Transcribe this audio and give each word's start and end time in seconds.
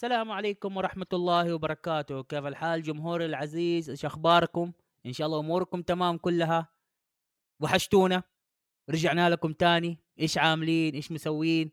السلام 0.00 0.30
عليكم 0.30 0.76
ورحمة 0.76 1.06
الله 1.12 1.54
وبركاته. 1.54 2.22
كيف 2.22 2.46
الحال 2.46 2.82
جمهوري 2.82 3.24
العزيز؟ 3.24 3.90
إيش 3.90 4.04
أخباركم؟ 4.04 4.72
إن 5.06 5.12
شاء 5.12 5.26
الله 5.26 5.40
أموركم 5.40 5.82
تمام 5.82 6.16
كلها. 6.18 6.68
وحشتونا. 7.62 8.22
رجعنا 8.90 9.30
لكم 9.30 9.52
تاني. 9.52 9.98
إيش 10.20 10.38
عاملين؟ 10.38 10.94
إيش 10.94 11.12
مسوين؟ 11.12 11.70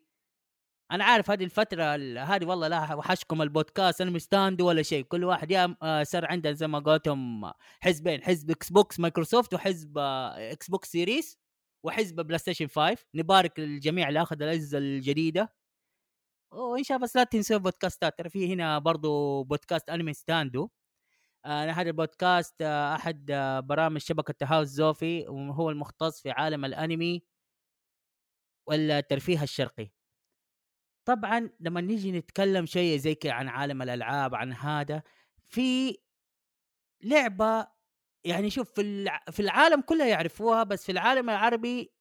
أنا 0.92 1.04
عارف 1.04 1.32
هذه 1.32 1.44
الفترة 1.44 1.96
ال- 1.96 2.18
هذه 2.18 2.46
والله 2.46 2.68
لا 2.68 2.94
وحشكم 2.94 3.42
البودكاست. 3.42 4.02
لا 4.02 4.12
نينتندو 4.12 4.68
ولا 4.68 4.82
شيء. 4.82 5.04
كل 5.04 5.24
واحد 5.24 5.52
يا 5.52 5.76
آه، 5.82 6.04
صار 6.04 6.26
عندنا 6.26 6.54
زي 6.54 6.68
ما 6.68 6.80
قلتهم 6.80 7.52
حزبين. 7.80 8.24
حزب 8.24 8.52
إكس 8.52 8.72
بوكس 8.72 9.00
مايكروسوفت 9.00 9.54
وحزب 9.54 9.98
آه، 9.98 10.52
إكس 10.52 10.70
بوكس 10.70 10.92
سيريس 10.92 11.38
وحزب 11.84 12.16
بلاي 12.16 12.38
ستيشن 12.40 12.68
5 12.68 13.06
نبارك 13.16 13.60
للجميع 13.60 14.10
اللي 14.10 14.22
أخذ 14.22 14.42
الأجهزة 14.42 14.78
الجديدة. 14.78 15.57
وإن 16.52 16.84
شاء 16.84 16.98
الله 16.98 17.06
بس 17.08 17.16
لا 17.16 17.24
تنسوا 17.24 17.58
بودكاستات 17.58 18.18
ترى 18.18 18.30
في 18.30 18.54
هنا 18.54 18.80
برضو 18.80 19.44
بودكاست 19.44 19.90
أنمي 19.90 20.14
ستاندو. 20.14 20.70
آه 21.46 21.72
هذا 21.72 21.90
البودكاست 21.90 22.62
آه 22.62 22.96
أحد 22.96 23.32
آه 23.32 23.60
برامج 23.60 24.02
شبكة 24.02 24.36
هاوس 24.44 24.68
زوفي 24.68 25.28
وهو 25.28 25.70
المختص 25.70 26.22
في 26.22 26.32
عالم 26.32 26.66
الأنمي 26.66 27.24
والترفيه 28.68 29.44
الشرقي. 29.44 29.92
طبعا 31.06 31.50
لما 31.60 31.82
نيجي 31.82 32.12
نتكلم 32.12 32.66
شيء 32.66 32.98
زي 33.00 33.16
كذا 33.16 33.32
عن 33.34 33.48
عالم 33.50 33.82
الألعاب 33.82 34.36
عن 34.36 34.54
هذا 34.54 35.04
في 35.46 35.98
لعبة 37.04 37.68
يعني 38.26 38.50
شوف 38.50 38.72
في 38.74 39.10
في 39.32 39.40
العالم 39.40 39.82
كله 39.82 40.06
يعرفوها 40.08 40.64
بس 40.64 40.86
في 40.86 40.92
العالم 40.92 41.30
العربي 41.30 41.94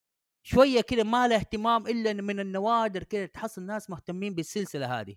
شوية 0.47 0.81
كده 0.81 1.05
ما 1.05 1.29
له 1.29 1.37
اهتمام 1.37 1.87
إلا 1.87 2.13
من 2.13 2.41
النوادر 2.41 3.03
كده 3.03 3.27
تحصل 3.27 3.63
ناس 3.63 3.91
مهتمين 3.91 4.35
بالسلسلة 4.35 5.01
هذه. 5.01 5.17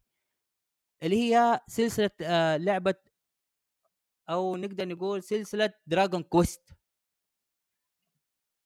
اللي 1.03 1.15
هي 1.35 1.59
سلسلة 1.67 2.11
آه 2.21 2.57
لعبة 2.57 2.95
أو 4.29 4.57
نقدر 4.57 4.87
نقول 4.87 5.23
سلسلة 5.23 5.73
دراجون 5.87 6.23
كويست 6.23 6.73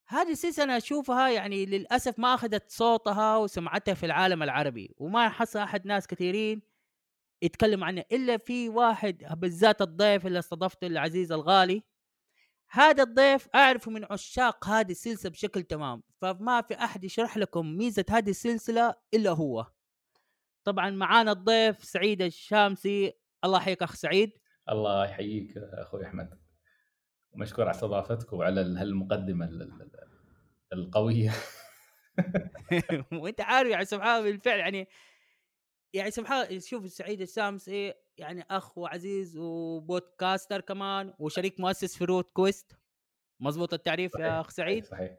هذه 0.07 0.31
السلسلة 0.31 0.63
أنا 0.65 0.77
أشوفها 0.77 1.29
يعني 1.29 1.65
للأسف 1.65 2.19
ما 2.19 2.33
أخذت 2.33 2.71
صوتها 2.71 3.37
وسمعتها 3.37 3.93
في 3.93 4.05
العالم 4.05 4.43
العربي 4.43 4.95
وما 4.97 5.29
حصل 5.29 5.59
أحد 5.59 5.85
ناس 5.87 6.07
كثيرين 6.07 6.61
يتكلم 7.43 7.83
عنها 7.83 8.05
إلا 8.11 8.37
في 8.37 8.69
واحد 8.69 9.17
بالذات 9.39 9.81
الضيف 9.81 10.27
اللي 10.27 10.39
استضفته 10.39 10.87
العزيز 10.87 11.31
الغالي. 11.31 11.83
هذا 12.75 13.03
الضيف 13.03 13.47
أعرفه 13.55 13.91
من 13.91 14.05
عشاق 14.11 14.67
هذه 14.67 14.91
السلسلة 14.91 15.31
بشكل 15.31 15.63
تمام 15.63 16.03
فما 16.21 16.61
في 16.61 16.73
أحد 16.73 17.03
يشرح 17.03 17.37
لكم 17.37 17.65
ميزة 17.77 18.05
هذه 18.09 18.29
السلسلة 18.29 18.95
إلا 19.13 19.29
هو. 19.31 19.67
طبعا 20.63 20.89
معانا 20.89 21.31
الضيف 21.31 21.83
سعيد 21.83 22.21
الشامسي. 22.21 23.13
الله 23.43 23.57
يحييك 23.57 23.83
أخ 23.83 23.95
سعيد. 23.95 24.31
الله 24.69 25.05
يحييك 25.05 25.57
أخوي 25.57 26.05
أحمد. 26.05 26.39
ومشكور 27.31 27.65
على 27.65 27.75
استضافتك 27.75 28.33
وعلى 28.33 28.61
ال- 28.61 28.77
هالمقدمة 28.77 29.45
ال- 29.45 29.61
ال- 29.61 29.81
ال- 29.81 30.79
القوية. 30.79 31.31
وأنت 33.11 33.41
عارف 33.41 33.69
يعني 33.69 33.85
سبحان 33.85 34.19
الله 34.19 34.31
بالفعل 34.31 34.59
يعني 34.59 34.87
يعني 35.93 36.11
سبحان 36.11 36.59
شوف 36.59 36.87
سعيد 36.89 37.21
الشامسي 37.21 37.93
يعني 38.17 38.45
أخ 38.51 38.77
وعزيز 38.77 39.37
وبودكاستر 39.37 40.61
كمان 40.61 41.13
وشريك 41.19 41.59
مؤسس 41.59 41.97
في 41.97 42.05
روت 42.05 42.31
كويست. 42.33 42.77
مزبوط 43.39 43.73
التعريف 43.73 44.13
يا 44.13 44.19
صحيح، 44.19 44.33
أخ 44.33 44.49
سعيد؟ 44.49 44.85
صحيح. 44.85 45.17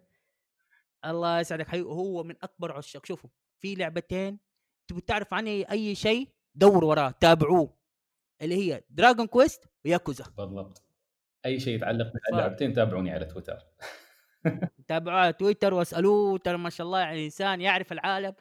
الله 1.05 1.41
يسعدك. 1.41 1.69
حبيبي 1.69 1.89
هو 1.89 2.23
من 2.23 2.35
أكبر 2.43 2.73
عشاق. 2.73 3.07
شوفوا 3.07 3.31
في 3.59 3.75
لعبتين 3.75 4.39
تبي 4.89 5.01
تعرف 5.01 5.35
عنها 5.35 5.71
أي 5.71 5.95
شيء؟ 5.95 6.29
دوروا 6.55 6.91
وراه 6.91 7.11
تابعوه. 7.11 7.77
اللي 8.43 8.55
هي 8.55 8.85
دراجون 8.91 9.27
كويست 9.27 9.69
وياكوزا. 9.85 10.25
بالضبط. 10.25 10.83
أي 11.47 11.61
شيء 11.61 11.75
يتعلق 11.75 12.13
باللعبتين 12.31 12.73
تابعوني 12.73 13.11
على 13.11 13.25
تويتر. 13.25 13.59
تابعوه 14.89 15.21
على 15.21 15.33
تويتر 15.33 15.75
واسألوه 15.75 16.39
ترى 16.39 16.57
ما 16.57 16.71
شاء 16.71 16.87
الله 16.87 17.01
يعني 17.01 17.25
إنسان 17.25 17.61
يعرف 17.61 17.93
العالم. 17.93 18.35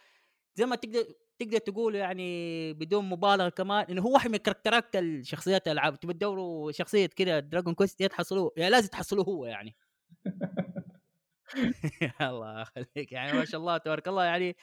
زي 0.55 0.65
ما 0.65 0.75
تقدر 0.75 1.05
تقدر 1.45 1.57
تقول 1.57 1.95
يعني 1.95 2.73
بدون 2.73 3.09
مبالغة 3.09 3.49
كمان 3.49 3.85
إنه 3.89 4.01
هو 4.01 4.13
واحد 4.13 4.29
من 4.29 4.37
كاركترات 4.37 4.95
الشخصيات 4.95 5.67
الالعاب 5.67 5.99
تبي 5.99 6.13
تدوروا 6.13 6.71
شخصية 6.71 7.05
كده 7.05 7.39
دراجون 7.39 7.73
كويست 7.73 8.01
يا 8.01 8.07
تحصلوه 8.07 8.51
يا 8.57 8.69
لازم 8.69 8.87
تحصلوه 8.87 9.25
هو 9.25 9.45
يعني. 9.45 9.75
الله 12.21 12.61
يخليك 12.61 13.11
يعني 13.11 13.33
ما 13.37 13.45
شاء 13.45 13.61
الله 13.61 13.77
تبارك 13.77 14.07
الله 14.07 14.23
يعني 14.23 14.55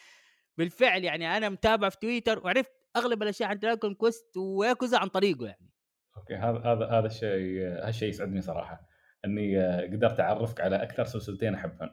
بالفعل 0.58 1.04
يعني 1.04 1.36
أنا 1.36 1.48
متابع 1.48 1.88
في 1.88 1.96
تويتر 1.98 2.38
وعرفت 2.44 2.72
أغلب 2.96 3.22
الأشياء 3.22 3.48
عن 3.48 3.58
دراجون 3.58 3.94
كويست 3.94 4.36
وياكوزا 4.36 4.98
عن 4.98 5.08
طريقه 5.08 5.46
يعني. 5.46 5.70
أوكي 6.16 6.34
هذا 6.34 6.58
هذا 6.58 6.86
هذا 6.86 7.06
الشيء 7.06 7.62
هالشيء 7.86 8.08
يسعدني 8.08 8.40
صراحة 8.40 8.88
إني 9.24 9.62
قدرت 9.82 10.20
أعرفك 10.20 10.60
على 10.60 10.82
أكثر 10.82 11.04
سلسلتين 11.04 11.54
أحبهم. 11.54 11.90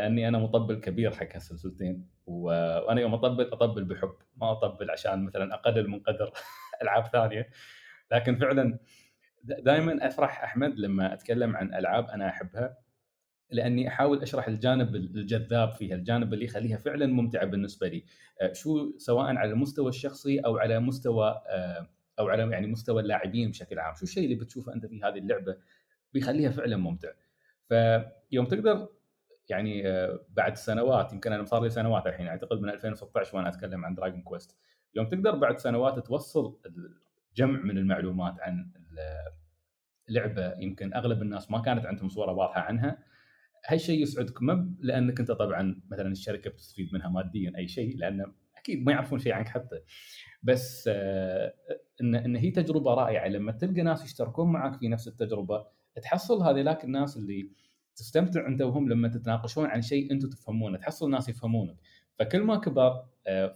لأني 0.00 0.28
أنا 0.28 0.38
مطبل 0.38 0.74
كبير 0.74 1.10
حق 1.10 1.34
هالسلسلتين 1.34 2.06
وأنا 2.26 3.00
يوم 3.00 3.14
أطبل 3.14 3.44
أطبل 3.44 3.84
بحب 3.84 4.14
ما 4.36 4.52
أطبل 4.52 4.90
عشان 4.90 5.24
مثلا 5.24 5.54
أقلل 5.54 5.90
من 5.90 6.00
قدر 6.00 6.32
ألعاب 6.82 7.06
ثانية. 7.06 7.50
لكن 8.12 8.36
فعلا 8.36 8.78
دائما 9.42 10.06
أفرح 10.06 10.44
أحمد 10.44 10.78
لما 10.78 11.14
أتكلم 11.14 11.56
عن 11.56 11.74
ألعاب 11.74 12.08
أنا 12.08 12.28
أحبها 12.28 12.78
لأني 13.50 13.88
أحاول 13.88 14.22
أشرح 14.22 14.48
الجانب 14.48 14.94
الجذاب 14.94 15.70
فيها، 15.72 15.94
الجانب 15.94 16.34
اللي 16.34 16.44
يخليها 16.44 16.76
فعلا 16.76 17.06
ممتعة 17.06 17.44
بالنسبة 17.44 17.88
لي، 17.88 18.04
آه، 18.40 18.52
شو 18.52 18.98
سواء 18.98 19.36
على 19.36 19.52
المستوى 19.52 19.88
الشخصي 19.88 20.40
أو 20.40 20.58
على 20.58 20.80
مستوى 20.80 21.42
آه، 21.48 21.88
أو 22.18 22.28
على 22.28 22.50
يعني 22.50 22.66
مستوى 22.66 23.02
اللاعبين 23.02 23.50
بشكل 23.50 23.78
عام، 23.78 23.94
شو 23.94 24.04
الشيء 24.04 24.24
اللي 24.24 24.34
بتشوفه 24.34 24.74
أنت 24.74 24.86
في 24.86 25.00
هذه 25.04 25.18
اللعبة 25.18 25.56
بيخليها 26.12 26.50
فعلا 26.50 26.76
ممتع. 26.76 27.08
فيوم 27.68 28.46
تقدر 28.46 28.88
يعني 29.50 29.88
آه، 29.88 30.20
بعد 30.30 30.56
سنوات 30.56 31.12
يمكن 31.12 31.32
أنا 31.32 31.44
صار 31.44 31.62
لي 31.62 31.70
سنوات 31.70 32.06
الحين 32.06 32.26
أعتقد 32.26 32.60
من 32.60 32.70
2016 32.70 33.36
وأنا 33.36 33.48
أتكلم 33.48 33.84
عن 33.84 33.94
دراجون 33.94 34.22
كويست، 34.22 34.56
يوم 34.94 35.08
تقدر 35.08 35.36
بعد 35.36 35.58
سنوات 35.58 36.06
توصل 36.06 36.58
جمع 37.36 37.60
من 37.60 37.78
المعلومات 37.78 38.40
عن 38.40 38.70
اللعبه 40.08 40.54
يمكن 40.58 40.94
أغلب 40.94 41.22
الناس 41.22 41.50
ما 41.50 41.60
كانت 41.60 41.86
عندهم 41.86 42.08
صورة 42.08 42.32
واضحة 42.32 42.60
عنها. 42.60 42.98
هالشيء 43.66 44.02
يسعدك 44.02 44.42
ما 44.42 44.74
لأنك 44.80 45.20
أنت 45.20 45.30
طبعا 45.32 45.82
مثلا 45.90 46.08
الشركة 46.08 46.50
بتستفيد 46.50 46.94
منها 46.94 47.08
ماديا 47.08 47.52
أي 47.56 47.68
شيء 47.68 47.96
لأن 47.96 48.32
أكيد 48.56 48.86
ما 48.86 48.92
يعرفون 48.92 49.18
شيء 49.18 49.32
عنك 49.32 49.48
حتى. 49.48 49.80
بس 50.42 50.90
آه، 50.92 51.54
ان 52.00 52.14
إن 52.14 52.36
هي 52.36 52.50
تجربة 52.50 52.94
رائعة 52.94 53.28
لما 53.28 53.52
تلقى 53.52 53.82
ناس 53.82 54.04
يشتركون 54.04 54.52
معك 54.52 54.78
في 54.78 54.88
نفس 54.88 55.08
التجربة 55.08 55.66
تحصل 56.02 56.42
هذيلاك 56.42 56.84
الناس 56.84 57.16
اللي 57.16 57.50
تستمتع 58.00 58.46
انت 58.46 58.62
وهم 58.62 58.88
لما 58.88 59.08
تتناقشون 59.08 59.66
عن 59.66 59.82
شيء 59.82 60.12
أنتم 60.12 60.28
تفهمونه 60.28 60.78
تحصل 60.78 61.10
ناس 61.10 61.28
يفهمونك. 61.28 61.76
فكل 62.18 62.42
ما 62.42 62.56
كبر 62.56 63.04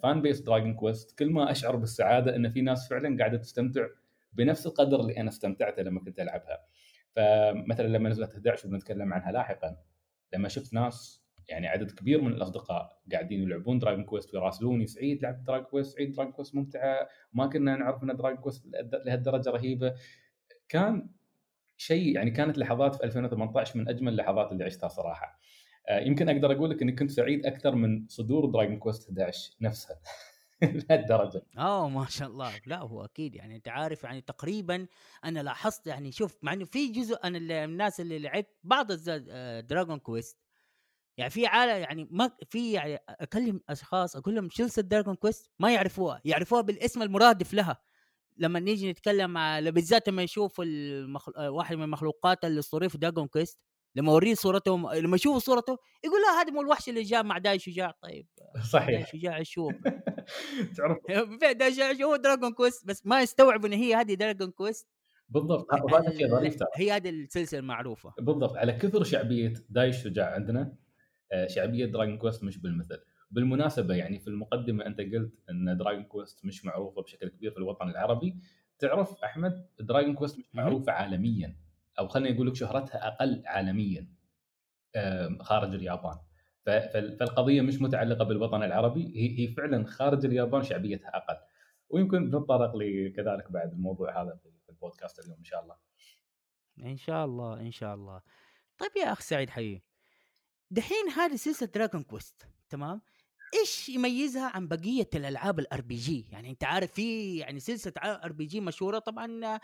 fan 0.03 0.23
base 0.23 0.41
دراجون 0.41 0.75
كويست 0.75 1.19
كل 1.19 1.31
ما 1.31 1.51
أشعر 1.51 1.77
بالسعادة 1.77 2.37
إن 2.37 2.51
في 2.51 2.61
ناس 2.61 2.89
فعلا 2.89 3.19
قاعدة 3.19 3.39
تستمتع 3.39 3.87
بنفس 4.33 4.67
القدر 4.67 5.01
اللي 5.01 5.17
أنا 5.17 5.29
استمتعته 5.29 5.83
لما 5.83 6.01
كنت 6.01 6.21
ألعبها. 6.21 6.59
فمثلا 7.17 7.87
لما 7.87 8.09
نزلت 8.09 8.33
11 8.33 8.69
وبنتكلم 8.69 9.13
عنها 9.13 9.33
لاحقا 9.33 9.77
لما 10.35 10.49
شفت 10.49 10.75
ناس 10.75 11.25
يعني 11.49 11.67
عدد 11.67 11.91
كبير 11.91 12.21
من 12.23 12.33
الأصدقاء 12.33 13.01
قاعدين 13.13 13.43
يلعبون 13.43 13.79
دراجون 13.79 14.05
كويست 14.05 14.35
ويراسلوني 14.35 14.87
سعيد 14.87 15.23
لعبت 15.23 15.47
دراجون 15.47 15.67
كويست 15.67 15.97
سعيد 15.97 16.13
دراجون 16.13 16.33
كويست 16.33 16.55
ممتعة 16.55 17.09
ما 17.33 17.47
كنا 17.47 17.77
نعرف 17.77 18.03
إن 18.03 18.17
دراجون 18.17 18.41
كويست 18.41 18.67
لهالدرجة 19.07 19.51
رهيبة. 19.51 19.95
كان 20.69 21.09
شيء 21.77 22.15
يعني 22.15 22.31
كانت 22.31 22.59
لحظات 22.59 22.95
في 22.95 23.05
2018 23.05 23.79
من 23.79 23.89
أجمل 23.89 24.13
اللحظات 24.13 24.53
اللي 24.53 24.65
عشتها 24.65 24.89
صراحة. 24.89 25.41
آه، 25.89 26.01
يمكن 26.01 26.29
أقدر 26.29 26.53
أقول 26.53 26.71
لك 26.71 26.83
إني 26.83 26.93
كنت 26.93 27.11
سعيد 27.11 27.47
أكثر 27.47 27.75
من 27.75 28.07
صدور 28.09 28.47
دراجون 28.47 28.79
كويست 28.79 29.09
11 29.09 29.51
نفسها. 29.61 29.97
لهالدرجة. 30.63 31.43
آه 31.59 31.89
ما 31.89 32.07
شاء 32.09 32.29
الله. 32.29 32.53
لا 32.67 32.79
هو 32.79 33.05
أكيد 33.05 33.35
يعني 33.35 33.57
أنت 33.57 33.69
عارف 33.69 34.05
يعني 34.05 34.21
تقريبا 34.21 34.87
أنا 35.25 35.41
لاحظت 35.41 35.87
يعني 35.87 36.13
شوف 36.13 36.39
مع 36.43 36.53
إنه 36.53 36.65
في 36.65 36.93
جزء 36.93 37.17
أنا 37.25 37.39
من 37.39 37.51
الناس 37.51 38.01
اللي 38.01 38.19
لعبت 38.19 38.49
بعض 38.65 38.93
دراجون 39.67 39.99
كويست 39.99 40.39
يعني 41.17 41.31
في 41.31 41.47
عالم 41.47 41.83
يعني 41.83 42.09
ما 42.11 42.31
في 42.51 42.73
يعني 42.73 42.99
أكلم 43.09 43.61
أشخاص 43.69 44.17
أقول 44.17 44.35
لهم 44.35 44.49
سلسله 44.49 44.85
دراجون 44.85 45.15
كويست 45.15 45.51
ما 45.59 45.73
يعرفوها. 45.73 46.21
يعرفوها 46.25 46.61
بالاسم 46.61 47.03
المرادف 47.03 47.55
لها. 47.55 47.79
لما 48.37 48.61
نيجي 48.61 48.91
نتكلم 48.91 49.39
على 49.39 49.71
بالذات 49.71 50.09
لما 50.09 50.23
يشوف 50.23 50.61
المخل... 50.61 51.33
واحد 51.39 51.77
من 51.77 51.83
المخلوقات 51.83 52.45
الاسطوريه 52.45 52.89
في 52.89 52.99
دراجون 52.99 53.27
كويست 53.27 53.61
لما 53.97 54.13
أوريه 54.13 54.35
صورته 54.35 54.95
لما 54.95 55.17
يشوفوا 55.17 55.39
صورته 55.39 55.79
يقول 56.05 56.23
لا 56.23 56.41
هذا 56.41 56.51
مو 56.51 56.61
الوحش 56.61 56.89
اللي 56.89 57.03
جاء 57.03 57.25
مع 57.25 57.39
داي 57.39 57.59
شجاع 57.59 57.95
طيب 58.03 58.27
داي 58.39 58.63
صحيح 58.73 59.13
شجاع 59.13 59.43
شوف 59.43 59.75
تعرف. 60.77 60.99
داي 61.59 61.73
شجاع 61.73 61.93
هو 61.93 62.17
دراجون 62.17 62.53
كويست 62.53 62.87
بس 62.87 63.07
ما 63.07 63.23
يستوعب 63.23 63.65
إن 63.65 63.73
هي 63.73 63.95
هذه 63.95 64.15
دراجون 64.15 64.51
كويست 64.51 64.89
بالضبط. 65.29 65.67
وهذا 65.93 66.17
شيء 66.17 66.29
ظريف 66.29 66.57
هي 66.75 66.93
هذه 66.93 67.11
السلسلة 67.11 67.61
المعروفة. 67.61 68.15
بالضبط. 68.19 68.57
على 68.57 68.73
كثر 68.73 69.05
شعبية 69.05 69.53
داي 69.69 70.03
الشجاع 70.03 70.35
عندنا 70.35 70.77
آه، 71.33 71.47
شعبية 71.47 71.87
دراجون 71.87 72.19
كويست 72.19 72.45
مش 72.45 72.59
بالمثل. 72.59 72.99
بالمناسبة 73.35 73.95
يعني 73.95 74.19
في 74.19 74.29
المقدمة 74.29 74.87
أنت 74.87 75.01
قلت 75.01 75.33
أن 75.51 75.77
دراجون 75.77 76.05
كويست 76.05 76.45
مش 76.45 76.65
معروفة 76.65 77.03
بشكل 77.03 77.29
كبير 77.29 77.51
في 77.51 77.57
الوطن 77.59 77.89
العربي. 77.89 78.37
تعرف 78.79 79.25
أحمد 79.25 79.69
دراجون 79.81 80.15
كويست 80.15 80.39
مش 80.39 80.55
معروفة 80.55 80.93
عالميا 80.93 81.57
أو 81.99 82.09
خلينا 82.09 82.35
نقول 82.35 82.47
لك 82.49 82.55
شهرتها 82.55 83.09
أقل 83.09 83.43
عالميا 83.47 84.09
خارج 85.41 85.75
اليابان. 85.75 86.19
فالقضية 86.65 87.63
مش 87.63 87.81
متعلقة 87.81 88.25
بالوطن 88.25 88.63
العربي 88.63 89.13
هي 89.17 89.49
فعلا 89.49 89.87
خارج 89.87 90.25
اليابان 90.25 90.63
شعبيتها 90.63 91.17
أقل. 91.17 91.37
ويمكن 91.89 92.23
نتطرق 92.27 92.77
لكذلك 92.77 93.53
بعد 93.53 93.73
الموضوع 93.73 94.23
هذا 94.23 94.39
في 94.43 94.69
البودكاست 94.69 95.25
اليوم 95.25 95.39
إن 95.39 95.45
شاء 95.45 95.63
الله. 95.63 95.77
إن 96.79 96.97
شاء 96.97 97.25
الله 97.25 97.61
إن 97.61 97.71
شاء 97.71 97.95
الله. 97.95 98.23
طيب 98.79 98.91
يا 98.97 99.13
أخ 99.13 99.21
سعيد 99.21 99.51
حي 99.51 99.83
دحين 100.71 101.09
هذه 101.17 101.37
سلسلة 101.37 101.69
دراجون 101.69 102.03
كويست 102.03 102.49
تمام؟ 102.69 103.01
إيش 103.55 103.89
يميزها 103.89 104.51
عن 104.55 104.69
بقية 104.69 105.09
الألعاب 105.15 105.59
ال 105.59 105.81
RPG 105.81 106.27
يعني 106.31 106.51
أنت 106.51 106.65
عارف 106.65 106.93
في 106.93 107.37
يعني 107.37 107.61
سلسلة 107.61 107.93
RPG 107.97 108.61
مشهورة 108.61 108.99
طبعا 108.99 109.59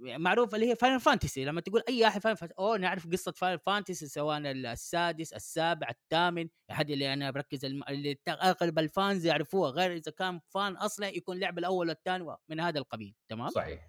معروف 0.00 0.54
اللي 0.54 0.70
هي 0.70 0.76
فاينل 0.76 1.00
فانتسي 1.00 1.44
لما 1.44 1.60
تقول 1.60 1.82
أي 1.88 2.06
احد 2.06 2.20
فاينل 2.20 2.36
فانتسي 2.36 2.58
أوه 2.58 2.76
نعرف 2.76 3.06
قصة 3.06 3.32
فاينل 3.32 3.58
فانتسي 3.58 4.08
سواء 4.08 4.38
السادس 4.38 5.32
السابع 5.32 5.88
الثامن. 5.88 6.48
هذه 6.70 6.92
اللي 6.92 7.12
أنا 7.12 7.30
بركز 7.30 7.64
الم... 7.64 7.82
اللي 7.88 8.18
أغلب 8.28 8.78
ال 8.78 8.88
fans 8.88 9.26
يعرفوها 9.26 9.70
غير 9.70 9.92
إذا 9.92 10.12
كان 10.12 10.40
fan 10.48 10.76
أصلا 10.76 11.08
يكون 11.08 11.38
لعب 11.38 11.58
الأول 11.58 11.88
والثاني 11.88 12.36
من 12.48 12.60
هذا 12.60 12.78
القبيل. 12.78 13.14
تمام؟ 13.28 13.48
صحيح. 13.48 13.88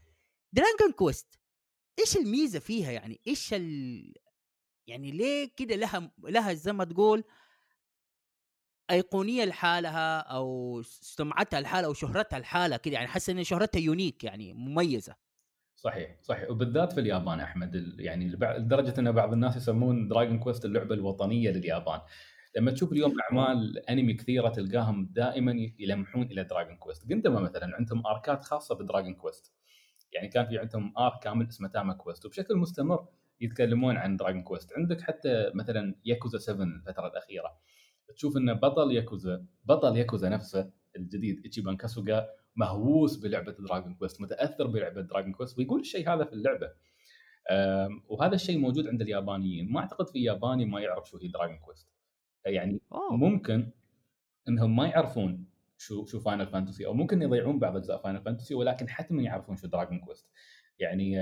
دراجون 0.54 0.92
كويست 0.96 1.40
إيش 2.00 2.18
الميزة 2.18 2.60
فيها 2.60 2.92
يعني؟ 2.92 3.22
إيش 3.28 3.54
ال... 3.54 4.14
يعني 4.88 5.12
ليه 5.12 5.52
كده 5.56 5.76
لها 5.76 6.12
لها 6.24 6.54
زي 6.54 6.74
ما 6.74 6.84
تقول 6.84 7.24
أيقونية 8.92 9.46
لحالها 9.46 10.20
أو 10.20 10.82
سمعتها 10.86 11.62
لحالها 11.62 11.88
أو 11.88 11.94
شهرتها 11.94 12.40
لحالها 12.40 12.78
كده 12.78 12.94
يعني 12.94 13.08
حاسس 13.08 13.30
إن 13.30 13.44
شهرتها 13.44 13.80
unique 13.80 14.24
يعني 14.24 14.54
مميزة. 14.54 15.16
صحيح 15.76 16.18
صحيح. 16.22 16.50
وبالذات 16.50 16.94
في 16.94 17.00
اليابان 17.00 17.40
أحمد 17.40 17.96
يعني 18.00 18.28
لدرجة 18.30 19.00
إن 19.00 19.12
بعض 19.12 19.34
الناس 19.34 19.56
يسمون 19.58 20.08
دراجون 20.08 20.40
كويست 20.40 20.66
اللعبة 20.66 20.96
الوطنية 20.96 21.52
لليابان. 21.52 22.02
لما 22.58 22.72
تشوف 22.72 22.92
اليوم 22.92 23.14
أعمال 23.32 23.80
أنمي 23.90 24.14
كثيرة 24.14 24.50
تلقاهم 24.50 25.06
دائما 25.14 25.56
يلمحون 25.80 26.24
إلى 26.24 26.44
دراجون 26.44 26.78
كويست 26.78 27.08
جينتاما 27.08 27.40
مثلا 27.40 27.76
عندهم 27.76 28.08
arc 28.08 28.35
ات 28.35 28.44
خاصة 28.44 28.76
بدراجون 28.76 29.14
كويست 29.14 29.54
يعني 30.12 30.28
كان 30.28 30.46
في 30.48 30.58
عندهم 30.60 30.94
arc 30.98 31.20
كامل 31.24 31.48
اسمه 31.48 31.68
تاما 31.68 31.94
كويست 31.94 32.26
وبشكل 32.26 32.56
مستمر 32.56 33.08
يتكلمون 33.42 33.98
عن 33.98 34.18
دراجون 34.18 34.44
كويست 34.44 34.74
عندك 34.78 35.02
حتى 35.02 35.52
مثلا 35.56 35.96
ياكوزا 36.06 36.38
7 36.38 36.64
الفترة 36.66 37.08
الأخيرة. 37.08 37.58
تشوف 38.16 38.38
إن 38.38 38.54
بطل 38.54 38.92
ياكوزا 38.92 39.46
بطل 39.66 39.98
ياكوزا 39.98 40.30
نفسه 40.30 40.72
الجديد 40.96 41.42
ايتشيبان 41.44 41.78
كاسوغا 41.78 42.28
مهووس 42.56 43.16
بلعبة 43.18 43.52
دراجون 43.52 43.94
كويست 43.96 44.22
متأثر 44.22 44.68
بلعبة 44.68 45.02
دراجون 45.02 45.34
كويست 45.34 45.58
ويقول 45.58 45.80
الشيء 45.80 46.10
هذا 46.10 46.24
في 46.24 46.34
اللعبة. 46.34 46.72
وهذا 48.08 48.36
الشيء 48.36 48.60
موجود 48.60 48.88
عند 48.88 49.02
اليابانيين. 49.02 49.72
ما 49.72 49.80
أعتقد 49.80 50.08
في 50.08 50.24
ياباني 50.24 50.66
ما 50.66 50.82
يعرف 50.82 51.10
شو 51.10 51.18
هي 51.18 51.28
دراجون 51.28 51.58
كويست 51.58 51.88
يعني 52.46 52.82
ممكن 53.12 53.72
إنهم 54.48 54.76
ما 54.76 54.88
يعرفون 54.88 55.46
شو 55.78 56.06
شو 56.06 56.20
فاينل 56.20 56.48
فانتسي 56.48 56.86
أو 56.86 56.94
ممكن 56.94 57.22
يضيعون 57.22 57.60
بعض 57.60 57.76
أجزاء 57.76 57.98
فاينل 57.98 58.22
فانتسي 58.22 58.56
ولكن 58.56 58.90
حتما 58.90 59.22
يعرفون 59.22 59.56
شو 59.56 59.68
دراجون 59.68 60.00
كويست 60.00 60.28
يعني 60.80 61.20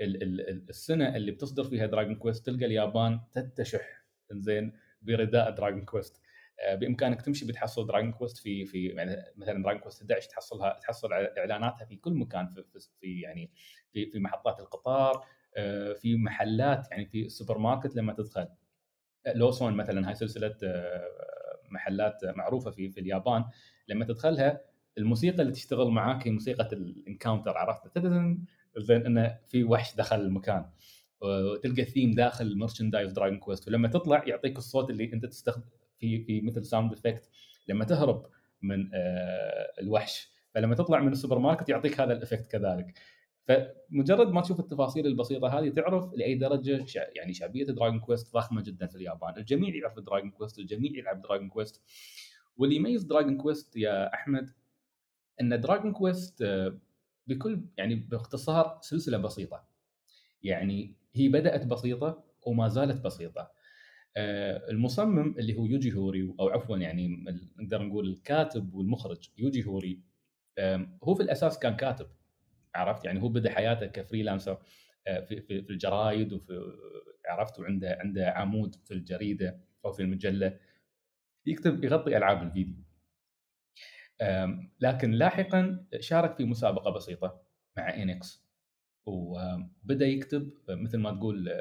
السنة 0.00 1.16
اللي 1.16 1.32
بتصدر 1.32 1.64
فيها 1.64 1.86
دراجون 1.86 2.14
كويست 2.14 2.46
تلقى 2.46 2.66
اليابان 2.66 3.20
تتشح 3.32 4.04
زين 4.32 4.72
برداء 5.02 5.50
دراجون 5.50 5.84
كويست 5.84 6.20
آه، 6.60 6.74
بإمكانك 6.74 7.22
تمشي 7.22 7.46
بتحصل 7.46 7.86
دراجون 7.86 8.12
كويست 8.12 8.38
في 8.38 8.66
في 8.66 8.86
يعني 8.86 9.16
مثلا 9.36 9.62
دراجون 9.62 9.80
كويست 9.80 10.02
11 10.02 10.28
تحصلها 10.28 10.78
تحصل 10.82 11.12
إعلاناتها 11.12 11.84
في 11.84 11.96
كل 11.96 12.14
مكان 12.14 12.48
في, 12.48 12.64
في 13.00 13.20
يعني 13.20 13.50
في 13.92 14.06
في 14.06 14.18
محطات 14.18 14.60
القطار 14.60 15.24
آه، 15.56 15.92
في 15.92 16.16
محلات 16.16 16.88
يعني 16.90 17.06
في 17.06 17.26
السوبر 17.26 17.58
ماركت 17.58 17.96
لما 17.96 18.12
تدخل. 18.12 18.48
لوسون 19.34 19.74
مثلا 19.74 20.08
هاي 20.08 20.14
سلسلة 20.14 20.56
آه، 20.64 21.08
محلات 21.70 22.24
معروفة 22.24 22.70
في 22.70 22.90
في 22.90 23.00
اليابان. 23.00 23.44
لما 23.88 24.04
تدخلها 24.04 24.60
الموسيقى 24.98 25.42
اللي 25.42 25.52
تشتغل 25.52 25.88
معاك 25.90 26.26
هي 26.26 26.30
موسيقى 26.30 26.68
ال 26.72 26.81
encounter 26.81 27.58
عرفت؟ 27.58 27.98
زين 28.78 29.06
إنه 29.06 29.38
في 29.48 29.64
وحش 29.64 29.96
دخل 29.96 30.20
المكان. 30.20 30.70
وتلقى 31.20 31.84
ثيم 31.84 32.10
داخل 32.10 32.46
ال 32.46 32.51
merchandise 32.51 33.12
دراجون 33.12 33.38
كويست 33.38 33.68
ولما 33.68 33.88
تطلع 33.88 34.24
يعطيك 34.26 34.58
الصوت 34.58 34.90
اللي 34.90 35.12
انت 35.12 35.26
تستخدم 35.26 35.64
في 35.98 36.24
في 36.24 36.40
مثل 36.40 36.64
sound 36.64 36.92
effect 36.92 37.30
لما 37.68 37.84
تهرب 37.84 38.26
من 38.62 38.90
آه، 38.94 39.72
الوحش. 39.80 40.30
فلما 40.54 40.74
تطلع 40.74 41.00
من 41.00 41.12
السوبرماركت 41.12 41.68
يعطيك 41.68 42.00
هذا 42.00 42.12
ال 42.12 42.17
effect 42.17 42.46
كذلك. 42.46 42.98
فمجرد 43.44 44.28
ما 44.28 44.40
تشوف 44.40 44.60
التفاصيل 44.60 45.06
البسيطة 45.06 45.58
هذه 45.58 45.68
تعرف 45.68 46.14
لأي 46.14 46.34
درجة 46.34 46.86
يعني 46.94 47.32
شعبية 47.32 47.64
دراجون 47.64 48.00
كويست 48.00 48.34
ضخمة 48.34 48.62
جدا 48.62 48.86
في 48.86 48.94
اليابان، 48.94 49.36
الجميع 49.36 49.74
يعرف 49.74 49.98
دراجون 49.98 50.30
كويست، 50.30 50.58
الجميع 50.58 50.92
يلعب 50.98 51.22
دراجون 51.22 51.48
كويست. 51.48 51.82
واللي 52.56 52.76
يميز 52.76 53.02
دراجون 53.02 53.36
كويست 53.36 53.76
يا 53.76 54.14
أحمد 54.14 54.50
إن 55.40 55.60
دراجون 55.60 55.92
كويست 55.92 56.42
آه، 56.42 56.78
بكل 57.26 57.60
يعني 57.76 57.94
باختصار 57.94 58.78
سلسلة 58.82 59.18
بسيطة. 59.18 59.69
يعني 60.42 60.94
هي 61.14 61.28
بدأت 61.28 61.66
بسيطة 61.66 62.24
وما 62.46 62.68
زالت 62.68 63.00
بسيطة. 63.00 63.50
آه، 64.16 64.70
المصمم 64.70 65.38
اللي 65.38 65.58
هو 65.58 65.66
يوجي 65.66 65.94
هوري 65.94 66.34
أو 66.40 66.48
عفوا 66.48 66.76
يعني 66.76 67.24
نقدر 67.58 67.82
نقول 67.82 68.08
الكاتب 68.08 68.74
والمخرج 68.74 69.30
يوجي 69.38 69.64
هوري 69.66 70.00
هو 71.04 71.14
في 71.14 71.22
الأساس 71.22 71.58
كان 71.58 71.76
كاتب 71.76 72.06
عرفت؟ 72.74 73.04
يعني 73.04 73.22
هو 73.22 73.28
بدأ 73.28 73.50
حياته 73.50 73.86
ك 73.86 73.93
freelancer 73.93 74.58
آه، 75.06 75.20
في 75.20 75.40
في, 75.40 75.58
الجرايد 75.70 76.32
وفي 76.32 76.72
عرفت؟ 77.26 77.60
وعنده 77.60 77.98
عنده 78.00 78.30
عمود 78.30 78.74
في 78.74 78.94
الجريدة 78.94 79.60
أو 79.84 79.92
في 79.92 80.02
المجلة 80.02 80.58
يكتب 81.46 81.84
يغطي 81.84 82.16
ألعاب 82.16 82.42
الفيديو. 82.42 82.74
لكن 84.80 85.10
لاحقا 85.10 85.86
شارك 86.00 86.36
في 86.36 86.44
مسابقة 86.44 86.90
بسيطة 86.90 87.42
مع 87.76 87.94
إينكس. 87.94 88.49
وبدأ 89.06 90.06
يكتب 90.06 90.50
مثل 90.68 90.98
ما 90.98 91.10
تقول 91.10 91.52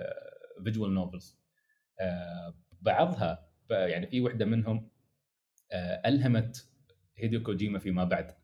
visual 0.63 0.89
آه، 0.89 0.93
novels 0.93 1.37
آه، 1.99 2.55
بعضها 2.81 3.49
يعني 3.69 4.07
في 4.07 4.21
وحدة 4.21 4.45
منهم 4.45 4.89
آه، 5.71 6.01
ألهمت 6.05 6.69
هيديو 7.17 7.43
كوجيما 7.43 7.79
فيما 7.79 8.03
بعد 8.03 8.35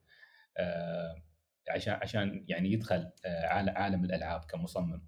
عشان 1.70 1.94
عشان 1.94 2.46
يعني 2.48 2.72
يدخل 2.72 3.12
عالم 3.46 4.06
الألعاب 4.06 4.42
كمصمم. 4.46 5.02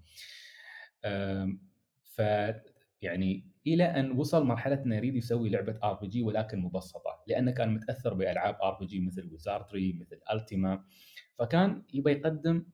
ف 2.04 2.22
يعني 3.02 3.48
إلى 3.66 3.84
أن 3.84 4.10
وصل 4.10 4.44
مرحلة 4.44 4.82
إنه 4.82 4.96
يريد 4.96 5.16
يسوي 5.16 5.48
لعبة 5.48 5.78
RPG 5.84 6.22
ولكن 6.22 6.58
مبسطة 6.58 7.22
لأنه 7.26 7.50
كان 7.50 7.74
متأثر 7.74 8.14
بألعاب 8.14 8.58
RPG 8.62 9.00
مثل 9.00 9.28
ويزاردري 9.32 9.92
مثل 9.92 10.20
ألتيما 10.32 10.84
فكان 11.38 11.82
يبغى 11.94 12.12
يقدم 12.12 12.64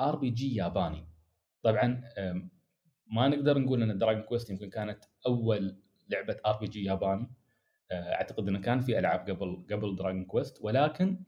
RPG 0.00 0.54
ياباني 0.54 1.06
طبعا 1.62 2.02
ما 3.06 3.28
نقدر 3.28 3.58
نقول 3.58 3.82
إن 3.82 3.98
دراجون 3.98 4.22
كويست 4.22 4.50
يمكن 4.50 4.70
كانت 4.70 5.04
أول 5.26 5.76
لعبة 6.08 6.36
RPG 6.46 6.84
ياباني 6.84 7.30
آه، 7.90 8.14
أعتقد 8.14 8.48
إنه 8.48 8.60
كان 8.60 8.80
في 8.80 8.98
ألعاب 8.98 9.30
قبل 9.30 9.66
قبل 9.70 9.96
دراجون 9.96 10.24
كويست 10.24 10.58
ولكن 10.60 11.24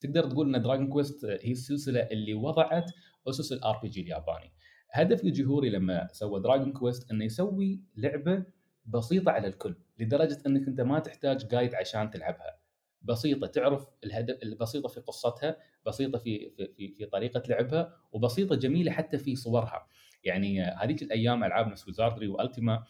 تقدر 0.00 0.30
تقول 0.30 0.54
إن 0.54 0.62
دراجون 0.62 0.88
كويست 0.88 1.24
هي 1.24 1.52
السلسلة 1.52 2.00
اللي 2.00 2.34
وضعت 2.34 2.90
أسس 3.28 3.52
ال 3.52 3.78
RPG 3.82 4.00
الياباني. 4.00 4.52
هدف 4.90 5.24
يوجي 5.24 5.47
هوري 5.47 5.70
لما 5.70 6.08
سوى 6.12 6.40
دراجون 6.40 6.72
كويست 6.72 7.10
إنه 7.10 7.24
يسوي 7.24 7.80
لعبة 7.96 8.44
بسيطة 8.86 9.30
على 9.32 9.48
الكل 9.48 9.74
لدرجة 9.98 10.38
إنك 10.46 10.68
أنت 10.68 10.80
ما 10.80 10.98
تحتاج 10.98 11.48
guide 11.48 11.74
عشان 11.74 12.10
تلعبها. 12.10 12.59
بسيطة 13.02 13.46
تعرف 13.46 13.86
الهدف 14.04 14.42
البسيطه 14.42 14.88
في 14.88 15.00
قصتها، 15.00 15.56
بسيطة 15.86 16.18
في 16.18 16.50
في 16.76 16.94
في 16.98 17.06
طريقة 17.06 17.42
لعبها، 17.48 17.96
وبسيطة 18.12 18.54
جميلة 18.56 18.92
حتى 18.92 19.18
في 19.18 19.36
صورها. 19.36 19.86
يعني 20.24 20.62
هذيك 20.62 21.02
الأيام 21.02 21.44
ألعاب 21.44 21.68
مثل 21.68 21.84
ويزاردري 21.86 22.26
وألتيما 22.26 22.84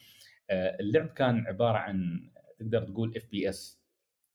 اللعب 0.50 1.08
كان 1.08 1.46
عبارة 1.46 1.78
عن 1.78 2.30
تقدر 2.58 2.82
تقول 2.82 3.16
FPS 3.16 3.80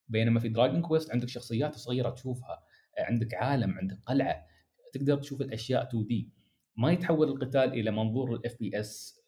بينما 0.07 0.39
في 0.39 0.49
دراجون 0.49 0.81
كويست 0.81 1.11
عندك 1.11 1.29
شخصيات 1.29 1.75
صغيرة 1.75 2.09
تشوفها 2.09 2.63
عندك 2.99 3.33
عالم 3.33 3.77
عندك 3.77 3.97
قلعة 4.05 4.45
تقدر 4.93 5.17
تشوف 5.17 5.41
الأشياء 5.41 5.83
2D 5.83 6.29
ما 6.77 6.91
يتحول 6.91 7.27
القتال 7.27 7.73
إلى 7.73 7.91
منظور 7.91 8.35
ال 8.35 8.59
FPS 8.59 9.21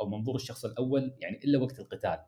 أو 0.00 0.08
منظور 0.08 0.34
الشخص 0.34 0.64
الأول 0.64 1.14
يعني 1.18 1.44
إلا 1.44 1.58
وقت 1.58 1.80
القتال 1.80 2.18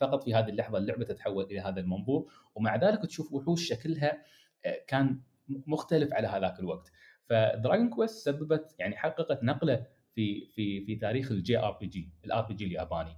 فقط 0.00 0.24
في 0.24 0.34
هذه 0.34 0.48
اللحظة 0.48 0.78
اللعبة 0.78 1.04
تتحول 1.04 1.44
إلى 1.44 1.60
هذا 1.60 1.80
المنظور 1.80 2.32
ومع 2.54 2.76
ذلك 2.76 3.02
تشوف 3.06 3.32
وحوش 3.32 3.68
شكلها 3.68 4.22
آه، 4.64 4.84
كان 4.86 5.20
مختلف 5.48 6.12
على 6.12 6.28
هذاك 6.28 6.60
الوقت. 6.60 6.92
فدراجون 7.24 7.88
كويست 7.88 8.24
سببت 8.24 8.74
يعني 8.78 8.96
حققت 8.96 9.44
نقلة 9.44 9.86
في 10.14 10.46
في 10.46 10.84
في 10.84 10.96
تاريخ 10.96 11.32
ال 11.32 11.58
JRPG 11.58 11.86
ال 11.86 12.12
RPG 12.24 12.64
الياباني. 12.64 13.16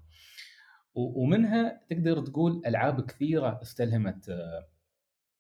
ومنها 0.95 1.81
تقدر 1.89 2.21
تقول 2.21 2.63
ألعاب 2.67 3.07
كثيرة 3.07 3.61
استلهمت 3.63 4.39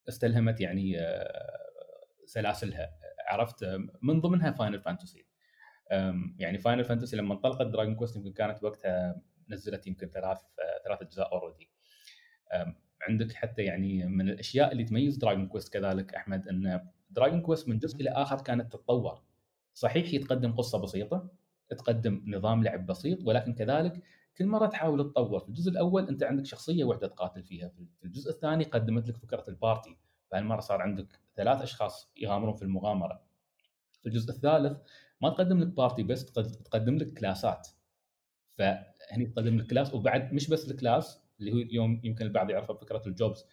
استلهمت 0.08 0.60
يعني 0.60 0.96
سلاسلها. 2.26 2.90
عرفت؟ 3.28 3.64
من 4.02 4.20
ضمنها 4.20 4.50
فاينل 4.50 4.80
فانتسي 4.80 5.26
يعني 6.38 6.58
فاينل 6.58 6.84
فانتسي 6.84 7.16
لما 7.16 7.34
انطلقت 7.34 7.66
دراجون 7.66 7.94
كويست 7.94 8.16
يمكن 8.16 8.32
كانت 8.32 8.64
وقتها 8.64 9.22
نزلت 9.50 9.86
يمكن 9.86 10.08
ثلاث 10.08 10.38
ثلاث 10.84 11.02
أجزاء 11.02 11.32
already 11.32 11.70
عندك 13.08 13.32
حتى 13.32 13.62
يعني 13.62 14.06
من 14.06 14.28
الأشياء 14.28 14.72
اللي 14.72 14.84
تميز 14.84 15.16
دراجون 15.16 15.46
كويست 15.46 15.72
كذلك 15.72 16.14
أحمد 16.14 16.48
إن 16.48 16.88
دراجون 17.10 17.40
كويست 17.40 17.68
من 17.68 17.78
جزء 17.78 18.00
إلى 18.00 18.10
آخر 18.10 18.40
كانت 18.40 18.72
تتطور. 18.72 19.22
صحيح 19.74 20.06
هي 20.06 20.18
تقدم 20.18 20.52
قصة 20.52 20.78
بسيطة 20.78 21.28
تقدم 21.78 22.24
نظام 22.26 22.64
لعب 22.64 22.86
بسيط 22.86 23.18
ولكن 23.24 23.54
كذلك 23.54 24.02
كل 24.38 24.46
مرة 24.46 24.66
تحاول 24.66 25.10
تطور 25.12 25.40
في 25.40 25.48
الجزء 25.48 25.70
الأول 25.70 26.08
أنت 26.08 26.22
عندك 26.22 26.46
شخصية 26.46 26.84
واحدة 26.84 27.08
تقاتل 27.08 27.42
فيها. 27.42 27.68
في 27.68 28.04
الجزء 28.04 28.30
الثاني 28.30 28.64
قدمت 28.64 29.08
لك 29.08 29.16
فكرة 29.16 29.44
ال 29.48 29.55
party. 29.55 29.96
فهالمرة 30.30 30.60
صار 30.60 30.82
عندك 30.82 31.20
ثلاث 31.36 31.62
أشخاص 31.62 32.12
يغامرون 32.16 32.54
في 32.54 32.62
المغامرة. 32.62 33.22
في 34.00 34.06
الجزء 34.06 34.30
الثالث 34.30 34.78
ما 35.22 35.30
تقدم 35.30 35.60
لك 35.60 35.66
party 35.66 36.02
بس 36.02 36.32
تقدم 36.64 36.96
لك 36.96 37.12
كلاسات. 37.12 37.68
فهني 39.10 39.26
تقدم 39.26 39.58
لك 39.58 39.66
class 39.66 39.94
وبعد 39.94 40.32
مش 40.32 40.48
بس 40.48 40.70
ال 40.70 40.78
class 40.78 41.20
اللي 41.40 41.52
هو 41.52 41.56
اليوم 41.56 42.00
يمكن 42.04 42.24
البعض 42.24 42.50
يعرفه 42.50 42.74
بفكرة 42.74 43.02
ال 43.06 43.14
jobs 43.14 43.44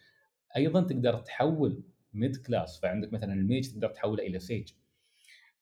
أيضا 0.56 0.80
تقدر 0.80 1.18
تحول 1.18 1.82
mid 2.12 2.36
class 2.36 2.80
فعندك 2.80 3.12
مثلا 3.12 3.32
ال 3.32 3.39
mage 3.39 3.68
تقدر 3.72 3.88
تحوله 3.88 4.26
إلى 4.26 4.38
sage 4.38 4.72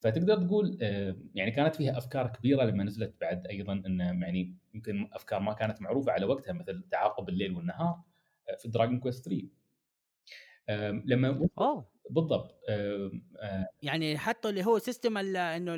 فتقدر 0.01 0.47
تقول 0.47 0.79
آه، 0.83 1.17
يعني 1.35 1.51
كانت 1.51 1.77
فيها 1.77 1.99
أفكار 1.99 2.27
كبيرة 2.27 2.65
لما 2.65 2.85
نزلت 2.85 3.15
بعد 3.21 3.47
أيضا 3.47 3.73
إن 3.73 4.01
يعني 4.01 4.57
يمكن 4.75 5.09
أفكار 5.13 5.41
ما 5.41 5.53
كانت 5.53 5.83
معروفة 5.83 6.13
على 6.13 6.27
وقتها 6.27 6.53
مثل 6.53 6.85
تعاقب 6.91 7.29
الليل 7.29 7.53
والنهار 7.57 8.01
آه، 8.49 8.57
في 8.57 8.69
دراجون 8.69 8.99
كويست 8.99 9.25
3 9.25 9.49
لما 11.05 11.49
أوه. 11.59 11.89
بالضبط. 12.11 12.61
يعني 13.83 14.19
حتى 14.19 14.49
اللي 14.49 14.65
هو 14.65 14.79
system 14.79 15.19
إنه 15.19 15.77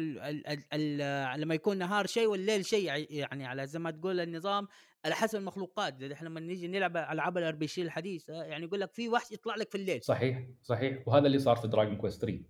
لما 1.37 1.54
يكون 1.54 1.78
نهار 1.78 2.06
شيء 2.06 2.26
والليل 2.26 2.64
شيء 2.64 3.06
يعني 3.11 3.47
على 3.47 3.66
زي 3.66 3.78
ما 3.78 3.90
تقول 3.90 4.20
النظام 4.20 4.68
على 5.04 5.14
حسب 5.14 5.38
المخلوقات. 5.38 6.02
إحنا 6.02 6.28
لما 6.28 6.40
نيجي 6.40 6.68
نلعب 6.68 6.97
ألعاب 6.97 7.38
ال 7.38 7.54
RPG 7.54 7.82
الحديثة 7.82 8.35
يعني 8.35 8.64
يقول 8.64 8.80
لك 8.80 8.92
في 8.92 9.08
وحش 9.08 9.32
يطلع 9.32 9.54
لك 9.54 9.70
في 9.70 9.78
الليل. 9.78 10.02
صحيح 10.02 10.47
صحيح. 10.62 11.08
وهذا 11.08 11.26
اللي 11.26 11.38
صار 11.38 11.56
في 11.56 11.68
دراجون 11.68 11.97
كويست 11.97 12.20
3 12.20 12.40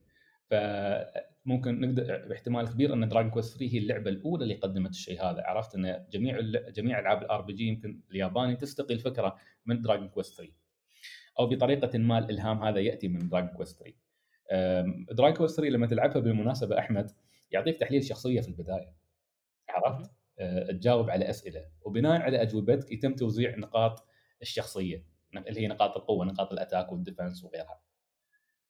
فممكن 0.50 1.80
نقدر 1.80 2.26
باحتمال 2.28 2.68
كبير 2.68 2.92
أن 2.92 3.08
دراجون 3.08 3.30
كويست 3.30 3.58
3 3.58 3.74
هي 3.74 3.78
اللعبة 3.78 4.10
الأولى 4.10 4.42
اللي 4.42 4.54
قدمت 4.54 4.90
الشيء 4.90 5.22
هذا. 5.22 5.42
عرفت 5.42 5.74
إن 5.74 6.06
جميع 6.10 6.40
جميع 6.70 6.98
ألعاب 6.98 7.22
ال 7.22 7.40
RPG 7.40 7.64
يمكن 7.64 8.00
الياباني 8.10 8.56
تستقي 8.56 8.94
الفكرة 8.94 9.36
من 9.66 9.82
دراجون 9.82 10.08
كويست 10.08 10.36
3 10.36 10.52
أو 11.38 11.46
بطريقة 11.46 11.98
ما 11.98 12.18
الإلهام 12.18 12.62
هذا 12.64 12.80
يأتي 12.80 13.08
من 13.08 13.28
دراجون 13.28 13.48
كويست 13.48 13.78
3 13.78 13.94
دراجون 15.10 15.36
كويست 15.36 15.56
3 15.56 15.70
لما 15.70 15.86
تلعبها 15.86 16.18
بالمناسبة 16.22 16.78
أحمد 16.78 17.10
يعطيك 17.50 17.76
تحليل 17.76 18.04
شخصية 18.04 18.40
في 18.40 18.48
البداية. 18.48 18.94
عرفت؟ 19.68 20.10
أه 20.38 20.72
تجاوب 20.72 21.10
على 21.10 21.30
أسئلة. 21.30 21.64
وبناء 21.82 22.20
على 22.20 22.42
أجوبتك 22.42 22.92
يتم 22.92 23.14
توزيع 23.14 23.56
نقاط 23.56 24.06
الشخصية 24.42 25.04
اللي 25.36 25.60
هي 25.60 25.66
نقاط 25.68 25.96
القوة 25.96 26.24
نقاط 26.26 26.52
ال 26.52 26.58
attack 26.58 26.92
وال 26.92 27.04
defense 27.04 27.44
وغيرها. 27.44 27.80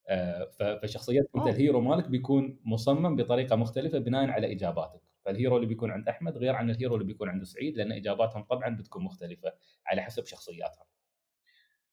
أه 0.09 0.79
فشخصيتك 0.83 1.29
أنت 1.37 1.47
ال 1.47 1.53
hero 1.53 1.81
مالك 1.81 2.09
بيكون 2.09 2.61
مصمم 2.65 3.17
بطريقة 3.17 3.57
مختلفة 3.57 3.99
بناء 3.99 4.31
على 4.31 4.53
إجاباتك. 4.53 5.01
فال 5.25 5.35
hero 5.35 5.57
اللي 5.57 5.67
بيكون 5.67 5.91
عند 5.91 6.09
أحمد 6.09 6.39
غير 6.39 6.55
عن 6.55 6.71
ال 6.71 6.75
hero 6.75 6.95
اللي 6.95 7.07
بيكون 7.07 7.29
عند 7.29 7.45
سعيد 7.45 7.77
لأن 7.77 7.93
إجاباتهم 7.93 8.43
طبعا 8.43 8.77
بتكون 8.77 9.05
مختلفة 9.05 9.53
على 9.87 10.03
حسب 10.03 10.27
شخصياتهم. 10.27 10.85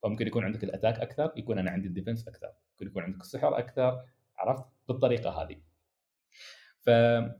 فممكن 0.05 0.27
يكون 0.27 0.43
عندك 0.43 0.63
ال 0.63 0.69
attack 0.69 0.99
أكثر 0.99 1.33
يكون 1.37 1.59
أنا 1.59 1.71
عندي 1.71 1.87
ال 1.87 1.92
defense 1.92 2.27
أكثر 2.27 2.47
ممكن 2.71 2.87
يكون 2.87 3.03
عندك 3.03 3.21
السحر 3.21 3.57
أكثر 3.57 4.01
عرفت؟ 4.37 4.65
بالطريقة 4.87 5.29
هذه. 5.29 5.55
ف... 6.79 6.89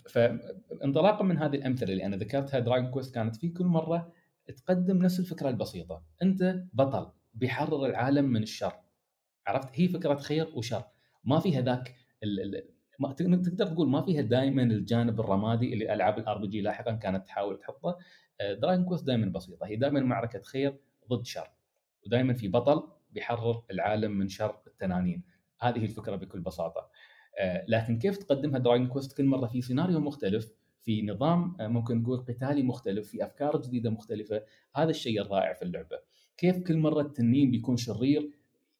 فانطلاقا 0.09 1.23
من 1.23 1.37
هذه 1.37 1.55
الأمثلة 1.55 1.91
اللي 1.93 2.05
أنا 2.05 2.15
ذكرتها 2.17 2.59
دراجون 2.59 2.91
كويست 2.91 3.15
كانت 3.15 3.35
في 3.35 3.49
كل 3.49 3.65
مرة 3.65 4.11
تقدم 4.57 4.97
نفس 4.97 5.19
الفكرة 5.19 5.49
البسيطة. 5.49 6.03
أنت 6.21 6.63
بطل 6.73 7.11
بيحرر 7.33 7.85
العالم 7.85 8.25
من 8.25 8.43
الشر. 8.43 8.73
عرفت؟ 9.47 9.69
هي 9.73 9.87
فكرة 9.87 10.15
خير 10.15 10.47
وشر. 10.55 10.83
ما 11.23 11.39
فيها 11.39 11.61
ذاك 11.61 11.95
ال... 12.23 12.55
ال... 12.55 12.69
ما 12.99 13.13
تقدر 13.13 13.65
تقول 13.67 13.89
ما 13.89 14.01
فيها 14.01 14.21
دائما 14.21 14.63
الجانب 14.63 15.19
الرمادي 15.19 15.73
اللي 15.73 15.93
ألعاب 15.93 16.17
ال 16.17 16.37
RPG 16.37 16.61
لاحقا 16.61 16.91
كانت 16.91 17.27
تحاول 17.27 17.59
تحطه. 17.59 17.97
دراجون 18.61 18.85
كويست 18.85 19.05
دائما 19.05 19.25
بسيطة. 19.25 19.65
هي 19.65 19.75
دائما 19.75 19.99
معركة 19.99 20.41
خير 20.41 20.79
ضد 21.09 21.25
شر. 21.25 21.51
ودائما 22.05 22.33
في 22.33 22.47
بطل 22.47 22.87
بيحرر 23.11 23.63
العالم 23.71 24.11
من 24.11 24.27
شر 24.27 24.61
التنانين. 24.67 25.23
هذه 25.61 25.83
الفكرة 25.83 26.15
بكل 26.15 26.39
بساطة. 26.39 26.89
آه، 27.39 27.65
لكن 27.67 27.99
كيف 27.99 28.17
تقدمها 28.17 28.59
دراجون 28.59 28.87
كويست 28.87 29.17
كل 29.17 29.25
مرة 29.25 29.47
في 29.47 29.61
سيناريو 29.61 29.99
مختلف 29.99 30.51
في 30.81 31.01
نظام 31.01 31.57
آه، 31.59 31.67
ممكن 31.67 32.01
نقول 32.01 32.17
قتالي 32.17 32.63
مختلف 32.63 33.09
في 33.09 33.25
أفكار 33.25 33.61
جديدة 33.61 33.89
مختلفة 33.89 34.41
هذا 34.75 34.89
الشيء 34.89 35.21
الرائع 35.21 35.53
في 35.53 35.61
اللعبة. 35.61 35.99
كيف 36.37 36.57
كل 36.59 36.77
مرة 36.77 37.01
التنين 37.01 37.51
بيكون 37.51 37.77
شرير؟ 37.77 38.31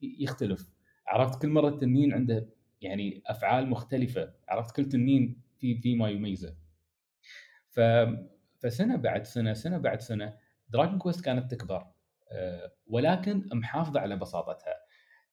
يختلف. 0.01 0.69
عرفت 1.07 1.41
كل 1.41 1.49
مرة 1.49 1.69
التنين 1.69 2.13
عنده 2.13 2.49
يعني 2.81 3.21
أفعال 3.25 3.69
مختلفة. 3.69 4.33
عرفت 4.49 4.75
كل 4.75 4.85
تنين 4.85 5.41
في 5.57 5.75
في 5.75 5.95
ما 5.95 6.09
يميزه. 6.09 6.55
ف 7.69 7.79
فسنة 8.59 8.95
بعد 8.95 9.25
سنة 9.25 9.53
سنة 9.53 9.77
بعد 9.77 10.01
سنة 10.01 10.37
Dragon 10.69 10.97
Quest 10.97 11.25
كانت 11.25 11.51
تكبر. 11.51 11.87
ولكن 12.87 13.49
محافظة 13.53 13.99
على 13.99 14.15
بساطتها. 14.15 14.73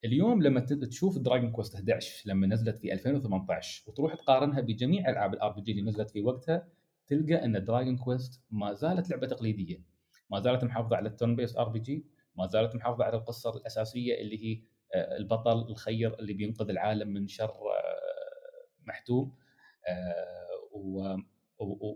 اليوم 0.05 0.43
لما 0.43 0.61
تشوف 0.61 1.19
Dragon 1.19 1.51
Quest 1.53 1.75
11 1.75 2.23
لما 2.31 2.47
نزلت 2.47 2.79
في 2.79 2.93
2018 2.93 3.85
وتروح 3.87 4.15
تقارنها 4.15 4.61
بجميع 4.61 5.11
ألعاب 5.11 5.35
ال 5.35 5.51
RPG 5.53 5.73
اللي 5.73 5.83
نزلت 5.83 6.11
في 6.11 6.21
وقتها 6.23 6.69
تلقى 7.07 7.45
إن 7.45 7.65
Dragon 7.65 7.97
Quest 7.97 8.43
ما 8.51 8.73
زالت 8.73 9.11
لعبة 9.11 9.27
تقليدية. 9.27 9.83
ما 10.31 10.41
زالت 10.41 10.65
محافظة 10.65 10.97
على 10.97 11.09
ال 11.09 11.37
turn-based 11.37 11.57
RPG 11.57 12.07
ما 12.39 12.47
زالت 12.47 12.75
محافظة 12.75 13.05
على 13.05 13.17
القصة 13.17 13.57
الأساسية 13.57 14.21
اللي 14.21 14.45
هي 14.45 14.63
آه، 14.95 15.17
البطل 15.17 15.71
الخير 15.71 16.19
اللي 16.19 16.33
بينقذ 16.33 16.71
العالم 16.71 17.09
من 17.09 17.29
شر 17.29 17.51
آه، 17.51 18.87
محتوم. 18.87 19.33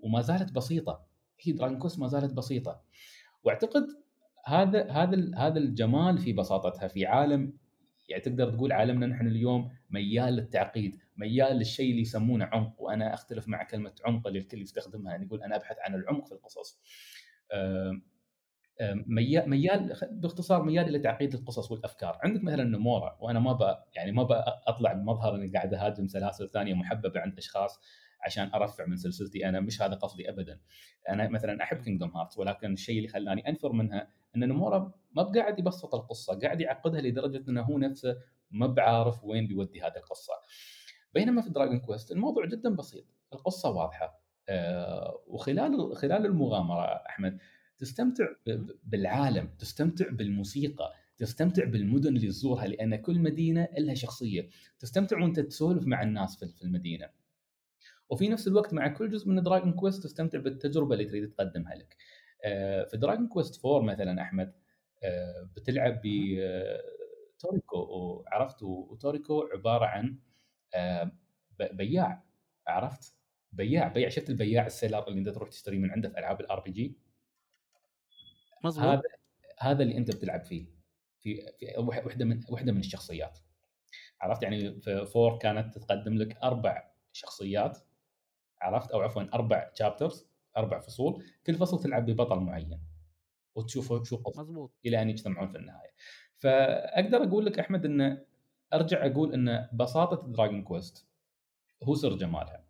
وما 0.02 0.20
زالت 0.20 0.52
بسيطة. 0.52 1.06
هي 1.40 1.52
Dragon 1.52 1.78
Quest 1.78 1.98
ما 1.98 2.08
زالت 2.08 2.32
بسيطة. 2.32 2.82
واعتقد 3.44 3.86
هذا 4.46 4.90
هذا 4.90 5.30
هذا 5.36 5.58
الجمال 5.58 6.18
في 6.18 6.32
بساطتها 6.32 6.88
في 6.88 7.06
عالم 7.06 7.52
يعني 8.08 8.22
تقدر 8.22 8.50
تقول 8.50 8.72
عالمنا 8.72 9.06
نحن 9.06 9.26
اليوم 9.26 9.70
ميال 9.90 10.34
للتعقيد، 10.34 10.96
ميال 11.16 11.56
للشيء 11.56 11.90
اللي 11.90 12.02
يسمونه 12.02 12.44
عمق 12.44 12.82
وأنا 12.82 13.14
أختلف 13.14 13.48
مع 13.48 13.62
كلمة 13.62 13.92
عمق 14.04 14.26
اللي 14.26 14.38
الكل 14.38 14.62
يستخدمها 14.62 15.12
يعني 15.12 15.26
يقول 15.26 15.42
أنا 15.42 15.56
أبحث 15.56 15.76
عن 15.80 15.94
العمق 15.94 16.26
في 16.26 16.32
القصص. 16.32 16.80
ميال 19.46 19.94
باختصار 20.10 20.62
ميال 20.62 20.88
إلى 20.88 20.98
تعقيد 20.98 21.34
القصص 21.34 21.70
والأفكار، 21.70 22.18
عندك 22.22 22.44
مثلا 22.44 22.64
نمورا 22.64 23.16
وأنا 23.20 23.40
ما 23.40 23.58
يعني 23.94 24.12
ما 24.12 24.26
أطلع 24.66 24.92
بمظهر 24.92 25.34
اني 25.34 25.48
قاعد 25.48 25.74
أهاجم 25.74 26.08
سلاسل 26.08 26.48
ثانية 26.48 26.74
محببة 26.74 27.20
عند 27.20 27.38
أشخاص 27.38 27.80
عشان 28.26 28.50
أرفع 28.54 28.86
من 28.86 28.96
سلسلتي 28.96 29.48
أنا 29.48 29.60
مش 29.60 29.82
هذا 29.82 29.94
قصدي 29.94 30.30
ابدا. 30.30 30.60
أنا 31.08 31.28
مثلا 31.28 31.62
أحب 31.62 31.76
Kingdom 31.76 32.10
Hearts 32.10 32.38
ولكن 32.38 32.72
الشيء 32.72 32.96
اللي 32.96 33.08
خلاني 33.08 33.48
أنفر 33.48 33.72
منها 33.72 34.08
إن 34.36 34.48
نمورا 34.48 34.92
ما 35.12 35.22
بقاعد 35.22 35.58
يبسط 35.58 35.94
القصة 35.94 36.38
قاعد 36.38 36.60
يعقدها 36.60 37.00
لدرجة 37.00 37.50
إنه 37.50 37.62
هو 37.62 37.78
نفسه 37.78 38.16
ما 38.50 38.66
بعارف 38.66 39.24
وين 39.24 39.46
بيودي 39.46 39.82
هذه 39.82 39.96
القصة. 39.96 40.32
بينما 41.14 41.42
في 41.42 41.50
Dragon 41.50 41.80
Quest 41.80 42.12
الموضوع 42.12 42.46
جدا 42.46 42.76
بسيط 42.76 43.04
القصة 43.32 43.70
واضحة. 43.70 44.20
آه 44.48 45.22
وخلال 45.26 45.96
خلال 45.96 46.26
المغامرة 46.26 46.84
أحمد 46.84 47.38
تستمتع 47.78 48.24
بالعالم 48.84 49.48
تستمتع 49.58 50.10
بالموسيقى 50.10 50.92
تستمتع 51.18 51.64
بالمدن 51.64 52.16
اللي 52.16 52.28
تزورها 52.28 52.66
لأن 52.66 52.96
كل 52.96 53.18
مدينة 53.18 53.68
لها 53.78 53.94
شخصية. 53.94 54.48
تستمتع 54.78 55.22
وأنت 55.22 55.40
تسولف 55.40 55.86
مع 55.86 56.02
الناس 56.02 56.44
في 56.44 56.62
المدينة. 56.62 57.08
وفي 58.08 58.28
نفس 58.28 58.48
الوقت 58.48 58.74
مع 58.74 58.88
كل 58.88 59.10
جزء 59.10 59.28
من 59.28 59.42
Dragon 59.42 59.72
Quest 59.72 60.04
تستمتع 60.04 60.38
بالتجربة 60.38 60.94
اللي 60.94 61.04
تريد 61.04 61.30
تقدمها 61.30 61.74
لك. 61.74 61.96
في 62.90 62.96
Dragon 62.96 63.28
Quest 63.28 63.66
4 63.66 63.80
مثلا 63.80 64.22
أحمد 64.22 64.52
آه، 65.04 65.50
بتلعب 65.56 66.00
ب 66.04 66.06
تورنيكو. 67.38 67.76
وعرفت 67.76 68.62
وتورنيكو 68.62 69.48
عبارة 69.52 69.86
عن 69.86 70.18
آه، 70.74 71.10
بياع. 71.58 72.22
عرفت؟ 72.66 73.14
بياع 73.52 73.88
بيع 73.88 74.08
شفت 74.08 74.30
البياع 74.30 74.66
ال 74.66 74.72
seller 74.72 75.08
اللي 75.08 75.18
انت 75.18 75.28
تروح 75.28 75.48
تشتري 75.48 75.78
من 75.78 75.90
عنده 75.90 76.08
في 76.08 76.18
ألعاب 76.18 76.40
ال 76.40 76.60
RPG 76.60 76.98
مظبوط. 78.64 78.86
هذا 78.86 79.02
هذا 79.58 79.82
اللي 79.82 79.96
انت 79.96 80.16
بتلعب 80.16 80.44
فيه. 80.44 80.66
في 81.20 81.52
في 81.58 81.74
وحدة 81.78 82.24
من 82.24 82.40
وحدة 82.50 82.72
من 82.72 82.80
الشخصيات. 82.80 83.38
عرفت؟ 84.20 84.42
يعني 84.42 84.80
في 84.80 85.06
four 85.06 85.38
كانت 85.38 85.78
تقدم 85.78 86.14
لك 86.14 86.36
أربع 86.36 86.90
شخصيات. 87.12 87.78
عرفت؟ 88.60 88.90
أو 88.90 89.00
عفوا 89.00 89.22
أربع 89.34 89.68
chapters 89.68 90.26
أربع 90.56 90.80
فصول 90.80 91.24
كل 91.46 91.54
فصل 91.54 91.80
تلعب 91.80 92.10
ببطل 92.10 92.40
معين 92.40 92.80
وتشوفوا 93.54 94.04
شو 94.04 94.22
مظبوط 94.36 94.72
إلى 94.86 95.02
أن 95.02 95.10
يجتمعون 95.10 95.48
في 95.48 95.58
النهاية. 95.58 95.90
فأقدر 96.36 97.22
أقول 97.22 97.46
لك 97.46 97.58
أحمد 97.58 97.84
انه 97.84 98.22
أرجع 98.74 99.06
أقول 99.06 99.34
إن 99.34 99.68
بساطة 99.72 100.32
Dragon 100.32 100.62
Quest 100.62 101.06
هو 101.82 101.94
سر 101.94 102.16
جمالها. 102.16 102.64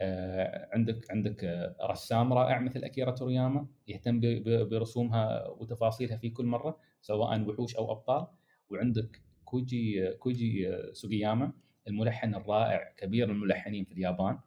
آه، 0.00 0.68
عندك 0.72 1.10
عندك 1.10 1.74
رسام 1.90 2.32
رائع 2.32 2.58
مثل 2.58 2.84
اكيرا 2.84 3.10
تورياما 3.10 3.66
يهتم 3.88 4.20
برسومها 4.44 5.48
وتفاصيلها 5.48 6.16
في 6.16 6.30
كل 6.30 6.44
مرة 6.44 6.78
سواء 7.02 7.48
وحوش 7.48 7.76
أو 7.76 7.92
أبطال. 7.92 8.26
وعندك 8.70 9.20
كوجي 9.44 10.12
كوجي 10.12 10.76
سوغياما 10.92 11.52
الملحن 11.88 12.34
الرائع 12.34 12.92
كبير 12.96 13.30
الملحنين 13.30 13.84
في 13.84 13.92
اليابان. 13.92 14.38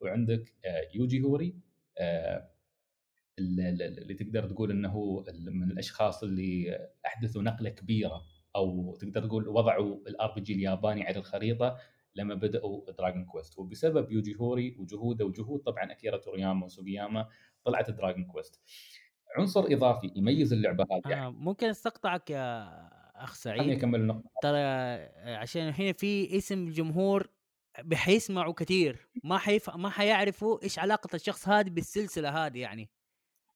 وعندك 0.00 0.52
آه، 0.64 0.88
يوجي 0.94 1.22
هوري 1.22 1.54
اللي 3.38 4.14
تقدر 4.14 4.48
تقول 4.48 4.70
إنه 4.70 5.24
من 5.46 5.70
الأشخاص 5.70 6.22
اللي 6.22 6.78
أحدثوا 7.06 7.42
نقلة 7.42 7.70
كبيرة 7.70 8.22
أو 8.56 8.96
تقدر 9.00 9.26
تقول 9.26 9.48
وضعوا 9.48 9.96
ال 10.08 10.32
RPG 10.34 10.52
الياباني 10.54 11.02
على 11.02 11.16
الخريطة 11.16 11.78
لما 12.14 12.34
بدأوا 12.34 12.92
Dragon 12.92 13.24
Quest 13.24 13.58
وبسبب 13.58 14.12
يوجي 14.12 14.36
هوري 14.40 14.76
وجهوده 14.78 15.24
وجهود 15.24 15.60
طبعا 15.60 15.92
أكيرا 15.92 16.16
تورياما 16.16 16.64
وسوغياما 16.64 17.28
طلعت 17.64 17.90
Dragon 17.90 18.24
Quest 18.24 18.62
عنصر 19.38 19.60
إضافي 19.60 20.12
يميز 20.16 20.52
اللعبة 20.52 20.86
هذه. 20.92 21.26
آه 21.26 21.30
ممكن 21.30 21.66
أستقطعك 21.66 22.30
يا 22.30 22.68
أخ 23.16 23.34
سعيد. 23.34 23.60
خليني 23.60 23.76
أكمل 23.76 24.00
النقطة. 24.00 24.30
ترى 24.42 24.58
عشان 25.34 25.62
هنا 25.62 25.92
في 25.92 26.36
اسم 26.36 26.70
جمهور 26.70 27.30
بحيسمعوا 27.82 28.52
كثير 28.52 29.08
ما 29.24 29.38
حيف 29.38 29.70
ما 29.70 29.90
حيعرفوا 29.90 30.62
إيش 30.62 30.78
علاقة 30.78 31.16
الشخص 31.16 31.48
هذا 31.48 31.68
بالسلسلة 31.68 32.46
هذه 32.46 32.58
يعني 32.58 32.90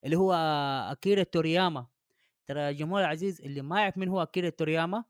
اللي 0.05 0.17
هو 0.17 0.33
أكيرا 0.91 1.23
تورياما. 1.23 1.87
ترى 2.45 2.73
جمهور 2.73 2.99
العزيز 3.01 3.41
اللي 3.41 3.61
ما 3.61 3.81
يعرف 3.81 3.97
مين 3.97 4.09
هو 4.09 4.21
أكيرا 4.21 4.49
تورياما 4.49 5.03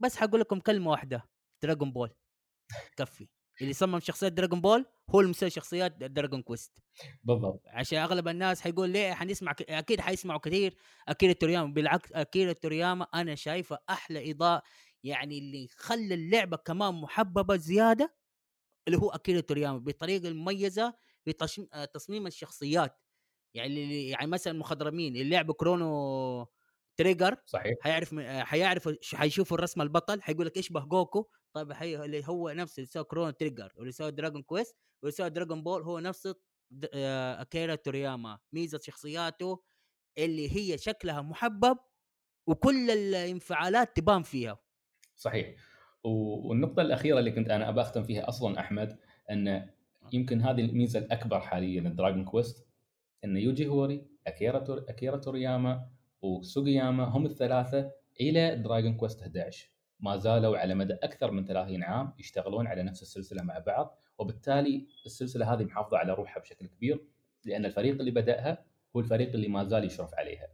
بس 0.00 0.16
حقول 0.16 0.40
لكم 0.40 0.60
كلمة 0.60 0.90
واحدة 0.90 1.28
Dragon 1.62 1.92
Ball 1.92 2.10
كفي. 2.96 3.28
اللي 3.62 3.72
صمم 3.72 4.00
شخصيات 4.00 4.32
Dragon 4.32 4.60
Ball 4.60 4.86
هو 5.10 5.20
المسوي 5.20 5.50
شخصيات 5.50 5.92
Dragon 5.92 6.42
Quest 6.42 6.78
بالضبط. 7.24 7.62
عشان 7.66 7.98
أغلب 7.98 8.28
الناس 8.28 8.60
حيقول 8.60 8.90
ليه 8.90 9.12
حنسمع 9.12 9.52
ك... 9.52 9.62
أكيد 9.62 10.00
حيسمعوا 10.00 10.40
كثير 10.40 10.76
أكيرا 11.08 11.32
تورياما. 11.32 11.72
بالعكس 11.72 12.12
أكيرا 12.12 12.52
تورياما 12.52 13.04
أنا 13.14 13.34
شايفه 13.34 13.78
أحلى 13.90 14.30
إضاءة 14.30 14.62
يعني 15.04 15.38
اللي 15.38 15.68
خلى 15.76 16.14
اللعبة 16.14 16.56
كمان 16.56 16.94
محببة 16.94 17.56
زيادة 17.56 18.14
اللي 18.88 18.98
هو 18.98 19.10
اكيرا 19.10 19.40
تورياما 19.40 19.78
بطريقة 19.78 20.32
مميزه 20.32 20.94
في 21.24 21.32
تصميم 21.94 22.26
الشخصيات. 22.26 23.00
يعني 23.54 24.08
يعني 24.08 24.26
مثلا 24.26 24.52
المخضرمين 24.52 25.16
اللي 25.16 25.30
لعبوا 25.30 25.54
Chrono 25.54 26.46
Trigger 26.96 27.36
صحيح. 27.46 27.74
حيعرف 27.80 28.14
حيعرف 28.20 28.88
حيشوفوا 29.14 29.56
الرسم 29.56 29.82
البطل 29.82 30.22
حيقول 30.22 30.46
لك 30.46 30.56
يشبه 30.56 30.80
جوكو. 30.80 31.28
طيب 31.52 31.72
حي... 31.72 32.04
اللي 32.04 32.22
هو 32.26 32.50
نفس 32.50 32.78
اللي 32.78 32.86
سوى 32.86 33.04
Chrono 33.04 33.30
Trigger 33.30 33.72
واللي 33.76 33.92
سوى 33.92 34.10
Dragon 34.10 34.42
Quest 34.42 34.76
واللي 35.02 35.16
سوى 35.16 35.30
Dragon 35.30 35.62
Ball 35.62 35.82
هو 35.82 35.98
نفس 35.98 36.34
د... 36.70 36.88
آه... 36.94 37.40
أكيرا 37.40 37.74
تورياما. 37.74 38.38
ميزة 38.52 38.80
شخصياته 38.82 39.62
اللي 40.18 40.56
هي 40.56 40.78
شكلها 40.78 41.22
محبب 41.22 41.78
وكل 42.46 42.90
الانفعالات 42.90 43.96
تبان 43.96 44.22
فيها. 44.22 44.58
صحيح. 45.16 45.73
والنقطة 46.04 46.82
الأخيرة 46.82 47.18
اللي 47.18 47.30
كنت 47.30 47.50
أنا 47.50 47.68
ابى 47.68 47.80
أختم 47.80 48.02
فيها 48.02 48.28
أصلا 48.28 48.60
أحمد 48.60 48.96
إن 49.30 49.68
يمكن 50.12 50.40
هذه 50.40 50.60
الميزة 50.60 50.98
الأكبر 50.98 51.40
حاليا 51.40 51.80
ل 51.80 51.86
Dragon 51.86 52.24
Quest 52.24 52.66
إن 53.24 53.36
يوجي 53.36 53.68
هوري 53.68 54.06
أكيرا 54.26 54.58
تور... 54.58 54.84
أكيرا 54.88 55.16
تورياما 55.16 55.86
وسوغياما 56.22 57.04
هم 57.04 57.26
الثلاثة 57.26 57.90
إلى 58.20 58.56
Dragon 58.56 58.94
Quest 58.96 59.22
11 59.22 59.70
ما 60.00 60.16
زالوا 60.16 60.58
على 60.58 60.74
مدى 60.74 60.94
أكثر 60.94 61.30
من 61.30 61.44
30 61.44 61.82
عام 61.82 62.12
يشتغلون 62.18 62.66
على 62.66 62.82
نفس 62.82 63.02
السلسلة 63.02 63.42
مع 63.42 63.58
بعض 63.58 63.98
وبالتالي 64.18 64.86
السلسلة 65.06 65.54
هذه 65.54 65.64
محافظة 65.64 65.98
على 65.98 66.12
روحها 66.12 66.40
بشكل 66.40 66.66
كبير 66.66 67.04
لأن 67.44 67.64
الفريق 67.64 67.98
اللي 67.98 68.10
بدأها 68.10 68.64
هو 68.96 69.00
الفريق 69.00 69.34
اللي 69.34 69.48
ما 69.48 69.64
زال 69.64 69.84
يشرف 69.84 70.14
عليها. 70.14 70.48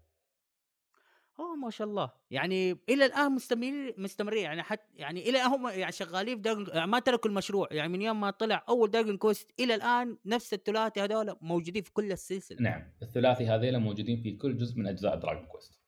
أوه 1.40 1.56
ما 1.56 1.70
شاء 1.70 1.86
الله. 1.86 2.10
يعني 2.30 2.78
إلى 2.88 3.06
الآن 3.06 3.32
مستمر 3.32 3.94
مستمرين. 3.98 4.42
يعني 4.42 4.62
حتى 4.62 4.86
يعني 4.96 5.28
إلى 5.28 5.38
هم 5.38 5.68
يعني 5.68 5.92
شغالين 5.92 6.36
في 6.36 6.42
Dragon 6.42 6.66
يعني 6.74 6.90
ما 6.90 6.98
تركوا 6.98 7.30
المشروع. 7.30 7.68
يعني 7.70 7.88
من 7.88 8.02
يوم 8.02 8.20
ما 8.20 8.30
طلع 8.30 8.64
أول 8.68 8.90
Dragon 8.90 9.16
Quest 9.16 9.50
إلى 9.60 9.74
الآن 9.74 10.18
نفس 10.26 10.54
الثلاثي 10.54 11.00
هذول 11.00 11.36
موجودين 11.40 11.82
في 11.82 11.92
كل 11.92 12.12
السلسلة. 12.12 12.58
نعم. 12.60 12.92
الثلاثي 13.02 13.46
هذيلا 13.46 13.78
موجودين 13.78 14.22
في 14.22 14.36
كل 14.36 14.56
جزء 14.56 14.78
من 14.78 14.86
أجزاء 14.86 15.16
Dragon 15.16 15.46
Quest 15.46 15.80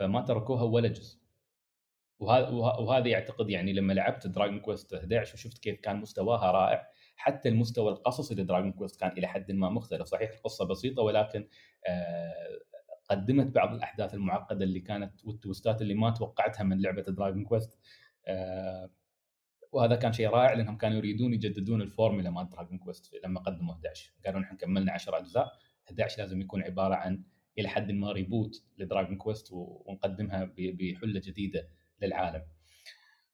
فما 0.00 0.20
تركوها 0.20 0.62
ولا 0.62 0.88
جزء. 0.88 1.18
وهذا 2.18 2.48
وهذا 2.48 3.08
يعتقد 3.08 3.50
يعني 3.50 3.72
لما 3.72 3.92
لعبت 3.92 4.26
Dragon 4.26 4.60
Quest 4.60 4.94
11 4.94 5.34
وشفت 5.34 5.58
كيف 5.58 5.80
كان 5.80 5.96
مستواها 5.96 6.50
رائع 6.50 6.88
حتى 7.16 7.48
المستوى 7.48 7.92
القصصي 7.92 8.34
ل 8.34 8.39
Dragon 8.39 8.72
Quest 8.72 9.00
كان 9.00 9.10
إلى 9.10 9.26
حد 9.26 9.52
ما 9.52 9.70
مختلف. 9.70 10.06
صحيح 10.06 10.30
القصة 10.30 10.64
بسيطة 10.64 11.02
ولكن 11.02 11.48
آه 11.88 12.73
قدمت 13.10 13.54
بعض 13.54 13.74
الأحداث 13.74 14.14
المعقدة 14.14 14.64
اللي 14.64 14.80
كانت 14.80 15.24
وال 15.24 15.38
twist 15.38 15.75
ات 15.75 15.82
اللي 15.82 15.94
ما 15.94 16.10
توقعتها 16.10 16.64
من 16.64 16.82
لعبة 16.82 17.02
Dragon 17.02 17.44
Quest 17.44 17.78
آه 18.26 18.90
وهذا 19.72 19.96
كان 19.96 20.12
شيء 20.12 20.28
رائع 20.28 20.52
لأنهم 20.52 20.76
كانوا 20.76 20.96
يريدون 20.96 21.34
يجددون 21.34 21.82
الفورمولا 21.82 22.30
مال 22.30 22.48
Dragon 22.48 22.78
Quest 22.78 23.14
لما 23.24 23.40
قدموا 23.40 23.74
11 23.74 24.12
قالوا 24.26 24.40
نحن 24.40 24.56
كملنا 24.56 24.92
10 24.92 25.18
أجزاء 25.18 25.52
11 25.86 26.22
لازم 26.22 26.40
يكون 26.40 26.62
عبارة 26.62 26.94
عن 26.94 27.24
إلى 27.58 27.68
حد 27.68 27.90
ما 27.90 28.12
reboot 28.12 28.64
ل 28.78 28.83
Dragon 28.83 29.16
Quest 29.16 29.48
ونقدمها 29.52 30.52
بحلة 30.58 31.20
جديدة 31.20 31.68
للعالم. 32.02 32.42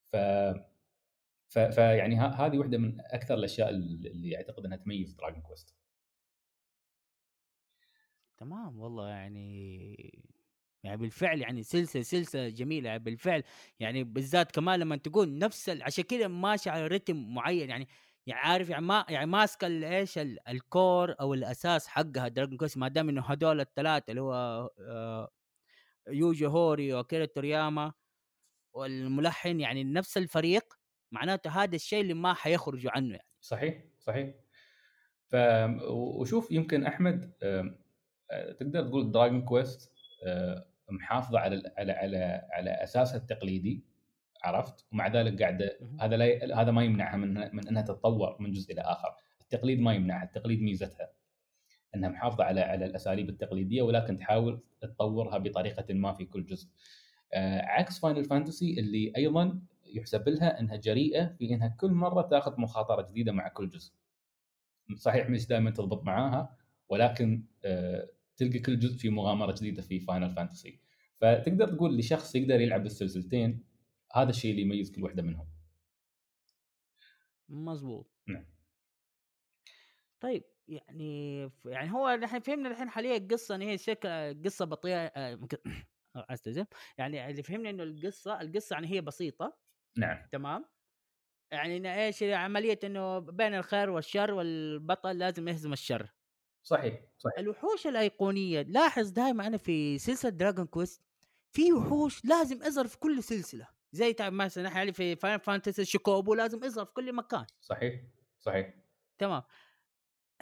ف 0.07 0.17
فيعني 1.51 2.17
هذه 2.17 2.59
واحدة 2.59 2.79
من 2.79 3.01
أكثر 3.01 3.35
الأشياء 3.35 3.71
اللي 3.71 4.37
أعتقد 4.37 4.65
إنها 4.65 4.77
تميز 4.77 5.13
Dragon 5.13 5.43
Quest 5.43 5.77
تمام 8.41 8.81
والله 8.81 9.09
يعني 9.09 9.97
يعني 10.85 10.97
بالفعل 10.97 11.41
يعني 11.41 11.63
سلسله 11.63 12.03
سلسله 12.03 12.49
جميلة 12.49 12.89
يعني 12.89 12.99
بالفعل. 13.05 13.43
يعني 13.81 14.05
بالذات 14.05 14.53
كمان 14.53 14.81
لما 14.81 14.97
تقول 14.97 15.39
نفس 15.39 15.69
عشان 15.69 16.05
كذا 16.05 16.29
ماشي 16.29 16.71
على 16.71 16.87
رتم 16.87 17.35
معين 17.35 17.71
يعني 17.71 17.89
يعني 18.27 18.41
عارف 18.41 18.69
يعني 18.71 18.87
ما 18.87 19.05
يعني 19.09 19.27
ماسكه 19.27 19.67
إيش 19.67 20.19
ال 20.49 20.62
core 20.62 21.15
أو 21.21 21.35
الأساس 21.35 21.87
حقها 21.87 22.29
Dragon 22.29 22.57
Quest 22.57 22.79
ما 22.79 22.89
دام 22.89 23.09
إنه 23.09 23.23
هذول 23.23 23.61
الثلاثة 23.61 24.11
اللي 24.11 24.21
هو 24.23 24.35
آه، 24.81 25.31
يوجي 26.09 26.47
هوري 26.47 26.95
وكيرا 26.95 27.25
تورياما 27.25 27.93
والملحن 28.73 29.61
يعني 29.61 29.85
نفس 29.85 30.19
الفريق 30.19 30.75
معناته 31.13 31.51
هذا 31.51 31.77
الشيء 31.77 32.01
اللي 32.01 32.15
ما 32.15 32.35
حيخرجوا 32.35 32.93
عنه 32.93 33.11
يعني. 33.11 33.29
صحيح 33.41 33.85
صحيح. 33.99 34.35
ف 35.27 35.37
وشوف 35.91 36.51
يمكن 36.51 36.87
أحمد 36.87 37.33
تقدر 38.59 38.89
تقول 38.89 39.13
دراجون 39.13 39.43
كويست 39.43 39.93
محافظة 40.91 41.39
على 41.39 41.73
على 41.79 41.93
على 41.93 42.49
على 42.53 42.71
أساسها 42.71 43.17
التقليدي 43.17 43.85
عرفت؟ 44.45 44.87
ومع 44.93 45.09
ذلك 45.09 45.43
قاعدة 45.43 45.79
هذا 46.01 46.17
لا 46.17 46.61
هذا 46.63 46.71
ما 46.71 46.85
يمنعها 46.85 47.17
من 47.17 47.35
من 47.57 47.69
إنها 47.69 47.83
تتطور 47.83 48.37
من 48.41 48.53
جزء 48.53 48.73
إلى 48.73 48.81
آخر. 48.81 49.09
التقليد 49.41 49.81
ما 49.81 49.95
يمنعها 49.95 50.25
التقليد 50.25 50.63
ميزتها. 50.63 51.11
إنها 51.95 52.09
محافظة 52.09 52.45
على 52.45 52.61
على 52.61 52.85
الأساليب 52.85 53.29
التقليدية 53.29 53.83
ولكن 53.83 54.17
تحاول 54.17 54.61
تطورها 54.81 55.39
بطريقة 55.39 55.95
ما 55.95 56.13
في 56.13 56.25
كل 56.25 56.45
جزء. 56.45 56.69
آه، 57.33 57.63
عكس 57.63 57.99
Final 57.99 58.25
Fantasy 58.25 58.81
اللي 58.81 59.13
أيضا 59.17 59.61
يحسب 59.87 60.29
لها 60.29 60.61
إنها 60.61 60.77
جريئة 60.77 61.27
في 61.39 61.55
إنها 61.55 61.69
كل 61.69 61.91
مرة 61.91 62.23
تاخذ 62.23 62.61
مخاطرة 62.61 63.03
جديدة 63.11 63.33
مع 63.33 63.49
كل 63.49 63.69
جزء. 63.69 63.93
صحيح 64.97 65.31
مش 65.31 65.47
دائما 65.47 65.71
تضبط 65.71 66.05
معاها 66.05 66.57
ولكن 66.89 67.45
آه، 67.65 68.09
تلقى 68.41 68.59
كل 68.59 68.79
جزء 68.79 68.99
في 68.99 69.09
مغامرة 69.11 69.55
جديدة 69.59 69.83
في 69.83 70.01
Final 70.01 70.31
Fantasy. 70.31 70.81
فتقدر 71.21 71.69
تقول 71.69 71.99
لشخص 71.99 72.35
يقدر 72.35 72.61
يلعب 72.61 72.87
السلسلتين 72.87 73.65
هذا 74.15 74.31
الشيء 74.31 74.51
اللي 74.51 74.63
يميز 74.63 74.91
كل 74.93 75.03
واحدة 75.03 75.23
منهم. 75.23 75.47
مظبوط. 77.49 78.07
نعم. 78.29 78.45
طيب 80.21 80.45
يعني 80.69 81.41
يعني 81.65 81.93
هو 81.93 82.11
نحن 82.23 82.41
فهمنا 82.41 82.69
الحين 82.69 82.91
حاليا 82.91 83.17
القصة 83.17 83.55
إن 83.55 83.63
هي 83.63 83.79
شكل 83.79 84.43
قصة 84.45 84.65
بطيئة 84.65 85.07
آه، 85.17 85.39
استاذن 86.17 86.67
يعني 86.99 87.31
اللي 87.31 87.43
فهمنا 87.43 87.71
إنه 87.71 87.83
القصة 87.83 88.41
القصة 88.41 88.75
يعني 88.75 88.89
هي 88.91 89.01
بسيطة 89.01 89.59
نعم 89.97 90.29
تمام 90.33 90.65
يعني 91.53 91.77
إن 91.77 91.87
إيش 91.87 92.23
عملية 92.23 92.81
إنه 92.85 93.19
بين 93.19 93.55
الخير 93.55 93.91
والشر 93.91 94.33
والبطل 94.35 95.19
لازم 95.19 95.49
يهزم 95.49 95.73
الشر 95.73 96.11
صحيح 96.63 97.01
صحيح. 97.19 97.39
الوحوش 97.39 97.87
الأيقونية 97.87 98.63
لاحظ 98.63 99.09
دائما 99.11 99.47
أنا 99.47 99.57
في 99.57 99.99
سلسلة 99.99 100.31
Dragon 100.31 100.67
Quest 100.67 101.03
في 101.53 101.73
وحوش 101.73 102.25
لازم 102.25 102.63
يظهر 102.63 102.87
في 102.87 102.99
كل 102.99 103.23
سلسلة 103.23 103.69
زي 103.93 104.13
تبع 104.13 104.33
مثلا 104.33 104.69
إحنا 104.69 104.93
في 104.93 105.17
Final 105.17 105.39
Fantasy 105.39 105.85
Chocobo 105.85 106.35
لازم 106.35 106.65
يظهر 106.65 106.85
في 106.85 106.93
كل 106.93 107.13
مكان. 107.13 107.47
صحيح 107.61 108.01
صحيح. 108.41 108.75
تمام. 109.19 109.43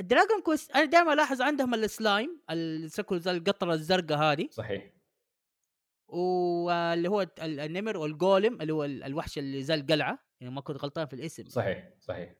Dragon 0.00 0.42
Quest 0.42 0.70
أنا 0.70 0.84
دائما 0.84 1.12
ألاحظ 1.12 1.42
عندهم 1.42 1.74
السلايم 1.74 2.40
السكر 2.50 3.18
زي 3.18 3.30
القطرة 3.30 3.72
الزرقاء 3.74 4.18
هذه. 4.18 4.48
صحيح. 4.50 4.92
واللي 6.08 7.08
هو 7.08 7.22
ال- 7.22 7.60
النمر 7.60 7.96
وال 7.96 8.14
golem 8.14 8.60
اللي 8.62 8.72
هو 8.72 8.84
ال- 8.84 9.02
الوحش 9.02 9.38
اللي 9.38 9.62
زي 9.62 9.74
القلعة 9.74 10.18
يعني 10.40 10.54
ما 10.54 10.60
كنت 10.60 10.76
غلطان 10.76 11.06
في 11.06 11.12
الاسم. 11.14 11.48
صحيح 11.48 11.88
صحيح. 12.00 12.34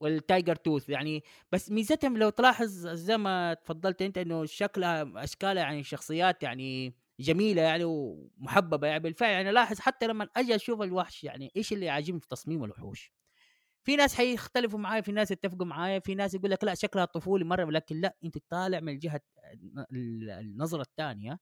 وال 0.00 0.16
tiger 0.16 0.56
tooth 0.56 0.88
يعني 0.88 1.22
بس 1.52 1.70
ميزتهم 1.70 2.18
لو 2.18 2.30
تلاحظ 2.30 2.68
زي 2.88 3.16
ما 3.18 3.54
تفضلت 3.54 4.02
أنت 4.02 4.18
إنه 4.18 4.44
شكلها 4.44 5.24
أشكالها 5.24 5.62
يعني 5.62 5.82
شخصيات 5.82 6.42
يعني 6.42 6.94
جميلة 7.20 7.62
يعني 7.62 7.84
ومحببة 7.84 8.86
يعني 8.86 9.00
بالفعل 9.00 9.30
يعني 9.30 9.50
لاحظ 9.52 9.78
حتى 9.80 10.06
لما 10.06 10.28
أجي 10.36 10.54
أشوف 10.54 10.82
الوحش 10.82 11.24
يعني 11.24 11.52
إيش 11.56 11.72
اللي 11.72 11.88
عاجبني 11.90 12.20
في 12.20 12.28
تصميم 12.28 12.64
الوحوش. 12.64 13.12
في 13.84 13.96
ناس 13.96 14.14
حيختلفوا 14.14 14.78
معايا 14.78 15.00
في 15.00 15.12
ناس 15.12 15.30
يتفقوا 15.30 15.66
معايا 15.66 15.98
في 15.98 16.14
ناس 16.14 16.34
يقول 16.34 16.50
لك 16.50 16.64
لا 16.64 16.74
شكلها 16.74 17.04
طفولي 17.04 17.44
مرة 17.44 17.64
ولكن 17.64 18.00
لا 18.00 18.16
أنت 18.24 18.38
طالع 18.50 18.80
من 18.80 18.88
الجهة 18.92 19.20
ال- 19.92 20.30
النظرة 20.30 20.82
الثانية. 20.82 21.38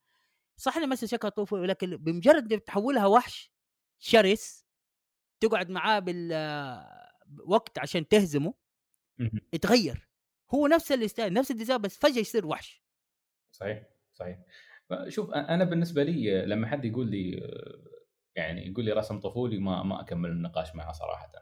صح 0.57 0.77
إنه 0.77 0.87
مثلا 0.87 1.09
شكلها 1.09 1.31
طفولي 1.31 1.63
ولكن 1.63 1.97
بمجرد 1.97 2.61
تحولها 2.61 3.07
وحش 3.07 3.53
شرس 3.99 4.67
تقعد 5.41 5.71
معاه 5.71 5.99
بالوقت 7.33 7.79
عشان 7.79 8.09
تهزمه 8.09 8.55
مهم. 9.19 9.41
يتغير 9.53 10.09
هو 10.55 10.67
نفس 10.67 10.93
ال 10.93 11.00
style 11.00 11.33
نفس 11.33 11.51
ال 11.51 11.55
design 11.55 11.81
بس 11.81 11.99
فجأة 11.99 12.21
يصير 12.21 12.47
وحش. 12.47 12.83
صحيح 13.51 13.83
صحيح. 14.13 14.39
شوف 15.09 15.31
أنا 15.31 15.65
بالنسبة 15.65 16.03
لي 16.03 16.47
لما 16.47 16.67
حد 16.67 16.85
يقول 16.85 17.11
لي 17.11 17.51
يعني 18.37 18.67
يقول 18.71 18.85
لي 18.85 18.93
رسم 18.93 19.21
طفولي 19.21 19.59
ما 19.59 19.83
ما 19.83 20.01
أكمل 20.01 20.31
النقاش 20.31 20.75
معه 20.75 20.93
صراحة. 20.93 21.33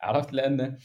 عرفت؟ 0.00 0.32
لأنه 0.32 0.78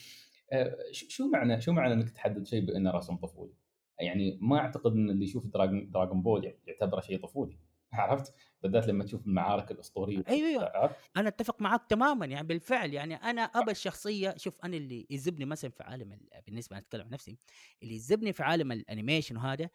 آه، 0.51 0.75
شو 0.91 1.29
معنى 1.29 1.61
شو 1.61 1.71
معنى 1.71 1.93
إنك 1.93 2.09
تحدد 2.09 2.45
شيء 2.47 2.65
بأنه 2.65 2.91
رسم 2.91 3.15
طفولي؟ 3.15 3.53
يعني 3.99 4.37
ما 4.41 4.57
أعتقد 4.57 4.91
إن 4.91 5.09
اللي 5.09 5.25
يشوف 5.25 5.47
Dragon 5.47 5.91
Dragon 5.91 6.21
Ball 6.21 6.53
يعتبره 6.67 7.01
شيء 7.01 7.19
طفولي. 7.19 7.59
عرفت؟ 7.93 8.33
بالذات 8.63 8.87
لما 8.87 9.03
تشوف 9.03 9.25
المعارك 9.27 9.71
الأسطورية 9.71 10.23
أيوه 10.29 10.49
أيوه؟ 10.49 10.95
أنا 11.17 11.27
أتفق 11.27 11.61
معاك 11.61 11.85
تماما 11.89 12.25
يعني 12.25 12.47
بالفعل 12.47 12.93
يعني 12.93 13.15
أنا 13.15 13.41
أبى 13.41 13.71
الشخصية 13.71 14.33
شوف 14.37 14.53
أنا 14.63 14.77
اللي 14.77 15.07
يجذبني 15.09 15.45
مثلا 15.45 15.71
في 15.71 15.83
عالم 15.83 16.13
ال- 16.13 16.29
بالنسبة 16.45 16.75
أنا 16.77 16.85
أتكلم 16.85 17.01
عن 17.05 17.09
نفسي 17.09 17.37
اللي 17.83 17.93
يجذبني 17.93 18.33
في 18.33 18.43
عالم 18.43 18.71
ال 18.71 18.78
animation 18.78 19.37
وهذا 19.37 19.69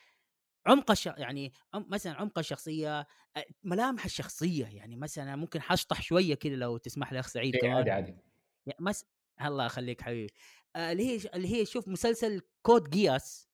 عمق 0.67 0.91
الش... 0.91 1.07
يعني 1.07 1.53
عم- 1.75 1.87
مثلا 1.89 2.13
عمق 2.21 2.39
الشخصية 2.39 3.07
ملامح 3.65 4.05
الشخصية 4.05 4.67
يعني 4.67 4.97
مثلا 4.97 5.37
ممكن 5.37 5.63
حشطح 5.63 6.03
شوية 6.03 6.35
كده 6.35 6.55
لو 6.57 6.77
تسمح 6.77 7.13
لي 7.13 7.21
أخ 7.21 7.27
سعيد 7.29 7.57
إيه، 7.57 7.71
عادي 7.73 7.91
عادي. 7.91 8.17
يعني 8.67 8.79
مس... 8.81 9.05
الله 9.45 9.67
يخليك 9.67 10.01
حبيبي. 10.03 10.33
آه، 10.77 10.93
اللي 10.93 11.07
هي 11.09 11.21
اللي 11.35 11.55
هي 11.61 11.67
شوف 11.67 11.89
مسلسل 11.89 12.41
Code 12.63 12.91
Geass 12.91 13.49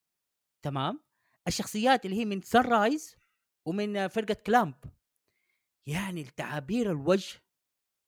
تمام؟ 0.61 0.99
الشخصيات 1.47 2.05
اللي 2.05 2.17
هي 2.19 2.25
من 2.25 2.41
Sunrise 2.41 3.15
ومن 3.65 4.07
فرقة 4.07 4.33
CLAMP. 4.33 4.75
يعني 5.87 6.23
تعابير 6.23 6.91
الوجه 6.91 7.41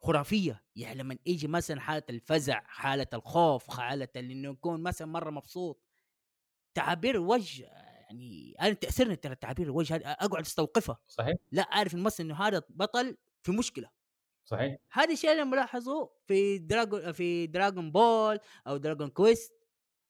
خرافية. 0.03 0.63
يعني 0.75 0.99
لما 0.99 1.17
يجي 1.25 1.47
مثلا 1.47 1.81
حالة 1.81 2.03
الفزع 2.09 2.61
حالة 2.65 3.07
الخوف 3.13 3.69
حالة 3.69 4.07
انه 4.15 4.51
يكون 4.51 4.83
مثلا 4.83 5.07
مرة 5.07 5.31
مبسوط. 5.31 5.81
تعابير 6.75 7.15
الوجه 7.15 7.63
يعني 7.63 8.55
أنا 8.61 8.73
تاثرني 8.73 9.15
ترى 9.15 9.35
تعابير 9.35 9.65
الوجه 9.65 9.95
أقعد 9.95 10.41
أستوقفها. 10.41 10.97
صحيح. 11.07 11.35
لا 11.51 11.61
أعرف 11.61 11.93
الممثل 11.93 12.23
إنه 12.23 12.35
هذا 12.35 12.63
بطل 12.69 13.17
في 13.43 13.51
مشكلة. 13.51 13.89
صحيح. 14.45 14.77
هذا 14.91 15.13
الشيء 15.13 15.31
اللي 15.31 15.43
ملاحظه 15.43 16.11
في 16.27 16.57
Dragon 16.58 17.12
في 17.11 17.47
Dragon 17.47 17.91
Ball 17.91 18.39
أو 18.67 18.77
Dragon 18.77 19.10
Quest 19.10 19.53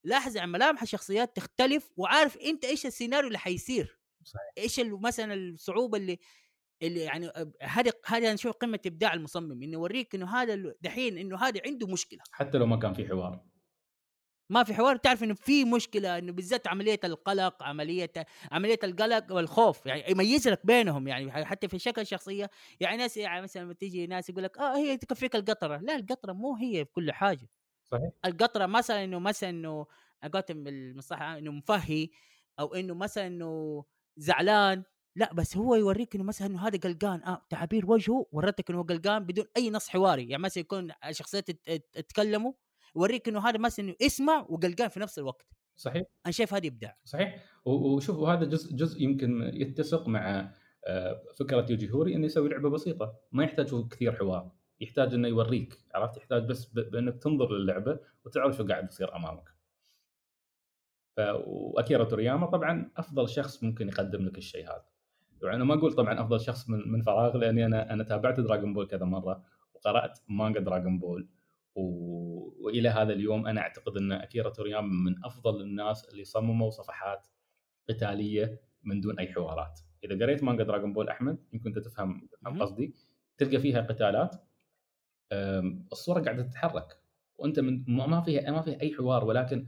لاحظ 0.04 0.36
عن 0.36 0.52
ملامح 0.52 0.82
الشخصيات 0.82 1.36
تختلف 1.36 1.92
وعارف 1.96 2.36
أنت 2.36 2.64
إيش 2.64 2.86
السيناريو 2.86 3.26
اللي 3.26 3.38
حيصير. 3.38 3.98
صحيح. 4.24 4.52
إيش 4.58 4.80
مثلا 4.80 5.34
الصعوبة 5.34 5.98
اللي 5.98 6.18
اللي 6.82 7.00
يعني 7.00 7.30
هذه 7.62 7.92
هذه 8.06 8.24
أنا 8.24 8.34
أشوف 8.34 8.52
قمة 8.52 8.80
إبداع 8.86 9.14
المصمم 9.14 9.62
إنه 9.62 9.72
يوريك 9.72 10.14
إنه 10.14 10.36
هذا 10.36 10.74
دحين 10.80 11.18
إنه 11.18 11.38
هذا 11.38 11.60
عنده 11.66 11.86
مشكلة. 11.86 12.20
حتى 12.32 12.58
لو 12.58 12.66
ما 12.66 12.76
كان 12.76 12.94
في 12.94 13.08
حوار. 13.08 13.44
ما 14.50 14.64
في 14.64 14.74
حوار 14.74 14.96
تعرف 14.96 15.22
إنه 15.24 15.34
في 15.34 15.64
مشكلة 15.64 16.18
إنه 16.18 16.32
بالذات 16.32 16.66
عملية 16.66 17.00
القلق 17.04 17.62
عملية 17.62 18.12
عملية 18.52 18.78
القلق 18.84 19.32
والخوف 19.32 19.86
يعني 19.86 20.10
يميز 20.10 20.48
لك 20.48 20.66
بينهم 20.66 21.08
يعني 21.08 21.44
حتى 21.44 21.68
في 21.68 21.78
شكل 21.78 22.00
الشخصية 22.00 22.50
يعني 22.80 22.96
ناس 22.96 23.16
يعني 23.16 23.42
مثلا 23.42 23.72
تيجي 23.72 24.06
ناس 24.06 24.30
يقول 24.30 24.44
لك 24.44 24.58
آه 24.58 24.76
هي 24.76 24.96
تكفيك 24.96 25.36
القطرة. 25.36 25.76
لا 25.76 25.96
القطرة 25.96 26.32
مو 26.32 26.54
هي 26.56 26.84
في 26.84 26.92
كل 26.92 27.12
حاجة. 27.12 27.48
صحيح. 27.84 28.10
القطرة 28.24 28.66
مثلا 28.66 29.04
إنه 29.04 29.18
مثلا 29.18 29.50
إنه 29.50 29.86
قاتم 30.34 30.64
بالمصطلح 30.64 31.22
إنه 31.22 31.52
مفهي 31.52 32.08
أو 32.60 32.74
إنه 32.74 32.94
مثلا 32.94 33.26
إنه 33.26 33.84
زعلان 34.16 34.82
لا 35.16 35.34
بس 35.34 35.56
هو 35.56 35.74
يوريك 35.74 36.14
إنه 36.14 36.24
مثلا 36.24 36.46
إنه 36.48 36.66
هذا 36.66 36.78
قلقان 36.78 37.22
آه 37.22 37.46
تعابير 37.50 37.90
وجهه 37.90 38.26
ورتك 38.32 38.70
إنه 38.70 38.82
قلقان 38.82 39.26
بدون 39.26 39.44
أي 39.56 39.70
نص 39.70 39.88
حواري 39.88 40.28
يعني 40.28 40.42
مثلا 40.42 40.60
يكون 40.60 40.92
شخصيات 41.10 41.48
يتكلموا 41.96 42.52
يوريك 42.96 43.28
إنه 43.28 43.48
هذا 43.48 43.58
مثلا 43.58 43.84
إنه 43.84 43.94
يسمع 44.00 44.46
وقلقان 44.48 44.88
في 44.88 45.00
نفس 45.00 45.18
الوقت. 45.18 45.46
صحيح. 45.76 46.02
أنا 46.26 46.32
شايف 46.32 46.54
هذا 46.54 46.68
ابداع 46.68 46.98
صحيح. 47.04 47.44
وشوف 47.64 48.16
وهذا 48.16 48.44
جزء 48.44 48.76
جزء 48.76 49.02
يمكن 49.02 49.50
يتسق 49.54 50.08
مع 50.08 50.52
آه، 50.86 51.22
فكرة 51.38 51.66
يوجي 51.70 51.90
هوري 51.90 52.14
إنه 52.14 52.26
يسوي 52.26 52.48
لعبة 52.48 52.70
بسيطة. 52.70 53.14
ما 53.32 53.44
يحتاج 53.44 53.88
كثير 53.88 54.12
حوار. 54.12 54.50
يحتاج 54.80 55.14
إنه 55.14 55.28
يوريك 55.28 55.78
عرفت؟ 55.94 56.16
يحتاج 56.16 56.44
بس 56.46 56.64
بإنك 56.64 57.22
تنظر 57.22 57.52
للعبة 57.52 57.98
وتعرف 58.24 58.56
شو 58.56 58.66
قاعد 58.66 58.88
يصير 58.88 59.16
أمامك. 59.16 59.53
ف 61.16 61.20
وأكيرا 61.46 62.04
تورياما 62.04 62.46
طبعا 62.46 62.90
أفضل 62.96 63.28
شخص 63.28 63.64
ممكن 63.64 63.88
يقدم 63.88 64.24
لك 64.24 64.38
الشيء 64.38 64.64
هذا 64.64 64.84
يعني 65.42 65.56
أنا 65.56 65.64
ما 65.64 65.74
أقول 65.74 65.92
طبعا 65.92 66.20
أفضل 66.20 66.40
شخص 66.40 66.68
من 66.68 66.88
من 66.92 67.02
فراغ 67.02 67.36
لأني 67.36 67.66
أنا 67.66 67.92
أنا 67.92 68.04
تابعت 68.04 68.40
Dragon 68.40 68.74
Ball 68.74 68.86
كذا 68.86 69.04
مرة 69.04 69.44
وقرأت 69.74 70.18
مانجا 70.28 70.60
Dragon 70.60 70.98
Ball 70.98 71.28
و... 71.74 71.82
وإلى 72.64 72.88
هذا 72.88 73.12
اليوم 73.12 73.46
أنا 73.46 73.60
أعتقد 73.60 73.96
أن 73.96 74.12
أكيرا 74.12 74.50
تورياما 74.50 75.10
من 75.10 75.24
أفضل 75.24 75.60
الناس 75.60 76.08
اللي 76.08 76.24
صمموا 76.24 76.70
صفحات 76.70 77.26
قتالية 77.88 78.60
من 78.82 79.00
دون 79.00 79.18
أي 79.18 79.32
حوارات 79.32 79.80
إذا 80.04 80.24
قريت 80.24 80.44
مانجا 80.44 80.64
دراغون 80.64 80.92
بول 80.92 81.08
أحمد 81.08 81.38
يمكن 81.52 81.66
أنت 81.66 81.78
تفهم. 81.78 82.28
قصدي 82.60 82.94
تلقى 83.38 83.58
فيها 83.58 83.80
قتالات 83.80 84.36
الصورة 85.92 86.20
قاعدة 86.20 86.42
تتحرك 86.42 87.00
وأنت 87.38 87.60
من 87.60 87.84
ما 87.88 88.20
فيها 88.20 88.50
ما 88.50 88.62
فيها 88.62 88.80
أي 88.80 88.94
حوار 88.94 89.24
ولكن 89.24 89.66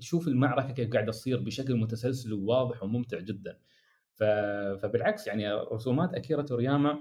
تشوف 0.00 0.28
المعركة 0.28 0.72
كيف 0.72 0.92
قاعدة 0.92 1.12
تصير 1.12 1.40
بشكل 1.40 1.74
متسلسل 1.76 2.32
وواضح 2.32 2.82
وممتع 2.82 3.18
جدا. 3.20 3.58
فبالعكس 4.14 5.26
يعني 5.26 5.52
رسومات 5.52 6.14
أكيرا 6.14 6.42
تورياما 6.42 6.98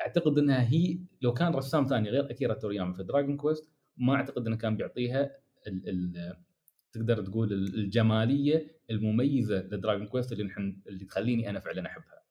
أعتقد 0.00 0.38
إنها 0.38 0.68
هي 0.68 0.98
لو 1.22 1.34
كان 1.34 1.54
رسام 1.54 1.86
ثاني 1.86 2.10
غير 2.10 2.30
أكيرا 2.30 2.54
تورياما 2.54 2.92
في 2.92 3.02
Dragon 3.02 3.36
Quest 3.36 3.70
ما 3.96 4.14
أعتقد 4.14 4.46
إنه 4.46 4.56
كان 4.56 4.76
بيعطيها 4.76 5.30
ال... 5.66 5.88
ال... 5.88 6.36
تقدر 6.92 7.22
تقول 7.22 7.52
ال- 7.52 7.74
الجمالية 7.74 8.76
المميزة 8.90 9.56
ل 9.62 9.68
Dragon 9.68 10.06
Quest 10.06 10.32
اللي 10.32 10.44
نحن 10.44 10.80
اللي 10.86 11.04
تخليني 11.04 11.50
أنا 11.50 11.60
فعلا 11.60 11.86
أحبها. 11.86 12.22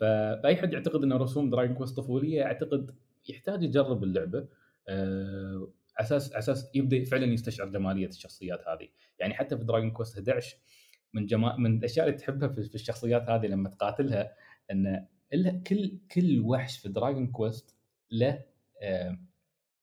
فأي 0.00 0.56
حد 0.56 0.72
يعتقد 0.72 1.02
إن 1.02 1.12
رسوم 1.12 1.50
Dragon 1.50 1.76
Quest 1.76 1.96
طفولية 1.96 2.42
أعتقد 2.44 2.94
يحتاج 3.28 3.62
يجرب 3.62 4.04
اللعبة 4.04 4.48
آه، 4.88 5.68
أساس 5.98 6.32
أساس 6.32 6.70
يبدأ 6.74 7.04
فعلا 7.04 7.26
يستشعر 7.26 7.68
جمالية 7.68 8.06
الشخصيات 8.06 8.68
هذه، 8.68 8.88
يعني 9.18 9.34
حتى 9.34 9.58
في 9.58 9.64
Dragon 9.64 9.90
Quest 9.90 10.18
11 10.18 10.56
من 11.14 11.26
جما... 11.26 11.56
من 11.56 11.78
الأشياء 11.78 12.06
اللي 12.06 12.18
تحبها 12.18 12.48
في 12.48 12.74
الشخصيات 12.74 13.22
هذه 13.22 13.46
لما 13.46 13.68
تقاتلها 13.68 14.32
إن 14.70 15.06
كل 15.66 15.98
كل 16.12 16.40
وحش 16.40 16.78
في 16.78 16.88
Dragon 16.88 17.26
Quest 17.26 17.76
له 18.10 18.44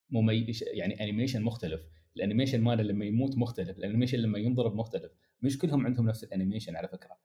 مميز 0.09 0.63
يعني 0.73 1.03
animation 1.03 1.43
مختلف. 1.43 1.87
ال 2.15 2.20
animation 2.20 2.61
ماله 2.61 2.83
لما 2.83 3.05
يموت 3.05 3.37
مختلف. 3.37 3.77
ال 3.77 3.81
animation 3.81 4.17
لما 4.19 4.39
ينضرب 4.39 4.75
مختلف. 4.75 5.11
مش 5.41 5.57
كلهم 5.57 5.85
عندهم 5.85 6.07
نفس 6.09 6.23
ال 6.23 6.29
animation 6.29 6.75
على 6.75 6.87
فكرة. 6.87 7.17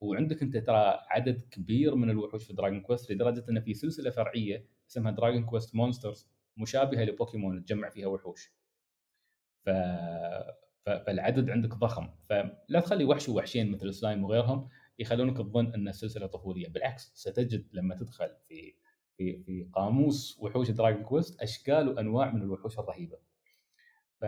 وعندك 0.00 0.42
أنت 0.42 0.56
ترى 0.56 0.98
عدد 1.10 1.42
كبير 1.50 1.94
من 1.94 2.10
الوحوش 2.10 2.44
في 2.44 2.52
Dragon 2.52 2.80
Quest 2.80 3.12
لدرجة 3.12 3.44
إن 3.50 3.60
في 3.60 3.74
سلسلة 3.74 4.10
فرعية 4.10 4.66
اسمها 4.90 5.12
Dragon 5.12 5.44
Quest 5.44 5.74
Monsters 5.74 6.28
مشابهة 6.58 7.04
لبوكيمون 7.04 7.64
تجمع 7.64 7.88
فيها 7.90 8.06
وحوش. 8.06 8.52
ف... 9.66 9.70
ف... 10.86 10.90
فالعدد 10.90 11.50
عندك 11.50 11.74
ضخم. 11.74 12.08
فلا 12.28 12.80
تخلي 12.80 13.04
وحش 13.04 13.28
ووحشين 13.28 13.70
مثل 13.72 13.94
سلايم 13.94 14.24
وغيرهم 14.24 14.68
يخلونك 14.98 15.36
تظن 15.36 15.74
أن 15.74 15.88
السلسلة 15.88 16.26
طفولية. 16.26 16.68
بالعكس 16.68 17.12
ستجد 17.14 17.66
لما 17.72 17.94
تدخل 17.94 18.30
في 18.48 18.74
في 19.16 19.42
في 19.42 19.68
قاموس 19.72 20.38
وحوش 20.40 20.70
Dragon 20.70 21.02
Quest 21.02 21.42
أشكال 21.42 21.88
وأنواع 21.88 22.30
من 22.30 22.42
الوحوش 22.42 22.78
الرهيبة. 22.78 23.18
ف 24.20 24.24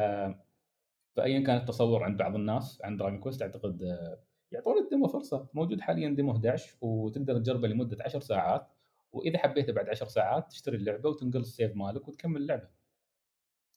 فأيا 1.17 1.41
كان 1.41 1.57
التصور 1.57 2.03
عند 2.05 2.19
بعض 2.19 2.35
الناس 2.35 2.83
عن 2.85 2.97
Dragon 2.97 3.21
Quest 3.21 3.43
أعتقد 3.43 3.83
آه، 3.83 4.23
يعطون 4.53 4.79
ال 4.79 4.85
demo 4.85 5.09
فرصة. 5.09 5.49
موجود 5.55 5.81
حاليا 5.81 6.09
demo 6.09 6.33
11 6.33 6.77
وتقدر 6.81 7.39
تجربه 7.39 7.69
لمدة 7.69 7.97
10 8.05 8.21
ساعات. 8.21 8.69
وإذا 9.13 9.39
حبيته 9.39 9.73
بعد 9.73 9.89
10 9.89 10.07
ساعات 10.07 10.51
تشتري 10.51 10.77
اللعبة 10.77 11.09
وتنقل 11.09 11.41
ال 11.41 11.48
save 11.48 11.77
مالك 11.77 12.09
وتكمل 12.09 12.37
اللعبه 12.41 12.69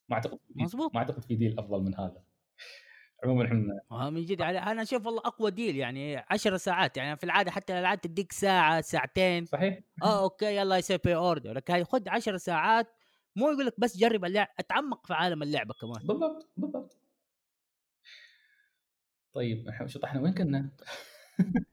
ما 0.10 0.16
أعتقد 0.16 0.40
مظبوط 0.56 0.94
ما 0.94 1.00
أعتقد 1.00 1.24
في 1.26 1.36
deal 1.36 1.60
أفضل 1.60 1.82
من 1.84 1.96
هذا. 1.96 2.24
عموما 3.24 3.46
إحنا 3.46 4.10
من 4.10 4.26
جد 4.26 4.42
أنا 4.42 4.82
أشوف 4.82 5.06
والله 5.06 5.22
أقوى 5.26 5.52
deal 5.52 5.76
يعني 5.76 6.18
10 6.18 6.58
ساعات 6.58 6.98
يعني 6.98 7.18
في 7.18 7.24
العادة 7.24 7.52
حتى 7.52 7.74
الألعاب 7.74 8.02
تديك 8.02 8.32
ساعة 8.32 8.82
ساعتين. 8.82 9.46
صحيح. 9.46 9.80
آه 10.04 10.24
okay 10.24 10.56
يلا 10.56 10.78
يصير 10.78 11.00
pre-order 11.06 11.54
لكن 11.54 11.84
خذ 11.84 12.10
10 12.10 12.38
ساعات 12.38 12.88
مو 13.36 13.50
يقول 13.52 13.66
لك 13.66 13.80
بس 13.80 13.98
جرب 13.98 14.26
اللعب 14.26 14.48
اتعمق 14.60 15.08
في 15.08 15.14
عالم 15.14 15.44
اللعبة 15.44 15.74
كمان. 15.74 16.08
بالضبط 16.08 16.50
بالضبط. 16.58 16.98
طيب 19.34 19.70
إحنا 20.04 20.22
وين 20.22 20.34
كنا؟ 20.34 20.70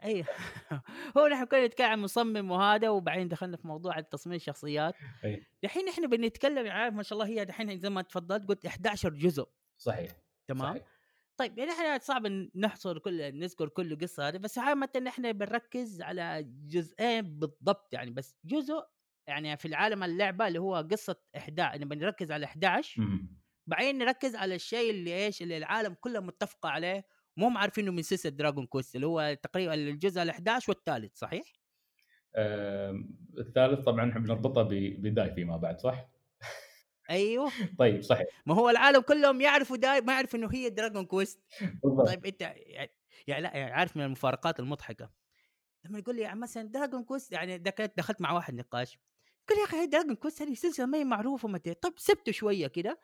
اي 0.05 0.25
هو 1.17 1.27
نحن 1.27 1.45
كنا 1.45 1.67
نتكلم 1.67 1.87
عن 1.87 1.99
مصمم 1.99 2.51
وهذا 2.51 2.89
وبعدين 2.89 3.29
دخلنا 3.29 3.57
في 3.57 3.67
موضوع 3.67 4.01
تصميم 4.01 4.37
الشخصيات 4.37 4.95
أي. 5.25 5.47
دحين 5.63 5.89
إحنا 5.89 6.07
بنتكلم 6.07 6.71
عارف 6.71 6.95
ما 6.95 7.03
شاء 7.03 7.19
الله 7.19 7.33
هي 7.33 7.45
دحين 7.45 7.79
زي 7.79 7.91
ما 7.91 8.03
تفضلت 8.03 8.49
قلت 8.49 8.67
11 8.67 9.11
جزء 9.11 9.49
صحيح 9.79 10.11
تمام 10.47 10.73
صحيح. 10.73 10.85
طيب 11.37 11.59
يعني 11.59 11.71
إحنا 11.71 11.99
صعب 11.99 12.27
نحصر 12.55 12.99
كل 12.99 13.39
نذكر 13.39 13.69
كل 13.69 13.99
قصة 13.99 14.29
هذه 14.29 14.37
بس 14.37 14.59
عامه 14.59 15.05
إحنا 15.09 15.33
بنركز 15.33 16.03
على 16.03 16.43
جزئين 16.47 17.39
بالضبط 17.39 17.95
يعني 17.95 18.11
بس 18.11 18.37
جزء 18.45 18.85
يعني 19.29 19.57
في 19.57 19.69
العالم 19.69 20.05
اللعبة 20.05 20.49
اللي 20.49 20.59
هو 20.59 20.87
قصة 20.91 21.17
11 21.37 21.71
يعني 21.73 21.85
بنركز 21.85 22.33
على 22.33 22.47
11 22.47 23.03
مم. 23.03 23.41
بعدين 23.67 23.99
نركز 23.99 24.37
على 24.37 24.55
الشيء 24.55 24.91
اللي 24.91 25.27
إيش 25.27 25.43
اللي 25.43 25.57
العالم 25.57 25.95
كله 25.95 26.21
متفقه 26.21 26.69
عليه 26.69 27.07
مو 27.37 27.59
عارفينه 27.59 27.93
من 27.93 28.03
سلسلة 28.03 28.33
دراجون 28.33 28.67
كويست 28.67 28.97
اللي 28.97 29.07
هو 29.07 29.37
تقريبا 29.43 29.75
الجزء 29.75 30.23
ال 30.23 30.31
11 30.31 30.71
والثالث 30.71 31.19
صحيح؟ 31.19 31.53
آم، 32.37 33.11
الثالث 33.39 33.81
طبعا 33.85 34.05
نحب 34.05 34.27
نربطه 34.27 34.63
ب- 34.63 35.03
بداي 35.03 35.35
فيما 35.35 35.57
بعد 35.57 35.81
صح؟ 35.81 36.09
أيوه. 37.11 37.51
طيب 37.79 38.03
صحيح. 38.03 38.27
ما 38.47 38.55
هو 38.55 38.71
العالم 38.71 39.01
كلهم 39.01 39.41
يعرفوا 39.41 39.77
داي 39.77 40.01
ما 40.01 40.13
يعرف 40.13 40.35
إنه 40.35 40.49
هي 40.53 40.71
Dragon 40.71 41.05
Quest 41.05 41.41
بالضبط. 41.85 42.07
طيب 42.09 42.27
أنت 42.27 42.41
يعني 42.41 42.91
لا 43.29 43.57
يعني 43.57 43.73
عارف 43.73 43.97
من 43.97 44.05
المفارقات 44.05 44.61
المضحكة. 44.61 45.11
لما 45.85 45.99
يقول 45.99 46.17
لي 46.17 46.23
يعني 46.23 46.41
مثلا 46.41 46.63
Dragon 46.63 47.05
Quest 47.05 47.33
يعني 47.33 47.59
دخلت 47.59 48.21
مع 48.21 48.33
واحد 48.33 48.55
نقاش 48.55 48.99
لي 49.51 49.57
يا 49.57 49.65
أخي 49.65 49.87
Dragon 49.87 50.15
Quest 50.15 50.43
هذه 50.43 50.55
سلسلة 50.55 50.87
ما 50.87 50.99
هي 50.99 51.05
معروفة 51.05 51.57
أدري 51.57 51.75
طيب 51.75 51.93
سبته 51.97 52.33
شوية 52.33 52.67
كده 52.67 53.01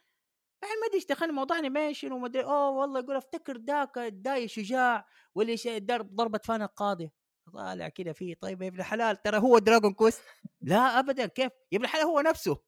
بعدين 0.66 0.80
ما 0.80 0.86
ادري 0.86 0.96
إيش 0.96 1.06
دخلنا 1.06 1.32
موضوع 1.32 1.58
animation 1.58 2.12
وما 2.12 2.26
أدري 2.26 2.44
اوه 2.44 2.70
والله 2.70 3.00
يقول 3.00 3.16
أفتكر 3.16 3.56
ذاك 3.58 3.98
داي 3.98 4.48
شجاع 4.48 5.06
واللي 5.34 5.56
ضرب 5.80 6.14
ضربة 6.16 6.40
فانا 6.44 6.64
القاضي. 6.64 7.10
طالع 7.52 7.88
كده 7.88 8.12
فيه 8.12 8.34
طيب 8.34 8.62
يا 8.62 8.68
ابن 8.68 8.78
الحلال 8.80 9.22
ترى 9.22 9.38
هو 9.38 9.58
Dragon 9.58 9.92
Quest؟ 9.92 10.22
لا 10.60 10.98
ابدا 10.98 11.26
كيف؟ 11.26 11.52
يا 11.72 11.76
ابن 11.78 11.84
الحلال 11.84 12.04
هو 12.04 12.20
نفسه. 12.20 12.62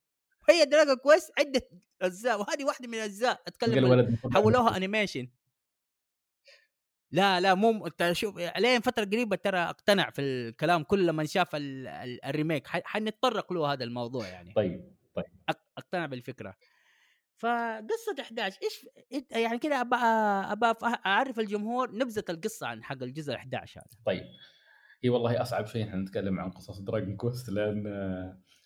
هي 0.51 0.65
Dragon 0.65 0.95
Quest 0.97 1.33
عدة 1.39 1.69
أجزاء 2.03 2.41
وهذه 2.41 2.65
واحدة 2.65 2.89
من 2.89 2.95
الأجزاء. 2.95 3.43
أتكلم 3.47 4.19
حولوها 4.35 4.77
animation 4.77 5.29
لا 7.11 7.41
لا 7.41 7.55
مو 7.55 7.89
ترى 7.89 8.15
شوف 8.15 8.39
عليه 8.39 8.79
فترة 8.79 9.05
قريبة 9.05 9.37
ترى 9.37 9.59
اقتنع 9.59 10.11
في 10.11 10.21
الكلام 10.21 10.83
كل 10.83 11.07
لما 11.07 11.25
شاف 11.27 11.55
ال- 11.57 11.87
ال- 11.87 12.25
ال 12.25 12.30
remake. 12.30 12.67
ح- 12.67 12.83
حنتطرق 12.85 13.53
له 13.53 13.73
هذا 13.73 13.85
الموضوع 13.85 14.29
يعني. 14.29 14.53
طيب 14.53 14.95
طيب. 15.15 15.25
اقتنع 15.79 16.07
بالفكرة. 16.07 16.55
فقصة 17.39 18.17
11 18.21 18.59
إيش 18.63 18.87
يعني 19.31 19.59
كده 19.59 19.81
ابى 19.81 19.97
ابى 20.53 20.79
أعرف 21.07 21.39
الجمهور 21.39 21.97
نبذة 21.97 22.25
القصة 22.29 22.67
عن 22.67 22.85
حق 22.85 23.03
الجزء 23.03 23.35
11 23.35 23.81
هذا 23.81 23.87
طيب 24.07 24.25
هي 25.05 25.11
والله 25.11 25.43
أصعب 25.43 25.67
شيء 25.67 25.85
إحنا 25.85 25.97
نتكلم 26.01 26.41
عن 26.41 26.51
قصص 26.51 26.81
Dragon 26.81 27.17
Quest 27.17 27.49
لأن 27.49 27.83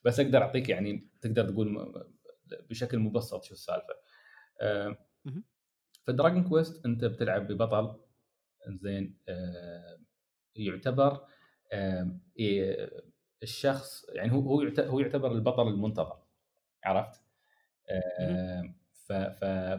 بس 0.05 0.21
أقدر 0.21 0.43
أعطيك 0.43 0.69
يعني 0.69 1.09
تقدر 1.21 1.51
تقول 1.51 1.93
بشكل 2.71 2.99
مبسط 2.99 3.45
شو 3.45 3.55
السالفة. 3.55 3.95
آه، 4.61 4.97
مهم. 5.25 5.45
في 6.05 6.13
Dragon 6.13 6.49
Quest 6.49 6.87
أنت 6.87 7.05
بتلعب 7.05 7.53
ببطل 7.53 8.01
زين 8.69 9.19
يعتبر 10.57 11.27
الشخص 13.43 14.07
يعني 14.09 14.33
هو 14.33 14.63
هو 14.79 15.01
يعتبر 15.01 15.33
البطل 15.33 15.69
المنتظر 15.69 16.23
عرفت؟ 16.85 17.22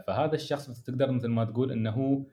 فهذا 0.08 0.36
الشخص 0.36 0.82
تقدر 0.84 1.12
مثل 1.12 1.28
ما 1.28 1.46
تقول 1.46 1.72
إنه 1.72 1.90
هو 1.90 2.24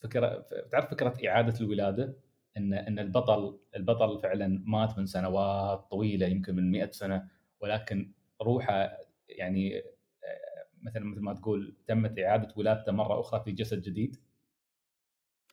فكرة 0.00 0.46
تعرف 0.70 0.90
فكرة 0.90 1.28
إعادة 1.28 1.60
الولادة؟ 1.60 2.16
إن 2.56 2.74
إن 2.74 2.98
البطل 2.98 3.58
البطل 3.76 4.20
فعلا 4.20 4.62
مات 4.66 4.98
من 4.98 5.06
سنوات 5.06 5.90
طويلة 5.90 6.26
يمكن 6.26 6.56
من 6.56 6.70
100 6.70 6.90
سنة 6.90 7.28
ولكن 7.60 8.12
روحه 8.42 8.98
يعني 9.28 9.78
آه، 9.78 10.66
مثلا 10.82 11.04
مثل 11.04 11.20
ما 11.20 11.34
تقول 11.34 11.76
تمت 11.86 12.18
إعادة 12.18 12.54
ولادته 12.56 12.92
مرة 12.92 13.20
أخرى 13.20 13.42
في 13.44 13.52
جسد 13.52 13.82
جديد. 13.82 14.16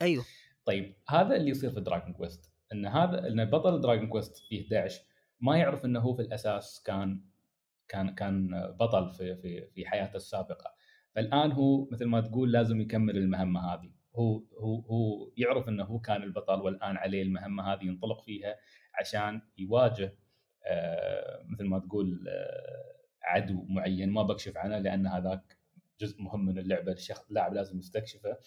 أيوه. 0.01 0.25
طيب 0.65 0.95
هذا 1.09 1.35
اللي 1.35 1.49
يصير 1.49 1.69
في 1.69 1.81
Dragon 1.81 2.13
Quest 2.13 2.51
إن 2.73 2.85
هذا 2.85 3.27
إن 3.27 3.45
بطل 3.45 3.81
Dragon 3.81 4.07
Quest 4.07 4.37
في 4.37 4.61
11 4.61 5.01
ما 5.41 5.57
يعرف 5.57 5.85
إنه 5.85 5.99
هو 5.99 6.13
في 6.13 6.21
الأساس 6.21 6.83
كان 6.85 7.21
كان 7.89 8.15
كان 8.15 8.49
بطل 8.79 9.09
في 9.09 9.35
في 9.35 9.67
في 9.73 9.85
حياته 9.85 10.15
السابقة. 10.15 10.73
فالآن 11.15 11.51
هو 11.51 11.87
مثل 11.91 12.05
ما 12.05 12.21
تقول 12.21 12.51
لازم 12.51 12.81
يكمل 12.81 13.17
المهمة 13.17 13.73
هذه. 13.73 13.91
هو 14.15 14.43
هو 14.59 14.79
هو 14.79 15.31
يعرف 15.37 15.69
إنه 15.69 15.83
هو 15.83 15.99
كان 15.99 16.23
البطل 16.23 16.61
والآن 16.61 16.97
عليه 16.97 17.21
المهمة 17.23 17.73
هذه 17.73 17.83
ينطلق 17.83 18.21
فيها 18.21 18.55
عشان 18.99 19.41
يواجه 19.57 20.15
آه، 20.65 21.43
مثل 21.49 21.65
ما 21.65 21.79
تقول 21.79 22.25
آه، 22.29 22.95
عدو 23.23 23.65
معين 23.69 24.09
ما 24.09 24.23
بكشف 24.23 24.57
عنه 24.57 24.79
لأن 24.79 25.07
هذاك 25.07 25.57
جزء 25.99 26.21
مهم 26.21 26.45
من 26.45 26.59
اللعبة. 26.59 26.91
الشخص 26.91 27.27
اللاعب 27.29 27.53
لازم 27.53 27.79
يستكشفه. 27.79 28.37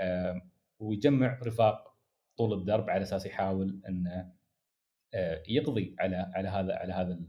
آه، 0.00 0.40
ويجمع 0.78 1.40
رفاق 1.46 1.96
طول 2.36 2.58
الدرب 2.58 2.90
على 2.90 3.02
أساس 3.02 3.26
يحاول 3.26 3.82
إنه 3.88 4.32
يقضي 5.48 5.96
على 6.00 6.32
على 6.34 6.48
هذا 6.48 6.74
على 6.74 6.92
هذا 6.92 7.20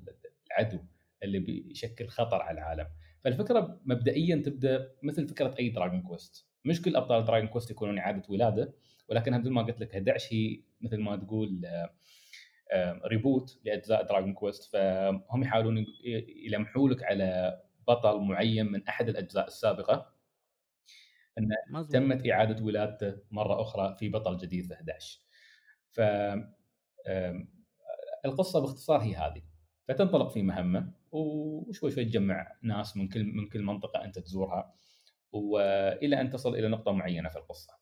العدو. 0.51 0.79
اللي 1.23 1.39
بيشكل 1.39 2.07
خطر 2.07 2.41
على 2.41 2.57
العالم. 2.59 2.87
فالفكرة 3.23 3.81
مبدئيا 3.85 4.35
تبدأ 4.45 4.91
مثل 5.03 5.27
فكرة 5.27 5.55
أي 5.59 5.69
Dragon 5.69 6.01
Quest 6.01 6.47
مش 6.65 6.81
كل 6.81 6.95
أبطال 6.95 7.25
Dragon 7.25 7.47
Quest 7.47 7.71
يكونون 7.71 7.97
إعادة 7.97 8.23
ولادة 8.29 8.73
ولكن 9.09 9.39
مثل 9.39 9.49
ما 9.49 9.61
قلت 9.61 9.81
لك 9.81 9.95
11 9.95 10.35
هي 10.35 10.61
مثل 10.81 10.97
ما 10.97 11.15
تقول 11.15 11.65
آه، 11.65 11.89
آه، 12.71 13.01
reboot 13.05 13.59
لأجزاء 13.65 14.03
Dragon 14.07 14.33
Quest 14.33 14.63
فهم 14.73 15.43
يحاولون 15.43 15.85
يلمحوا 16.45 16.89
لك 16.89 17.03
على 17.03 17.59
بطل 17.87 18.19
معين 18.19 18.65
من 18.71 18.87
أحد 18.87 19.09
الأجزاء 19.09 19.47
السابقة. 19.47 20.13
مظبوط. 21.69 21.93
تمت 21.93 22.27
إعادة 22.29 22.63
ولادته 22.65 23.17
مرة 23.31 23.61
أخرى 23.61 23.95
في 23.99 24.09
بطل 24.09 24.37
جديد 24.37 24.65
في 24.65 24.73
11 24.73 25.19
ف 25.91 25.99
آم، 27.07 27.47
القصة 28.25 28.59
باختصار 28.61 29.01
هي 29.01 29.15
هذه. 29.15 29.41
فتنطلق 29.87 30.29
في 30.31 30.41
مهمة. 30.41 30.93
وشوي 31.11 31.91
شوي 31.91 32.05
تجمع 32.05 32.55
ناس 32.61 32.97
من 32.97 33.07
كل 33.07 33.23
من 33.23 33.47
كل 33.47 33.61
منطقة 33.61 34.05
أنت 34.05 34.19
تزورها 34.19 34.73
وإلى 35.31 36.21
أن 36.21 36.29
تصل 36.29 36.55
إلى 36.55 36.67
نقطة 36.67 36.91
معينة 36.91 37.29
في 37.29 37.35
القصة. 37.35 37.73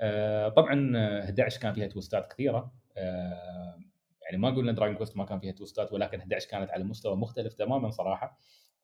آه، 0.00 0.48
طبعا 0.48 0.92
آه، 0.96 1.24
11 1.24 1.60
كان 1.60 1.72
فيها 1.72 1.86
تويستات 1.86 2.32
كثيرة. 2.32 2.72
آه، 2.96 3.78
يعني 4.22 4.38
ما 4.38 4.50
قلنا 4.50 4.72
دراجون 4.72 4.96
كويست 4.96 5.16
ما 5.16 5.24
كان 5.24 5.40
فيها 5.40 5.52
تويستات 5.52 5.92
ولكن 5.92 6.20
11 6.20 6.48
كانت 6.50 6.70
على 6.70 6.84
مستوى 6.84 7.16
مختلف 7.16 7.54
تماما 7.54 7.90
صراحة. 7.90 8.38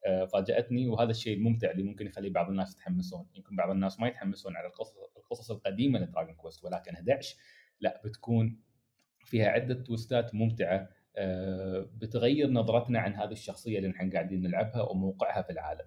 آه، 0.05 0.25
فاجأتني 0.25 0.87
وهذا 0.87 1.11
الشيء 1.11 1.37
الممتع 1.37 1.71
اللي 1.71 1.83
ممكن 1.83 2.07
يخلي 2.07 2.29
بعض 2.29 2.49
الناس 2.49 2.73
يتحمسون. 2.75 3.27
يمكن 3.35 3.55
بعض 3.55 3.69
الناس 3.69 3.99
ما 3.99 4.07
يتحمسون 4.07 4.55
على 4.55 4.67
القصص 4.67 4.97
القصص 5.17 5.51
القديمة 5.51 5.99
لدراجون 5.99 6.35
كويست 6.35 6.63
ولكن 6.65 6.95
11 6.95 7.35
لا 7.81 8.01
بتكون 8.05 8.61
فيها 9.25 9.49
عدة 9.49 9.83
تويستات 9.83 10.35
ممتعة. 10.35 10.75
آه، 10.75 10.89
بتغير 11.97 12.49
نظرتنا 12.49 12.99
عن 12.99 13.13
هذه 13.13 13.31
الشخصية 13.31 13.77
اللي 13.77 13.89
نحن 13.89 14.11
قاعدين 14.13 14.41
نلعبها 14.41 14.81
وموقعها 14.81 15.41
في 15.41 15.49
العالم. 15.49 15.85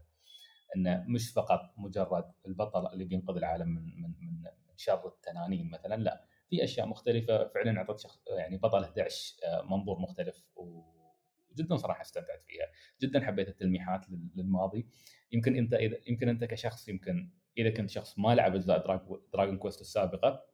انه 0.76 1.04
مش 1.08 1.32
فقط 1.32 1.74
مجرد 1.76 2.24
البطل 2.46 2.92
اللي 2.92 3.04
بينقذ 3.04 3.36
العالم 3.36 3.68
من 3.68 3.82
من 4.02 4.10
من 4.42 4.76
شر 4.76 5.06
التنانين 5.08 5.70
مثلا 5.70 5.94
لا 6.02 6.24
في 6.50 6.64
أشياء 6.64 6.86
مختلفة. 6.86 7.48
فعلا 7.48 7.78
اعطت 7.78 7.98
شخص 8.00 8.20
يعني 8.38 8.56
بطل 8.56 8.84
11 8.84 9.36
آه، 9.44 9.62
منظور 9.62 9.98
مختلف 9.98 10.44
وجدا 10.56 11.76
صراحة 11.76 12.00
استمتعت 12.02 12.42
فيها. 12.46 12.66
جدا 13.02 13.20
حبيت 13.26 13.48
التلميحات 13.48 14.10
لل- 14.10 14.28
للماضي. 14.36 14.86
يمكن 15.32 15.56
إنت 15.56 15.74
اذا 15.74 15.96
يمكن 16.08 16.28
أنت 16.28 16.44
كشخص 16.44 16.88
يمكن 16.88 17.30
إذا 17.58 17.70
كنت 17.70 17.90
شخص 17.90 18.18
ما 18.18 18.34
لعب 18.34 18.54
اجزاء 18.54 18.78
Drag- 18.86 19.20
Dragon 19.32 19.58
Quest 19.58 19.80
السابقة 19.80 20.44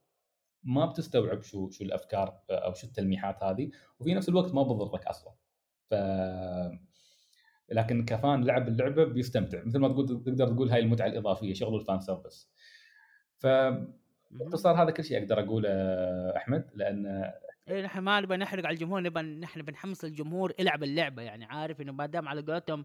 ما 0.65 0.87
بتستوعب 0.87 1.43
شو 1.43 1.71
شو 1.71 1.85
الأفكار 1.85 2.41
أو 2.51 2.75
شو 2.75 2.87
التلميحات 2.87 3.43
هذه 3.43 3.71
وفي 4.01 4.15
نفس 4.15 4.29
الوقت 4.29 4.55
ما 4.55 4.63
بتضرك 4.63 5.07
أصلا. 5.07 5.35
ف 5.91 5.95
لكن 7.69 8.05
ك 8.05 8.15
fan 8.15 8.45
لعب 8.45 8.69
اللعبة 8.69 9.05
بيستمتع. 9.05 9.65
مثل 9.65 9.79
ما 9.79 9.89
تقول 9.89 10.07
تقدر 10.07 10.49
تقول 10.49 10.71
هاي 10.71 10.81
المتعة 10.81 11.07
الإضافية 11.07 11.55
شغل 11.55 11.81
ال 11.81 11.86
fan 11.86 12.01
service. 12.01 12.51
فباختصار 13.39 14.83
هذا 14.83 14.91
كل 14.91 15.05
شيء 15.05 15.19
أقدر 15.19 15.41
أقوله 15.41 15.69
أحمد 16.37 16.71
لأن 16.75 17.33
إيه 17.69 17.83
نحن 17.83 17.99
ما 17.99 18.21
نبغى 18.21 18.37
نحرق 18.37 18.67
على 18.67 18.75
الجمهور 18.75 19.01
نبغى 19.03 19.23
نحن 19.23 19.63
بنحمس 19.63 20.05
الجمهور 20.05 20.53
يلعب 20.59 20.83
اللعبة. 20.83 21.23
يعني 21.23 21.45
عارف 21.45 21.81
إنه 21.81 21.93
ما 21.93 22.07
دام 22.07 22.29
على 22.29 22.43
قولتهم 22.43 22.85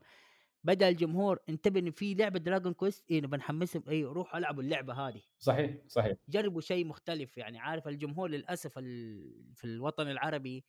بدا 0.64 0.90
الجمهور 0.90 1.40
انتبه 1.50 1.80
إن 1.80 1.92
في 1.92 2.14
لعبة 2.14 2.40
Dragon 2.40 2.74
Quest 2.74 3.12
إيه 3.12 3.22
نبى 3.22 3.38
نحمسهم 3.38 3.84
اي 3.90 4.04
روحوا 4.04 4.40
العبوا 4.40 4.64
اللعبة 4.64 4.94
هذه. 4.94 5.22
صحيح 5.40 5.78
صحيح. 5.88 6.18
جربوا 6.30 6.62
شيء 6.62 6.86
مختلف 6.86 7.38
يعني 7.38 7.60
عارف 7.60 7.88
الجمهور 7.88 8.30
للأسف 8.30 8.74
في 9.54 9.64
الوطن 9.64 10.08
العربي 10.08 10.66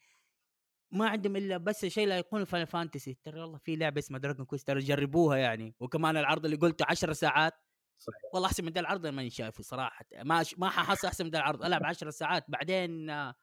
ما 0.92 1.08
عندهم 1.08 1.36
إلا 1.36 1.56
بس 1.56 1.86
شيء 1.86 2.06
لا 2.06 2.18
يكون 2.18 2.44
Final 2.44 2.66
Fantasy 2.66 3.18
ترى 3.24 3.40
والله 3.40 3.58
في 3.58 3.76
لعبة 3.76 3.98
اسمها 3.98 4.20
Dragon 4.20 4.46
Quest 4.46 4.66
ترى 4.66 4.80
جربوها 4.80 5.36
يعني. 5.36 5.74
وكمان 5.80 6.16
العرض 6.16 6.44
اللي 6.44 6.56
قلته 6.56 6.84
10 6.88 7.12
ساعات. 7.12 7.54
صحيح. 7.98 8.20
والله 8.34 8.48
أحسن 8.48 8.64
من 8.64 8.72
ده 8.72 8.80
العرض 8.80 9.06
ماني 9.06 9.30
شايفه 9.30 9.62
صراحة. 9.62 10.04
ما 10.24 10.44
ما 10.58 10.68
ححصل 10.68 11.08
أحسن 11.08 11.24
من 11.24 11.30
ده 11.30 11.38
العرض. 11.38 11.62
ألعب 11.64 11.84
10 11.84 12.10
ساعات 12.10 12.44
بعدين 12.48 13.10
آه، 13.10 13.34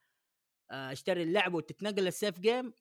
أشتري 0.71 1.23
اللعبة 1.23 1.55
وتتنقل 1.55 2.07
ال 2.07 2.13
save 2.13 2.39
game 2.39 2.73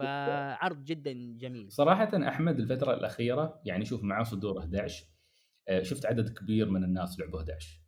فعرض 0.00 0.84
جدا 0.84 1.12
جميل. 1.38 1.72
صراحة 1.72 2.28
أحمد 2.28 2.60
الفترة 2.60 2.94
الأخيرة 2.94 3.60
يعني 3.64 3.84
شوف 3.84 4.02
مع 4.02 4.22
صدور 4.22 4.60
11 4.60 5.06
آه، 5.68 5.82
شفت 5.82 6.06
عدد 6.06 6.38
كبير 6.38 6.70
من 6.70 6.84
الناس 6.84 7.20
لعبوا 7.20 7.38
11 7.40 7.80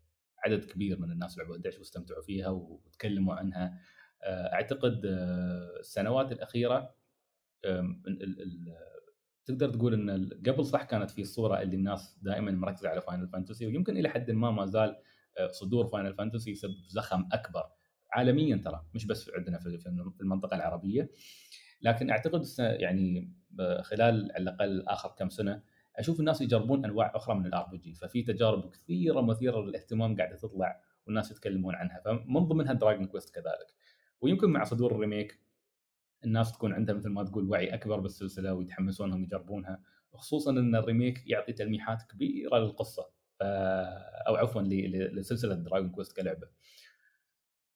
عدد 0.44 0.64
كبير 0.64 1.00
من 1.00 1.10
الناس 1.12 1.38
لعبوا 1.38 1.56
11 1.56 1.78
واستمتعوا 1.78 2.22
فيها 2.22 2.48
وتكلموا 2.48 3.34
عنها. 3.34 3.78
آه، 4.22 4.52
أعتقد 4.54 5.00
السنوات 5.80 6.32
الأخيرة 6.32 6.94
تقدر 9.46 9.70
تقول 9.70 9.94
إن 9.94 10.30
قبل 10.46 10.64
صح 10.64 10.82
كانت 10.82 11.10
في 11.10 11.22
الصورة 11.22 11.62
اللي 11.62 11.76
الناس 11.76 12.18
دائما 12.22 12.50
مركزة 12.50 12.88
على 12.88 13.00
Final 13.00 13.28
Fantasy 13.28 13.66
ويمكن 13.66 13.96
إلى 13.96 14.08
حد 14.08 14.30
ما 14.30 14.50
ما 14.50 14.66
زال 14.66 14.96
آه، 15.38 15.50
صدور 15.50 15.86
Final 15.86 16.14
Fantasy 16.14 16.50
يسبب 16.50 16.74
زخم 16.88 17.28
أكبر 17.32 17.64
عالميا 18.12 18.56
ترى 18.56 18.86
مش 18.94 19.06
بس 19.06 19.30
عندنا 19.36 19.58
في 19.58 20.20
المنطقة 20.20 20.56
العربية. 20.56 21.10
لكن 21.82 22.10
أعتقد 22.10 22.42
يعني 22.58 23.32
خلال 23.82 24.32
على 24.32 24.42
الأقل 24.42 24.84
آخر 24.88 25.14
كم 25.18 25.28
سنة 25.28 25.62
أشوف 25.96 26.20
الناس 26.20 26.40
يجربون 26.40 26.84
أنواع 26.84 27.12
أخرى 27.14 27.34
من 27.34 27.46
ال 27.46 27.66
RPG 27.66 27.94
ففي 27.94 28.22
تجارب 28.22 28.70
كثيرة 28.70 29.20
مثيرة 29.20 29.60
للاهتمام 29.60 30.16
قاعدة 30.16 30.36
تطلع 30.36 30.80
والناس 31.06 31.30
يتكلمون 31.30 31.74
عنها 31.74 32.00
فمن 32.04 32.46
ضمنها 32.46 32.72
Dragon 32.72 33.06
Quest 33.06 33.34
كذلك. 33.34 33.74
ويمكن 34.20 34.50
مع 34.50 34.64
صدور 34.64 34.94
ال 34.94 35.01
remake 35.01 35.40
الناس 36.24 36.52
تكون 36.52 36.72
عندها 36.72 36.94
مثل 36.94 37.08
ما 37.08 37.24
تقول 37.24 37.50
وعي 37.50 37.74
أكبر 37.74 38.00
بالسلسلة 38.00 38.54
ويتحمسون 38.54 39.08
انهم 39.08 39.24
يجربونها 39.24 39.80
وخصوصا 40.12 40.50
إن 40.50 40.74
ال 40.76 40.83
remake 40.83 41.22
يعطي 41.26 41.52
تلميحات 41.52 42.02
كبيرة 42.02 42.58
للقصة 42.58 43.10
أو 44.28 44.36
عفوا 44.36 44.62
لسلسلة 44.62 45.54
Dragon 45.54 45.90
Quest 45.90 46.16
كلعبة. 46.16 46.48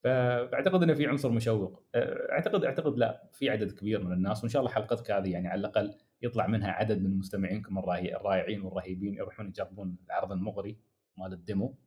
فأعتقد 0.03 0.83
إنه 0.83 0.93
في 0.93 1.07
عنصر 1.07 1.31
مشوق. 1.31 1.83
أعتقد 1.95 2.63
أعتقد 2.63 2.97
لا 2.97 3.29
في 3.33 3.49
عدد 3.49 3.71
كبير 3.71 4.03
من 4.03 4.13
الناس 4.13 4.43
وإن 4.43 4.49
شاء 4.49 4.59
الله 4.59 4.71
حلقتك 4.73 5.11
هذه 5.11 5.31
يعني 5.31 5.47
على 5.47 5.59
الأقل 5.59 5.93
يطلع 6.21 6.47
منها 6.47 6.71
عدد 6.71 7.01
من 7.01 7.17
مستمعينكم 7.17 7.77
الرائعين 7.79 8.61
والرهيبين 8.61 9.13
يروحون 9.13 9.47
يجربون 9.47 9.97
العرض 10.05 10.31
المغري 10.31 10.77
مال 11.17 11.33
ال 11.33 11.40
demo. 11.40 11.77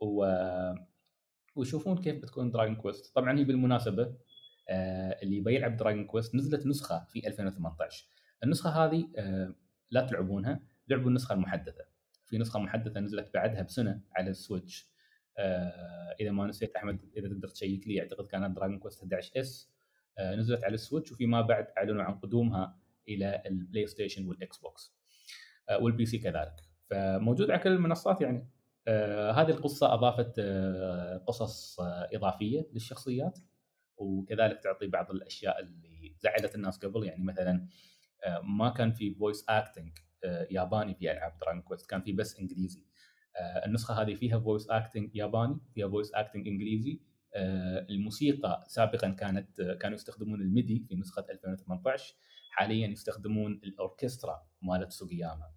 و... 0.00 0.26
ويشوفون 1.56 1.98
كيف 1.98 2.22
بتكون 2.22 2.50
Dragon 2.50 2.76
Quest 2.76 3.14
طبعا 3.14 3.38
هي 3.38 3.44
بالمناسبة 3.44 4.14
آه، 4.68 5.18
اللي 5.22 5.36
يبي 5.36 5.54
يلعب 5.54 5.76
Dragon 5.76 6.04
Quest 6.04 6.34
نزلت 6.34 6.66
نسخة 6.66 7.04
في 7.04 7.26
2018 7.26 8.06
النسخة 8.44 8.70
هذه 8.70 9.08
آه، 9.16 9.54
لا 9.90 10.06
تلعبونها 10.06 10.60
لعبوا 10.88 11.08
النسخة 11.08 11.32
المحدثة. 11.32 11.84
في 12.26 12.38
نسخة 12.38 12.60
محدثة 12.60 13.00
نزلت 13.00 13.34
بعدها 13.34 13.62
بسنة 13.62 14.00
على 14.16 14.30
ال 14.30 14.39
Switch 14.39 14.90
إذا 16.20 16.30
ما 16.30 16.46
نسيت 16.46 16.76
أحمد 16.76 17.00
إذا 17.16 17.28
تقدر 17.28 17.48
تشيك 17.48 17.88
لي 17.88 18.00
أعتقد 18.00 18.26
كانت 18.26 18.56
Dragon 18.56 18.78
Quest 18.78 19.02
11 19.02 19.40
S. 19.40 19.70
نزلت 20.20 20.64
على 20.64 20.74
ال 20.74 20.79
Switch 20.79 21.12
وفيما 21.12 21.40
بعد 21.40 21.66
أعلنوا 21.78 22.02
عن 22.02 22.14
قدومها 22.14 22.78
إلى 23.08 23.42
ال 23.46 23.86
PlayStation 23.86 24.28
وال 24.28 24.58
Xbox 24.58 24.94
وال 25.80 26.06
PC 26.06 26.18
كذلك. 26.18 26.54
فموجود 26.90 27.50
على 27.50 27.60
كل 27.60 27.72
المنصات 27.72 28.20
يعني. 28.20 28.48
هذه 29.36 29.50
القصة 29.50 29.94
أضافت 29.94 30.40
قصص 31.26 31.80
إضافية 32.14 32.68
للشخصيات 32.72 33.38
وكذلك 33.96 34.60
تعطي 34.62 34.86
بعض 34.86 35.10
الأشياء 35.10 35.60
اللي 35.60 36.14
زعلت 36.18 36.54
الناس 36.54 36.78
قبل. 36.78 37.04
يعني 37.04 37.24
مثلا 37.24 37.66
آه، 38.24 38.40
ما 38.40 38.70
كان 38.70 38.92
في 38.92 39.14
voice 39.14 39.44
acting 39.48 39.98
آه، 40.24 40.46
ياباني 40.50 40.94
في 40.94 41.12
ألعاب 41.12 41.38
Dragon 41.40 41.62
Quest 41.62 41.90
كان 41.90 42.02
في 42.02 42.12
بس 42.12 42.38
إنجليزي. 42.38 42.80
آه، 42.80 42.89
النسخة 43.66 44.02
هذه 44.02 44.14
فيها 44.14 44.38
voice 44.38 44.70
acting 44.70 45.16
ياباني 45.16 45.60
فيها 45.74 45.88
voice 45.88 46.14
acting 46.14 46.48
إنجليزي. 46.48 47.00
الموسيقى 47.90 48.64
سابقا 48.68 49.08
كانت 49.08 49.60
كانوا 49.80 49.94
يستخدمون 49.94 50.40
ال 50.40 50.49
MIDI 50.49 50.84
في 50.88 50.94
نسخة 50.94 51.26
2018 51.30 52.14
حاليا 52.50 52.88
يستخدمون 52.88 53.60
الأوركسترا 53.64 54.42
مالت 54.62 54.92
سوغياما 54.92 55.50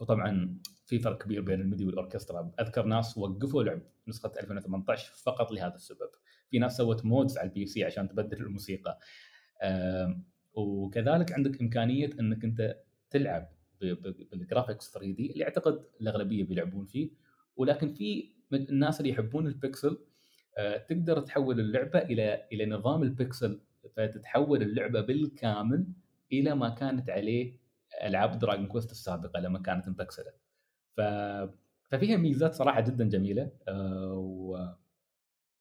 وطبعا 0.00 0.58
في 0.86 0.98
فرق 0.98 1.22
كبير 1.22 1.42
بين 1.42 1.60
ال 1.60 1.65
MIDI 1.65 1.84
والأوركسترا. 1.84 2.52
أذكر 2.60 2.86
ناس 2.86 3.18
وقفوا 3.18 3.62
لعب 3.62 3.82
نسخة 4.08 4.32
2018 4.40 5.12
فقط 5.14 5.52
لهذا 5.52 5.74
السبب. 5.74 6.10
في 6.50 6.58
ناس 6.58 6.76
سوت 6.76 7.04
mods 7.04 7.38
على 7.38 7.48
ال 7.48 7.66
PC 7.66 7.84
عشان 7.84 8.08
تبدل 8.08 8.42
الموسيقى. 8.42 8.98
وكذلك 10.54 11.32
عندك 11.32 11.60
إمكانية 11.60 12.10
إنك 12.20 12.44
أنت 12.44 12.76
تلعب 13.10 13.48
بال 14.32 14.92
graphics 14.92 15.12
3D 15.12 15.32
اللي 15.32 15.44
أعتقد 15.44 15.84
الأغلبية 16.00 16.44
بيلعبون 16.44 16.86
فيه 16.86 17.10
ولكن 17.56 17.94
في 17.94 18.32
الناس 18.52 19.00
اللي 19.00 19.10
يحبون 19.10 19.46
البكسل 19.46 19.98
آه، 20.58 20.76
تقدر 20.76 21.20
تحول 21.20 21.60
اللعبة 21.60 21.98
إلى 21.98 22.46
إلى 22.52 22.66
نظام 22.66 23.02
البكسل 23.02 23.60
فتتحول 23.96 24.62
اللعبة 24.62 25.00
بالكامل 25.00 25.86
إلى 26.32 26.54
ما 26.54 26.68
كانت 26.68 27.10
عليه 27.10 27.56
ألعاب 28.02 28.38
Dragon 28.38 28.66
Quest 28.66 28.90
السابقة 28.90 29.40
لما 29.40 29.58
كانت 29.58 29.88
مبكسلة 29.88 30.32
ف 30.96 31.00
ففيها 31.90 32.16
ميزات 32.16 32.54
صراحة 32.54 32.80
جدا 32.80 33.08
جميلة 33.08 33.50
آه، 33.68 34.14
و 34.14 34.58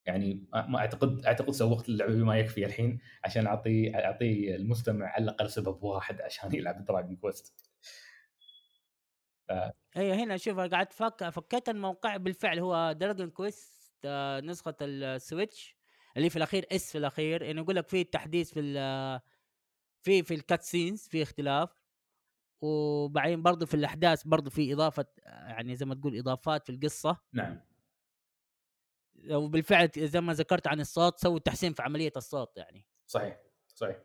يعني 0.06 0.46
ما 0.54 0.78
أعتقد 0.78 1.26
أعتقد 1.26 1.52
سوقت 1.52 1.90
اللعبة 1.90 2.14
بما 2.14 2.38
يكفي 2.38 2.66
الحين 2.66 3.00
عشان 3.24 3.48
أعطي 3.48 3.96
أعطي 3.96 4.56
المستمع 4.56 5.06
على 5.06 5.24
الأقل 5.24 5.50
سبب 5.50 5.84
واحد 5.84 6.22
عشان 6.22 6.56
يلعب 6.56 6.86
Dragon 6.86 7.16
Quest. 7.16 7.54
ف... 9.52 9.72
اي 9.98 10.14
هنا 10.14 10.38
شوف 10.38 10.60
قاعد 10.60 10.94
فك 10.94 11.30
فكيت 11.30 11.70
الموقع 11.70 12.18
بالفعل 12.18 12.60
هو 12.60 12.92
Dragon 12.92 13.30
Quest 13.30 13.92
آه، 14.06 14.40
نسخة 14.40 14.76
ال 14.82 14.95
Switch 14.95 15.76
اللي 16.18 16.30
في 16.30 16.36
الأخير 16.36 16.66
S 16.72 16.92
في 16.92 16.98
الأخير 16.98 17.42
يعني 17.42 17.62
يقول 17.62 17.76
لك 17.76 17.88
في 17.88 18.04
تحديث 18.04 18.54
في 18.54 18.62
في 20.04 20.24
في 20.24 20.34
ال 20.34 20.41
cut 20.41 20.64
scenes 20.64 21.08
في 21.08 21.22
اختلاف. 21.24 21.82
وبعدين 22.62 23.42
برضه 23.42 23.66
في 23.66 23.74
الأحداث 23.74 24.24
برضه 24.24 24.50
في 24.50 24.74
إضافة 24.74 25.06
يعني 25.26 25.76
زي 25.76 25.86
ما 25.86 25.96
تقول 25.96 26.18
إضافات 26.18 26.66
في 26.66 26.72
القصة. 26.72 27.18
نعم. 27.34 27.62
وبالفعل 29.32 29.90
زي 29.98 30.22
ما 30.22 30.34
ذكرت 30.34 30.68
عن 30.68 30.80
الصوت 30.80 31.20
سووا 31.20 31.40
تحسين 31.40 31.74
في 31.74 31.82
عملية 31.82 32.12
الصوت 32.18 32.58
يعني. 32.58 32.86
صحيح 33.08 33.40
صحيح. 33.76 33.98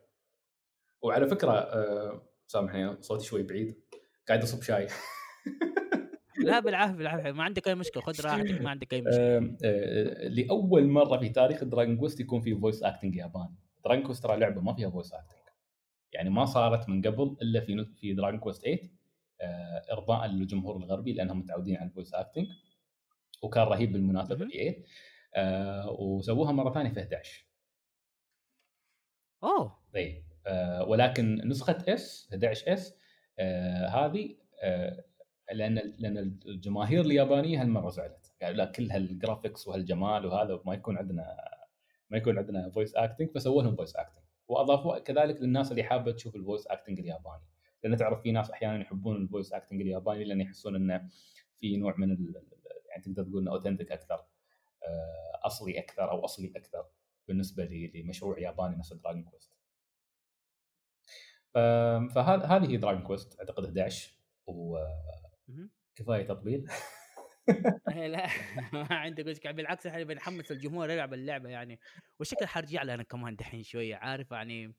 وعلى 1.01 1.27
فكرة 1.27 1.51
أه 1.51 2.29
سامحني 2.47 3.01
صوتي 3.01 3.25
شوي 3.25 3.43
بعيد 3.43 3.83
قاعد 4.27 4.43
أصب 4.43 4.61
شاي. 4.61 4.87
لا 6.43 6.59
بالعافية 6.59 6.95
بالعافية. 6.95 7.31
ما 7.31 7.43
عندك 7.43 7.67
أي 7.67 7.75
مشكلة. 7.75 8.03
خذ 8.03 8.21
راحتك 8.21 8.61
ما 8.61 8.69
عندك 8.69 8.93
أي 8.93 9.01
مشكلة. 9.01 9.37
أه 9.37 9.57
أه 9.63 10.27
لأول 10.27 10.87
مرة 10.87 11.17
في 11.17 11.29
تاريخ 11.29 11.63
Dragon 11.63 11.97
Quest 11.97 12.19
يكون 12.19 12.41
في 12.41 12.55
voice 12.55 12.83
acting 12.83 13.15
ياباني. 13.15 13.55
Dragon 13.85 14.03
Quest 14.03 14.23
ترى 14.23 14.37
لعبة 14.37 14.61
ما 14.61 14.73
فيها 14.73 14.89
voice 14.89 15.13
acting 15.13 15.37
يعني 16.13 16.29
ما 16.29 16.45
صارت 16.45 16.89
من 16.89 17.01
قبل 17.01 17.37
إلا 17.41 17.59
في 17.59 17.85
في 17.85 18.13
Dragon 18.13 18.39
Quest 18.39 18.61
8 18.61 18.79
آه 19.41 19.83
إرضاء 19.91 20.27
للجمهور 20.27 20.77
الغربي 20.77 21.13
لأنهم 21.13 21.39
متعودين 21.39 21.77
على 21.77 21.85
ال 21.85 21.90
voice 21.90 22.13
acting 22.13 22.47
وكان 23.41 23.63
رهيب 23.63 23.91
بالمناسبة. 23.91 24.35
في 24.35 24.41
8 24.41 24.83
آه 25.35 25.89
وسووها 25.99 26.51
مرة 26.51 26.73
ثانية 26.73 26.89
في 26.89 26.99
11 26.99 27.47
أوه. 29.43 29.77
اي 29.95 30.23
آه 30.47 30.83
ولكن 30.83 31.41
نسخة 31.47 31.77
S 31.87 32.27
11 32.31 32.73
S 32.73 32.97
هذه 33.89 34.35
آه 34.63 35.03
لأن 35.51 35.93
لأن 35.99 36.17
الجماهير 36.45 37.01
اليابانية 37.01 37.61
هالمرة 37.61 37.89
زعلت. 37.89 38.33
قالوا 38.41 38.57
لا 38.57 38.65
كل 38.65 38.91
هال 38.91 39.06
graphics 39.06 39.67
وهالجمال 39.67 40.25
وهذا 40.25 40.61
ما 40.65 40.73
يكون 40.73 40.97
عندنا 40.97 41.51
ما 42.09 42.17
يكون 42.17 42.37
عندنا 42.37 42.69
voice 42.69 42.95
acting 42.95 43.29
فسووا 43.35 43.63
لهم 43.63 43.75
voice 43.75 43.95
acting 43.95 44.23
وأضافوا 44.47 44.99
كذلك 44.99 45.41
للناس 45.41 45.71
اللي 45.71 45.83
حابة 45.83 46.11
تشوف 46.11 46.35
ال 46.35 46.40
voice 46.40 46.67
acting 46.67 46.99
الياباني. 46.99 47.43
لأن 47.83 47.97
تعرف 47.97 48.21
في 48.21 48.31
ناس 48.31 48.51
أحيانا 48.51 48.81
يحبون 48.81 49.15
ال 49.15 49.21
voice 49.21 49.53
acting 49.53 49.81
الياباني 49.81 50.23
لأن 50.23 50.41
يحسون 50.41 50.75
إنه 50.75 51.09
في 51.55 51.77
نوع 51.77 51.95
من 51.97 52.09
يعني 52.89 53.03
تقدر 53.03 53.23
تقول 53.23 53.41
إنه 53.41 53.51
authentic 53.51 53.91
أكثر 53.91 54.25
آه، 54.83 55.39
أصلي 55.45 55.79
أكثر 55.79 56.11
أو 56.11 56.25
أصلي 56.25 56.53
أكثر 56.55 56.85
بالنسبة 57.27 57.63
لمشروع 57.65 58.39
ياباني 58.39 58.75
نفس 58.75 58.93
Dragon 58.93 59.23
Quest 59.23 59.51
فهذه 62.15 62.75
Dragon 62.75 63.03
Quest 63.03 63.39
أعتقد 63.39 63.77
11 63.77 64.13
وكفايه 65.47 66.27
تطبيل. 66.27 66.67
إيه، 67.97 68.07
لا 68.07 68.27
ما 68.73 68.87
عندي 68.95 69.23
مشكله 69.23 69.51
بالعكس 69.51 69.87
إحنا 69.87 70.03
بنحمس 70.03 70.51
الجمهور 70.51 70.89
يلعب 70.89 71.13
اللعبة 71.13 71.49
يعني. 71.49 71.79
وشكل 72.19 72.45
حرجع 72.45 72.83
لها 72.83 72.95
أنا 72.95 73.03
كمان 73.03 73.35
دحين 73.35 73.63
شوية 73.63 73.95
عارف 73.95 74.31
يعني 74.31 74.75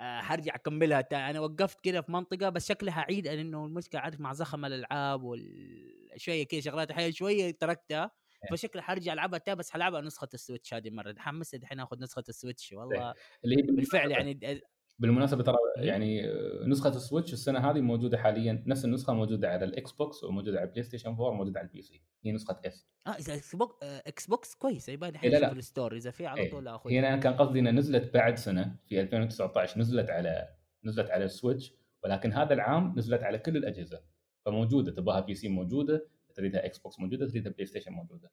آه، 0.00 0.20
حرجع 0.20 0.54
اكملها 0.54 1.00
أنا 1.12 1.40
وقفت 1.40 1.80
كده 1.80 2.00
في 2.00 2.12
منطقة 2.12 2.48
بس 2.48 2.68
شكلها 2.68 3.00
عيد 3.00 3.28
لأنه 3.28 3.66
المشكلة 3.66 4.00
عارف 4.00 4.20
مع 4.20 4.32
زخم 4.32 4.64
الألعاب 4.64 5.22
وشويه 5.22 6.46
كده 6.46 6.60
شغلات 6.60 6.90
أحيانا 6.90 7.12
شوية 7.12 7.50
تركتها. 7.50 8.10
إيه. 8.44 8.56
فشكلها 8.56 8.84
حرجع 8.84 9.12
ألعبها 9.12 9.38
تاني 9.38 9.56
بس 9.56 9.70
حلعبها 9.70 10.00
نسخة 10.00 10.28
ال 10.34 10.40
Switch 10.40 10.74
هذه 10.74 10.88
المرة. 10.88 11.12
تحمست 11.12 11.54
الحين 11.54 11.80
آخذ 11.80 12.02
نسخة 12.02 12.24
ال 12.28 12.34
Switch 12.34 12.72
والله. 12.72 13.14
اللي 13.44 13.56
هي 13.56 13.62
بالفعل 13.62 14.10
يعني 14.10 14.60
بالمناسبة 14.98 15.42
ترى 15.42 15.56
مم. 15.76 15.84
يعني 15.84 16.28
آه، 16.30 16.66
نسخة 16.66 16.88
ال 16.88 16.94
Switch 16.94 17.32
السنة 17.32 17.70
هذه 17.70 17.80
موجودة 17.80 18.18
حاليا 18.18 18.62
نفس 18.66 18.84
النسخة 18.84 19.12
موجودة 19.14 19.48
على 19.48 19.64
ال 19.64 19.92
Xbox 19.92 20.24
وموجودة 20.24 20.58
على 20.58 20.66
ال 20.66 20.82
PlayStation 20.82 21.08
4 21.10 21.28
وموجوده 21.28 21.58
على 21.58 21.68
ال 21.68 21.82
PC 21.82 22.02
هي 22.24 22.32
نسخة 22.32 22.60
إس 22.66 22.86
آه 23.06 23.10
إذا 23.10 23.34
Xbox 23.34 23.74
آه، 23.82 24.02
Xbox 24.06 24.54
كويس 24.54 24.88
يبان 24.88 25.16
إيه، 25.16 25.30
أشوف 25.30 25.40
لا. 25.40 25.52
ال 25.52 25.59
store 25.59 25.96
إذا 25.96 26.10
في 26.10 26.26
على 26.26 26.40
إيه. 26.40 26.50
طول 26.50 26.68
هي 26.68 26.74
اخذها 26.74 26.98
أنا 26.98 27.16
كان 27.16 27.32
قصدي 27.32 27.58
إنها 27.58 27.72
نزلت 27.72 28.14
بعد 28.14 28.38
سنة 28.38 28.76
في 28.86 29.00
2019 29.00 29.80
نزلت 29.80 30.10
على 30.10 30.48
نزلت 30.84 31.10
على 31.10 31.24
ال 31.24 31.31
Switch 31.31 31.72
ولكن 32.04 32.32
هذا 32.32 32.54
العام 32.54 32.94
نزلت 32.96 33.22
على 33.22 33.38
كل 33.38 33.56
الأجهزة 33.56 34.00
فموجودة 34.44 34.92
تبغاها 34.92 35.20
PC 35.20 35.48
موجودة 35.48 36.08
تريدها 36.34 36.66
Xbox 36.66 37.00
موجودة 37.00 37.28
تريدها 37.28 37.52
PlayStation 37.52 37.92
موجودة 37.92 38.30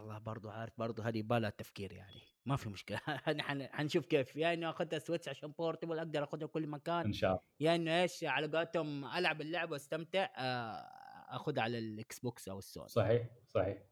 والله 0.00 0.18
برضو 0.18 0.50
عارف 0.50 0.72
برضو 0.78 1.02
هذه 1.02 1.22
يبالها 1.22 1.50
تفكير 1.50 1.92
يعني. 1.92 2.20
ما 2.46 2.56
في 2.56 2.68
مشكلة. 2.68 2.98
حن- 3.24 3.42
حن- 3.42 3.68
حنشوف 3.72 4.06
كيف. 4.06 4.36
يا 4.36 4.54
إنه 4.54 4.70
اخذها 4.70 4.98
Switch 4.98 5.28
عشان 5.28 5.52
portable 5.52 5.98
أقدر 5.98 6.24
اخذها 6.24 6.46
كل 6.46 6.66
مكان. 6.66 7.04
إن 7.06 7.12
شاء 7.12 7.30
الله. 7.30 7.42
يا 7.60 7.74
إنه 7.74 8.02
إيش 8.02 8.24
على 8.24 8.46
قولتهم 8.58 9.04
ألعب 9.04 9.40
اللعبة 9.40 9.72
واستمتع 9.72 10.28
آه، 10.36 11.36
أخذها 11.36 11.62
على 11.62 11.78
ال 11.78 12.18
Xbox 12.18 12.48
أو 12.48 12.58
السوني. 12.58 12.88
صحيح 12.88 13.28
صحيح. 13.46 13.82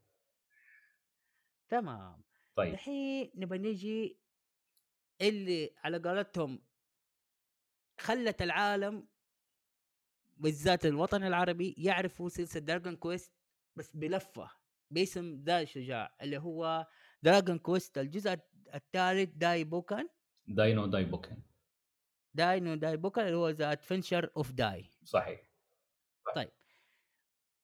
تمام. 1.68 2.22
طيب. 2.54 2.74
الحين 2.74 3.30
نبى 3.34 3.58
نجي 3.58 4.20
اللي 5.20 5.74
على 5.84 5.98
قولتهم 5.98 6.62
خلت 8.00 8.42
العالم 8.42 9.08
بالذات 10.36 10.86
الوطن 10.86 11.24
العربي 11.24 11.74
يعرفوا 11.78 12.28
سلسلة 12.28 12.62
Dragon 12.62 12.96
Quest 12.96 13.32
بس 13.76 13.96
بلفة. 13.96 14.50
باسم 14.90 15.36
داي 15.42 15.66
شجاع 15.66 16.14
اللي 16.22 16.38
هو 16.38 16.86
Dragon 17.22 17.58
Quest 17.58 17.98
الجزء 17.98 18.38
الثالث 18.74 19.30
داي 19.34 19.64
بوكان. 19.64 20.08
داينو 20.46 20.86
داي 20.86 21.04
بوكن 21.04 21.36
داي 22.34 22.60
نو 22.60 22.74
داي 22.74 22.96
بوكان 22.96 23.26
اللي 23.26 23.36
هو 23.36 23.48
The 23.48 23.72
Adventure 23.72 24.30
of 24.36 24.52
Dai 24.52 24.90
صحيح. 25.04 25.40
طيب. 26.34 26.48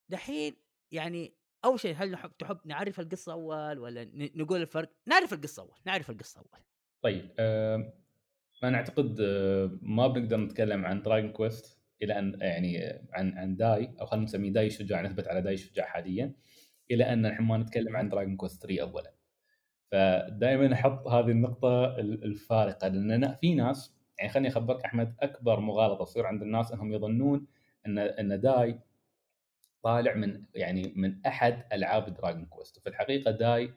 دحين 0.09 0.57
يعني 0.93 1.35
أول 1.65 1.81
شيء 1.81 1.95
هل 1.97 2.11
نحب 2.11 2.33
تحب 2.39 2.59
نعرف 2.65 3.01
القصة 3.01 3.33
أول 3.33 3.79
ولا 3.79 4.11
نقول 4.15 4.61
الفرق؟ 4.61 4.93
نعرف 5.07 5.33
القصة 5.33 5.63
أول 5.63 5.79
نعرف 5.87 6.11
القصة 6.11 6.41
أول. 6.41 6.61
طيب 7.03 7.35
آه، 7.39 7.93
أنا 8.65 8.79
أعتقد 8.79 9.21
ما 9.83 10.07
بنقدر 10.09 10.37
نتكلم 10.37 10.85
عن 10.85 11.03
Dragon 11.03 11.33
Quest 11.33 11.79
إلى 12.03 12.19
أن 12.19 12.39
يعني 12.41 12.87
آه، 12.87 13.05
عن 13.13 13.39
عن 13.39 13.57
داي 13.57 13.95
أو 14.01 14.07
خلينا 14.07 14.25
نسميه 14.25 14.53
داي 14.53 14.71
شجاع 14.71 15.03
نثبت 15.03 15.29
على 15.29 15.43
داي 15.43 15.57
شجاع 15.57 15.87
حاليا. 15.87 16.35
إلى 16.91 17.13
أن 17.13 17.23
نحن 17.23 17.43
ما 17.43 17.57
نتكلم 17.59 17.97
عن 17.97 18.09
Dragon 18.09 18.37
Quest 18.37 18.63
3 18.63 18.83
اولا. 18.83 19.13
فدائما 19.93 20.73
أحط 20.75 21.09
هذه 21.09 21.31
النقطة 21.31 21.85
ال- 21.99 22.25
الفارقة 22.25 22.89
لأن 22.89 23.35
في 23.35 23.55
ناس 23.55 23.95
يعني 24.19 24.31
خليني 24.31 24.49
أخبرك 24.49 24.85
أحمد 24.85 25.15
أكبر 25.21 25.61
مغالطة 25.61 26.05
تصير 26.05 26.27
عند 26.27 26.43
الناس 26.43 26.73
إنهم 26.73 26.93
يظنون 26.93 27.47
ان 27.87 27.99
أن 27.99 28.41
داي 28.41 28.81
طالع 29.83 30.15
من 30.15 30.45
يعني 30.55 30.93
من 30.97 31.27
أحد 31.27 31.65
ألعاب 31.73 32.15
Dragon 32.15 32.45
Quest 32.47 32.79
وفي 32.79 32.89
الحقيقة 32.89 33.31
داي 33.31 33.75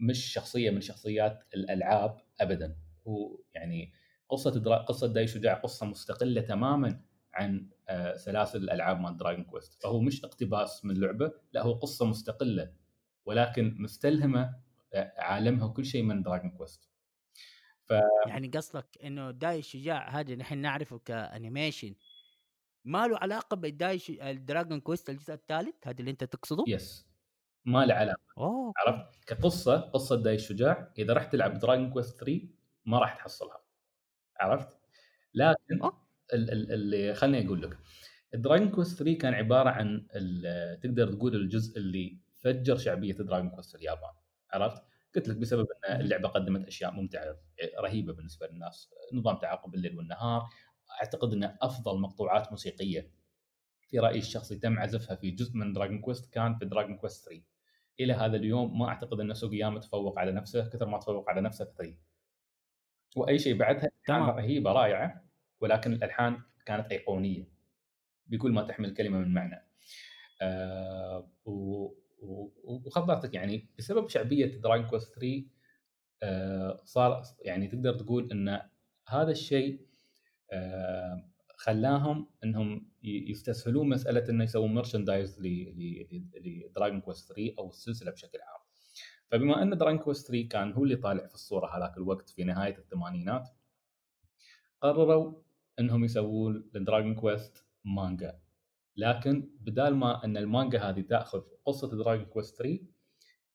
مش 0.00 0.24
شخصية 0.32 0.70
من 0.70 0.80
شخصيات 0.80 1.44
الألعاب 1.54 2.16
ابدا. 2.40 2.76
هو 3.08 3.38
يعني 3.54 3.92
قصة 4.28 4.50
درا... 4.60 4.76
قصة 4.76 5.06
داي 5.12 5.26
شجاع 5.26 5.54
قصة 5.54 5.86
مستقلة 5.86 6.40
تماما. 6.40 7.00
عن 7.34 7.68
آه، 7.88 8.16
سلاسل 8.16 8.58
الألعاب 8.62 9.00
مال 9.00 9.16
Dragon 9.16 9.44
Quest 9.44 9.82
فهو 9.82 10.00
مش 10.00 10.24
اقتباس 10.24 10.84
من 10.84 11.00
لعبة 11.00 11.32
لا 11.52 11.62
هو 11.62 11.72
قصة 11.72 12.06
مستقلة 12.06 12.72
ولكن 13.24 13.76
مستلهمة 13.78 14.54
آه، 14.94 15.12
عالمها 15.18 15.64
وكل 15.64 15.84
شيء 15.84 16.02
من 16.02 16.22
Dragon 16.22 16.50
Quest 16.50 16.92
يعني 18.26 18.48
قصدك 18.48 18.86
إنه 19.04 19.30
داي 19.30 19.58
الشجاع 19.58 20.08
هذا 20.08 20.34
نحن 20.34 20.58
نعرفه 20.58 20.98
ك 20.98 21.07
animation. 21.07 21.94
ما 22.84 23.06
له 23.06 23.18
علاقة 23.18 23.56
بداي 23.56 23.98
ش... 23.98 24.10
ال 24.10 24.20
Dragon 24.20 24.80
Quest 24.80 25.10
الجزء 25.10 25.34
الثالث؟ 25.34 25.74
هذا 25.84 26.00
اللي 26.00 26.10
أنت 26.10 26.24
تقصده؟ 26.24 26.64
yes 26.68 27.06
ما 27.64 27.86
له 27.86 27.94
علاقة. 27.94 28.20
أوه. 28.38 28.72
عرفت؟ 28.76 29.24
كقصة 29.26 29.80
قصة 29.80 30.22
داي 30.22 30.34
الشجاع 30.34 30.92
إذا 30.98 31.12
رحت 31.12 31.32
تلعب 31.32 31.58
Dragon 31.58 31.90
Quest 31.90 32.20
3 32.20 32.48
ما 32.86 32.98
راح 32.98 33.14
تحصلها. 33.14 33.62
عرفت؟ 34.40 34.68
لكن 35.34 35.82
أوه. 35.82 36.01
ال- 36.34 36.50
ال- 36.50 36.72
اللي 36.72 37.14
خليني 37.14 37.46
أقول 37.46 37.62
لك. 37.62 37.78
Dragon 38.34 38.68
Quest 38.70 38.98
3 38.98 39.18
كان 39.18 39.34
عبارة 39.34 39.70
عن 39.70 40.06
تقدر 40.82 41.12
تقول 41.12 41.34
الجزء 41.36 41.78
اللي 41.78 42.18
فجر 42.36 42.76
شعبية 42.76 43.12
Dragon 43.12 43.50
Quest 43.50 43.70
في 43.70 43.76
اليابان. 43.76 44.10
عرفت؟ 44.52 44.82
قلت 45.16 45.28
لك 45.28 45.36
بسبب 45.36 45.66
إن. 45.88 46.00
اللعبة 46.00 46.28
قدمت 46.28 46.66
أشياء 46.66 46.90
ممتعة 46.90 47.36
رهيبة 47.80 48.12
بالنسبة 48.12 48.46
للناس. 48.46 48.90
نظام 49.12 49.36
تعاقب 49.36 49.74
الليل 49.74 49.96
والنهار. 49.96 50.48
أعتقد 51.02 51.32
إنه 51.32 51.56
أفضل 51.62 52.00
مقطوعات 52.00 52.50
موسيقية. 52.50 53.10
في 53.88 53.98
رأيي 53.98 54.18
الشخصي 54.18 54.58
تم 54.58 54.78
عزفها 54.78 55.16
في 55.16 55.30
جزء 55.30 55.56
من 55.56 55.72
Dragon 55.72 55.98
Quest 56.00 56.32
كان 56.32 56.54
في 56.58 56.64
Dragon 56.64 56.96
Quest 56.96 57.24
3 57.28 57.42
إلى 58.00 58.12
هذا 58.12 58.36
اليوم 58.36 58.78
ما 58.78 58.88
أعتقد 58.88 59.20
إن 59.20 59.34
سوقياما 59.34 59.80
تفوق 59.80 60.18
على 60.18 60.32
نفسه 60.32 60.68
كثر 60.68 60.86
ما 60.86 60.98
تفوق 60.98 61.30
على 61.30 61.40
نفسه 61.40 61.64
في 61.64 61.72
3 61.78 61.96
وأي 63.16 63.38
شيء 63.38 63.56
بعدها. 63.56 63.90
تمام. 64.06 64.30
رهيبة 64.30 64.72
رائعة. 64.72 65.24
ولكن 65.62 65.92
الألحان 65.92 66.42
كانت 66.66 66.92
أيقونية 66.92 67.48
بكل 68.26 68.52
ما 68.52 68.62
تحمل 68.62 68.94
كلمة 68.94 69.18
من 69.18 69.34
معنى 69.34 69.66
آه 70.42 71.30
يعني 73.32 73.68
بسبب 73.78 74.08
شعبية 74.08 74.60
Dragon 74.60 74.86
Quest 74.86 75.14
3 75.14 75.44
آه 76.22 76.82
صار 76.84 77.22
يعني 77.40 77.68
تقدر 77.68 77.94
تقول 77.94 78.32
إن 78.32 78.60
هذا 79.08 79.30
الشيء 79.30 79.86
آه 80.50 81.28
خلاهم 81.56 82.30
إنهم 82.44 82.90
يستسهلون 83.02 83.88
مسألة 83.88 84.30
إنه 84.30 84.44
يسوون 84.44 84.74
merchandise 84.74 85.40
ل 86.34 86.43
Dragon 86.43 87.00
Quest 87.00 87.28
3 87.28 87.54
أو 87.58 87.68
السلسلة 87.68 88.10
بشكل 88.10 88.38
عام. 88.38 88.60
فبما 89.28 89.62
إن 89.62 89.78
Dragon 89.78 89.98
Quest 89.98 90.26
3 90.26 90.48
كان 90.48 90.72
هو 90.72 90.84
اللي 90.84 90.96
طالع 90.96 91.26
في 91.26 91.34
الصورة 91.34 91.76
هذاك 91.76 91.96
الوقت 91.96 92.30
في 92.30 92.44
نهاية 92.44 92.78
الثمانينات 92.78 93.48
قرروا 94.80 95.32
إنهم 95.78 96.04
يسوون 96.04 96.70
ل 96.74 96.80
Dragon 96.80 97.14
Quest 97.14 97.66
مانجا. 97.84 98.40
لكن 98.96 99.50
بدال 99.60 99.96
ما 99.96 100.24
إن 100.24 100.36
المانجا 100.36 100.80
هذه 100.82 101.00
تأخذ 101.00 101.42
قصة 101.64 101.96
Dragon 101.96 102.24
Quest 102.24 102.56
3 102.56 102.78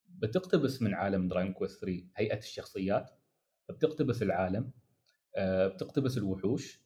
بتقتبس 0.09 0.81
من 0.81 0.93
عالم 0.93 1.27
Dragon 1.27 1.53
Quest 1.53 1.81
3 1.81 2.03
هيئة 2.15 2.37
الشخصيات 2.37 3.11
بتقتبس 3.69 4.21
العالم 4.21 4.71
آه، 5.35 5.67
بتقتبس 5.67 6.17
الوحوش 6.17 6.81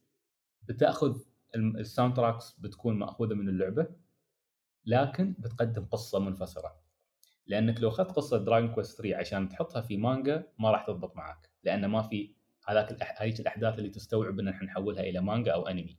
بتأخذ 0.64 1.20
ال 1.56 2.16
soundtracks 2.16 2.60
بتكون 2.60 3.00
مأخوذة 3.00 3.34
من 3.34 3.50
اللعبة 3.50 3.88
لكن 4.86 5.36
بتقدم 5.40 5.86
قصة 5.86 6.20
منفصلة. 6.20 6.72
لأنك 7.48 7.82
لو 7.82 7.90
أخذت 7.90 8.12
قصة 8.12 8.38
Dragon 8.38 8.74
Quest 8.74 8.98
3 8.98 9.16
عشان 9.16 9.50
تحطها 9.50 9.82
في 9.82 9.98
مانجا 9.98 10.48
ما 10.60 10.72
راح 10.72 10.86
تضبط 10.88 11.16
معك 11.16 11.52
لأن 11.64 11.86
ما 11.86 12.02
في 12.02 12.36
هذاك 12.72 13.04
هذيك 13.22 13.40
الأحداث 13.40 13.80
اللي 13.80 13.90
تستوعب 13.90 14.40
إن 14.40 14.48
إحنا 14.48 14.68
نحولها 14.68 15.02
إلى 15.02 15.22
مانجا 15.22 15.52
أو 15.52 15.68
أنمي. 15.68 15.98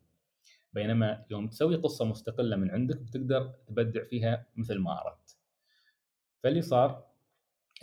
بينما 0.73 1.25
يوم 1.31 1.49
تسوي 1.49 1.77
قصة 1.77 2.05
مستقلة 2.05 2.57
من 2.57 2.71
عندك 2.71 2.97
بتقدر 2.97 3.55
تبدع 3.67 4.05
فيها 4.05 4.47
مثل 4.57 4.79
ما 4.79 5.01
أردت. 5.01 5.39
فاللي 6.43 6.63
صار 6.63 7.13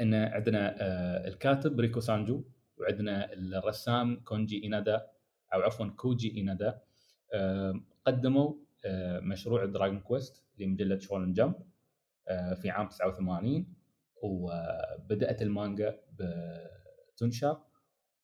إن 0.02 0.14
عندنا 0.14 0.76
آه، 0.82 1.28
الكاتب 1.28 1.80
ريكو 1.80 2.00
سانجو 2.00 2.44
وعندنا 2.78 3.34
الرسام 3.34 4.20
كونجي 4.20 4.64
إينادا 4.64 5.08
أو 5.54 5.62
عفوا 5.62 5.88
كوجي 5.88 6.38
إينادا 6.38 6.82
قدموا 8.06 8.54
آه، 8.86 9.20
مشروع 9.20 9.66
Dragon 9.66 10.00
Quest 10.00 10.44
لمجلة 10.58 11.00
Shonen 11.00 11.34
Jump 11.34 11.56
آه، 12.28 12.54
في 12.54 12.70
عام 12.70 12.88
89 12.88 13.74
وبدأت 14.22 15.42
المانجا 15.42 16.00
تنشر 17.18 17.62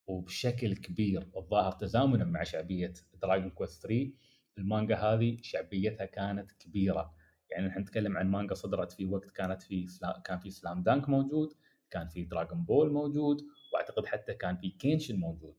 وبشكل 0.06 0.74
كبير 0.74 1.28
الظاهر 1.36 1.72
تزامنا 1.72 2.24
مع 2.24 2.42
شعبية 2.42 2.92
Dragon 3.22 3.50
Quest 3.50 3.82
3 3.82 4.12
المانجا 4.58 4.96
هذه 4.96 5.36
شعبيتها 5.42 6.04
كانت 6.04 6.52
كبيرة. 6.52 7.14
يعني 7.50 7.66
نحن 7.66 7.80
نتكلم 7.80 8.16
عن 8.16 8.30
مانجا 8.30 8.54
صدرت 8.54 8.92
في 8.92 9.04
وقت 9.04 9.30
كانت 9.30 9.62
في 9.62 9.86
سلا... 9.86 10.22
كان 10.24 10.38
في 10.38 10.50
Slam 10.50 10.82
Dunk 10.82 11.08
موجود 11.08 11.52
كان 11.90 12.08
في 12.08 12.24
Dragon 12.24 12.64
Ball 12.64 12.92
موجود 12.92 13.42
وأعتقد 13.72 14.06
حتى 14.06 14.34
كان 14.34 14.56
في 14.56 14.70
كينشن 14.70 15.16
موجود. 15.16 15.54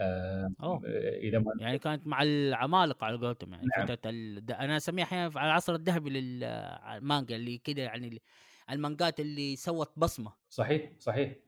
آه 0.00 0.50
أوه. 0.62 0.82
إذا 1.22 1.38
ما 1.38 1.52
يعني 1.60 1.78
كانت 1.78 2.06
مع 2.06 2.22
العمالقة 2.22 3.04
على 3.04 3.16
قولتهم 3.18 3.52
يعني. 3.52 3.66
نعم. 3.76 3.86
فتره 3.86 4.10
ال... 4.10 4.52
أنا 4.52 4.76
اسميها 4.76 5.04
أحيانا 5.04 5.40
على 5.40 5.50
العصر 5.50 5.74
الذهبي 5.74 6.10
للمانجا 6.10 7.36
اللي 7.36 7.58
كده 7.58 7.82
يعني 7.82 8.22
المانجات 8.70 9.20
اللي 9.20 9.56
سوت 9.56 9.92
بصمة. 9.96 10.32
صحيح 10.48 10.92
صحيح. 10.98 11.45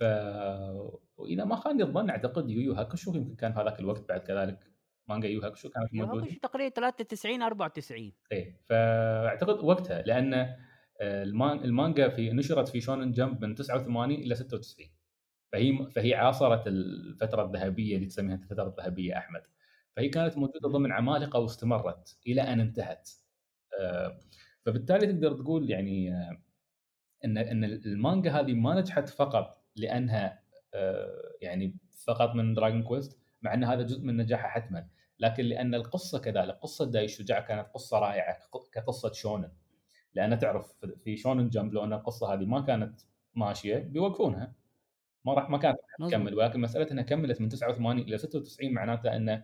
ف 0.00 0.02
واذا 1.16 1.44
ما 1.44 1.56
خاني 1.56 1.82
الظن 1.82 2.10
أعتقد 2.10 2.50
يو 2.50 2.60
يو 2.60 2.72
هاكوشو 2.72 3.14
يمكن 3.14 3.34
كان 3.36 3.52
في 3.52 3.60
هذاك 3.60 3.80
الوقت 3.80 4.08
بعد 4.08 4.20
كذلك 4.20 4.70
مانجا 5.08 5.28
يو 5.28 5.40
هاكوشو 5.40 5.68
كانت 5.70 5.94
موجودة. 5.94 6.20
هاكوشو 6.22 6.40
تقريبا 6.40 6.68
93 6.74 7.42
94 7.42 8.12
إيه 8.32 8.60
فأعتقد 8.64 9.64
وقتها 9.64 10.02
لأن 10.02 10.34
آه، 10.34 11.22
المان- 11.22 11.64
المانجا 11.64 12.08
في 12.08 12.30
نشرت 12.32 12.68
في 12.68 12.80
Shonen 12.80 13.12
Jump 13.12 13.44
من 13.44 13.54
89 13.54 14.10
إلى 14.20 14.34
96 14.34 14.90
فهي 15.52 15.86
فهي 15.94 16.14
عاصرت 16.14 16.66
الفترة 16.66 17.44
الذهبية 17.44 17.96
اللي 17.96 18.06
تسميها 18.06 18.34
الفترة 18.34 18.68
الذهبية 18.68 19.18
أحمد. 19.18 19.42
فهي 19.96 20.08
كانت 20.08 20.36
موجودة 20.38 20.68
ضمن 20.68 20.92
عمالقة 20.92 21.38
واستمرت 21.38 22.18
إلى 22.26 22.42
أن 22.42 22.60
انتهت. 22.60 23.10
آه، 23.80 24.18
فبالتالي 24.66 25.06
تقدر 25.06 25.32
تقول 25.32 25.70
يعني 25.70 26.14
آه، 26.14 26.42
إن 27.24 27.38
إن 27.38 27.64
المانجا 27.64 28.30
هذه 28.30 28.54
ما 28.54 28.80
نجحت 28.80 29.08
فقط 29.08 29.63
لأنها 29.76 30.42
آه، 30.74 31.32
يعني 31.40 31.76
فقط 32.06 32.34
من 32.34 32.54
Dragon 32.54 32.82
Quest 32.82 33.18
مع 33.42 33.54
إن 33.54 33.64
هذا 33.64 33.82
جزء 33.82 34.00
من 34.04 34.16
نجاحها 34.16 34.48
حتما. 34.48 34.88
لكن 35.18 35.44
لأن 35.44 35.74
القصة 35.74 36.18
كذلك 36.18 36.54
قصة 36.54 36.90
داي 36.90 37.04
الشجاع 37.04 37.40
كانت 37.40 37.68
قصة 37.74 37.98
رائعة 37.98 38.38
كق- 38.52 38.70
كقصة 38.72 39.12
شونن. 39.12 39.50
لأن 40.14 40.38
تعرف 40.38 40.72
في 41.04 41.16
Shonen 41.16 41.48
Jump 41.48 41.74
لو 41.74 41.84
أن 41.84 41.92
القصة 41.92 42.34
هذه 42.34 42.44
ما 42.44 42.60
كانت 42.60 43.00
ماشية 43.34 43.78
بيوقفونها. 43.78 44.52
ما 45.24 45.34
راح 45.34 45.50
ما 45.50 45.58
كانت 45.58 45.78
راح. 46.00 46.08
تكمل. 46.10 46.34
ولكن 46.34 46.60
مساله 46.60 46.90
إنها 46.90 47.04
كملت 47.04 47.40
من 47.40 47.48
89 47.48 47.98
إلى 47.98 48.18
96 48.18 48.72
معناته 48.74 49.16
إن 49.16 49.42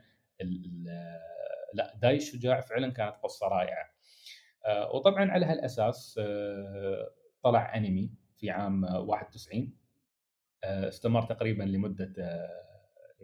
لا 1.75 1.95
داي 2.03 2.17
الشجاع 2.17 2.61
فعلا 2.61 2.93
كانت 2.93 3.15
قصة 3.23 3.49
رائعة. 3.49 3.91
آه، 4.67 4.95
وطبعا 4.95 5.31
على 5.31 5.47
هالأساس 5.47 6.21
آه، 6.23 7.11
طلع 7.43 7.77
أنمي 7.77 8.11
في 8.37 8.51
عام 8.51 8.85
آه، 8.85 9.01
91 9.01 9.73
آه، 9.73 9.80
استمر 10.65 11.23
تقريبا 11.23 11.63
لمدة 11.63 12.13
آه، 12.19 12.65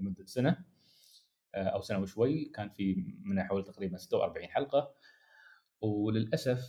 لمدة 0.00 0.24
سنة 0.26 0.64
آه، 1.54 1.64
أو 1.68 1.80
سنة 1.80 1.98
وشوي. 1.98 2.44
كان 2.44 2.68
في 2.70 3.14
منها 3.24 3.44
حوالي 3.44 3.64
تقريبا 3.64 3.96
46 3.96 4.48
حلقة. 4.48 4.94
وللأسف 5.80 6.60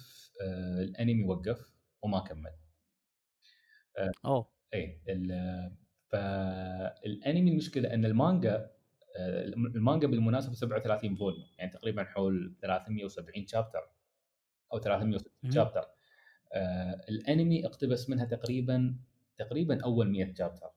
آه، 0.42 0.82
الأنمي 0.84 1.24
وقف 1.24 1.72
وما 2.02 2.20
كمل. 2.20 2.52
أوه. 4.26 4.50
اي 4.74 5.02
ال- 5.10 5.76
فالانمي 6.10 7.52
المشكلة 7.52 7.94
أن 7.94 8.06
المانجا 8.06 8.72
آه، 9.20 9.44
المانجا 9.46 10.08
بالمناسبة 10.08 10.54
37 10.54 11.16
volume 11.16 11.44
يعني 11.58 11.72
تقريبا 11.72 12.04
حول 12.04 12.56
370 12.62 13.48
chapter 13.48 13.90
أو 14.74 14.78
360 14.80 15.32
مهم. 15.44 15.52
شابتر 15.54 15.86
آه، 16.54 17.02
الأنمي 17.10 17.66
اقتبس 17.66 18.10
منها 18.10 18.26
تقريبا 18.26 19.00
تقريبا 19.38 19.84
أول 19.84 20.10
100 20.10 20.34
شابتر 20.34 20.70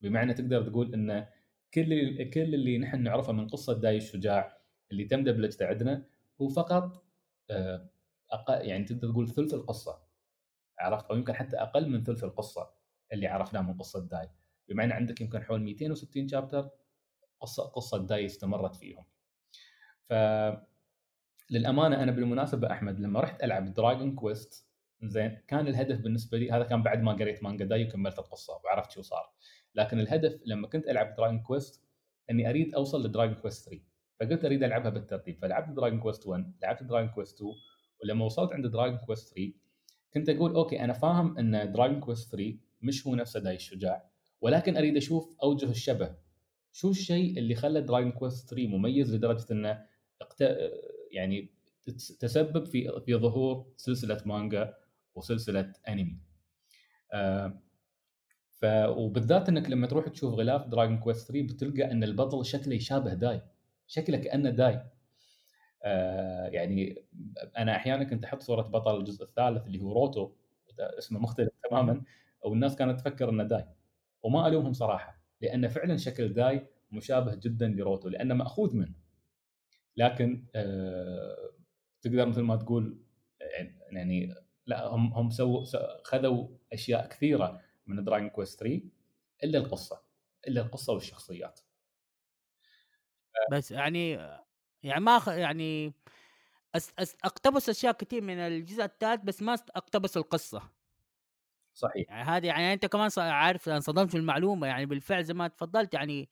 بمعنى 0.00 0.34
تقدر 0.34 0.68
تقول 0.68 0.94
إن 0.94 1.26
كل 1.74 2.30
كل 2.30 2.54
اللي 2.54 2.78
نحن 2.78 3.02
نعرفه 3.02 3.32
من 3.32 3.48
قصة 3.48 3.80
داي 3.80 3.96
الشجاع 3.96 4.58
اللي 4.90 5.04
تم 5.04 5.24
دبلجته 5.24 5.66
عندنا 5.66 6.04
هو 6.40 6.48
فقط 6.48 7.04
آه، 7.50 7.90
أق... 8.30 8.50
يعني 8.50 8.84
تقدر 8.84 9.10
تقول 9.10 9.28
ثلث 9.28 9.54
القصة. 9.54 10.02
عرفت؟ 10.78 11.06
أو 11.06 11.16
يمكن 11.16 11.32
حتى 11.32 11.56
أقل 11.56 11.88
من 11.90 12.04
ثلث 12.04 12.24
القصة 12.24 12.70
اللي 13.12 13.26
عرفناه 13.26 13.60
من 13.60 13.74
قصة 13.74 14.08
داي. 14.08 14.30
بمعنى 14.68 14.92
عندك 14.94 15.20
يمكن 15.20 15.42
حول 15.42 15.62
260 15.62 16.28
شابتر 16.28 16.70
قصة 17.40 17.62
قصة 17.62 18.06
داي 18.06 18.26
استمرت 18.26 18.74
فيهم. 18.74 19.04
ف 20.02 20.12
للأمانة 21.50 22.02
أنا 22.02 22.12
بالمناسبة 22.12 22.72
أحمد 22.72 23.00
لما 23.00 23.20
رحت 23.20 23.44
ألعب 23.44 23.74
Dragon 23.74 24.14
Quest 24.14 24.67
زين. 25.02 25.38
كان 25.48 25.68
الهدف 25.68 26.00
بالنسبة 26.00 26.38
لي 26.38 26.50
هذا 26.50 26.64
كان 26.64 26.82
بعد 26.82 27.02
ما 27.02 27.12
قريت 27.12 27.42
مانجا 27.42 27.64
داي 27.64 27.84
وكملت 27.84 28.18
القصة 28.18 28.60
وعرفت 28.64 28.90
شو 28.90 29.02
صار. 29.02 29.32
لكن 29.74 30.00
الهدف 30.00 30.40
لما 30.46 30.68
كنت 30.68 30.88
ألعب 30.88 31.14
Dragon 31.14 31.40
Quest 31.40 31.84
إني 32.30 32.50
أريد 32.50 32.74
أوصل 32.74 33.06
ل 33.06 33.10
Dragon 33.10 33.34
Quest 33.34 33.68
3 33.68 33.82
فقلت 34.20 34.44
أريد 34.44 34.64
ألعبها 34.64 34.90
بالترتيب. 34.90 35.38
فلعبت 35.42 35.76
Dragon 35.76 36.00
Quest 36.00 36.26
1 36.26 36.52
لعبت 36.62 36.82
Dragon 36.82 37.10
Quest 37.10 37.36
2 37.36 37.52
ولما 38.02 38.24
وصلت 38.24 38.52
عند 38.52 38.66
Dragon 38.66 38.98
Quest 38.98 39.34
3 39.34 39.52
كنت 40.14 40.28
أقول 40.28 40.54
okay 40.54 40.80
أنا 40.80 40.92
فاهم 40.92 41.38
إن 41.38 41.72
Dragon 41.72 42.00
Quest 42.00 42.32
3 42.32 42.56
مش 42.82 43.06
هو 43.06 43.14
نفسه 43.14 43.40
داي 43.40 43.54
الشجاع. 43.54 44.10
ولكن 44.40 44.76
أريد 44.76 44.96
أشوف 44.96 45.36
أوجه 45.42 45.70
الشبه. 45.70 46.16
شو 46.72 46.90
الشيء 46.90 47.38
اللي 47.38 47.54
خلى 47.54 47.80
Dragon 47.80 48.12
Quest 48.12 48.50
3 48.50 48.66
مميز 48.68 49.14
لدرجة 49.14 49.52
إنه 49.52 49.86
اقت... 50.20 50.44
يعني 51.12 51.50
تسبب 52.20 52.64
في 52.64 53.00
في 53.06 53.14
ظهور 53.14 53.72
سلسلة 53.76 54.22
مانجا 54.26 54.74
وسلسلة 55.18 55.72
أنمي. 55.88 56.18
آه 57.12 57.62
ف 58.50 58.64
وبالذات 58.88 59.48
إنك 59.48 59.70
لما 59.70 59.86
تروح 59.86 60.08
تشوف 60.08 60.34
غلاف 60.34 60.66
Dragon 60.66 60.98
Quest 60.98 61.28
3 61.32 61.46
بتلقى 61.46 61.90
إن 61.92 62.04
البطل 62.04 62.44
شكله 62.46 62.74
يشابه 62.74 63.14
داي 63.14 63.42
شكله 63.86 64.18
كانه 64.18 64.50
داي. 64.50 64.82
آه 65.84 66.46
يعني 66.48 67.04
أنا 67.58 67.76
أحيانا 67.76 68.04
كنت 68.04 68.24
أحط 68.24 68.42
صورة 68.42 68.62
بطل 68.62 68.96
الجزء 69.00 69.24
الثالث 69.24 69.66
اللي 69.66 69.80
هو 69.82 69.92
روتو 69.92 70.32
اسمه 70.80 71.20
مختلف 71.20 71.50
تماما 71.70 72.02
والناس 72.44 72.76
كانت 72.76 73.00
تفكر 73.00 73.30
إنه 73.30 73.44
داي 73.44 73.64
وما 74.22 74.48
ألومهم 74.48 74.72
صراحة 74.72 75.22
لأن 75.40 75.68
فعلا 75.68 75.96
شكل 75.96 76.32
داي 76.32 76.66
مشابه 76.92 77.34
جدا 77.34 77.68
لروتو 77.68 78.08
لأنه 78.08 78.34
مأخوذ 78.34 78.76
منه 78.76 78.94
لكن 79.96 80.46
آه 80.54 81.50
تقدر 82.02 82.26
مثل 82.26 82.42
ما 82.42 82.56
تقول 82.56 83.02
يعني 83.92 84.34
لا 84.68 84.86
هم 84.86 85.12
هم 85.14 85.30
سووا 85.30 85.64
خذوا 86.04 86.48
أشياء 86.72 87.08
كثيرة 87.08 87.60
من 87.86 88.04
Dragon 88.04 88.28
Quest 88.28 88.60
3 88.60 88.82
إلا 89.44 89.58
القصة 89.58 90.02
إلا 90.48 90.60
القصة 90.62 90.92
والشخصيات. 90.92 91.60
بس 93.52 93.70
يعني 93.70 94.10
يعني 94.82 95.00
ما 95.04 95.18
أخ- 95.20 95.28
يعني 95.28 95.94
أس 96.74 96.92
أس 96.98 97.16
أقتبس 97.24 97.68
أشياء 97.68 97.92
كثير 97.92 98.22
من 98.22 98.38
الجزء 98.38 98.84
الثالث 98.84 99.22
بس 99.24 99.42
ما 99.42 99.54
أقتبس 99.54 100.16
القصة. 100.16 100.62
صحيح. 101.74 102.10
يعني 102.10 102.22
هذه 102.30 102.46
يعني 102.46 102.72
أنت 102.72 102.86
كمان 102.86 103.10
عارف 103.18 103.68
أنا 103.68 103.80
صدمت 103.80 104.10
في 104.10 104.16
المعلومة 104.16 104.66
يعني 104.66 104.86
بالفعل 104.86 105.24
زي 105.24 105.34
ما 105.34 105.48
تفضلت 105.48 105.94
يعني 105.94 106.28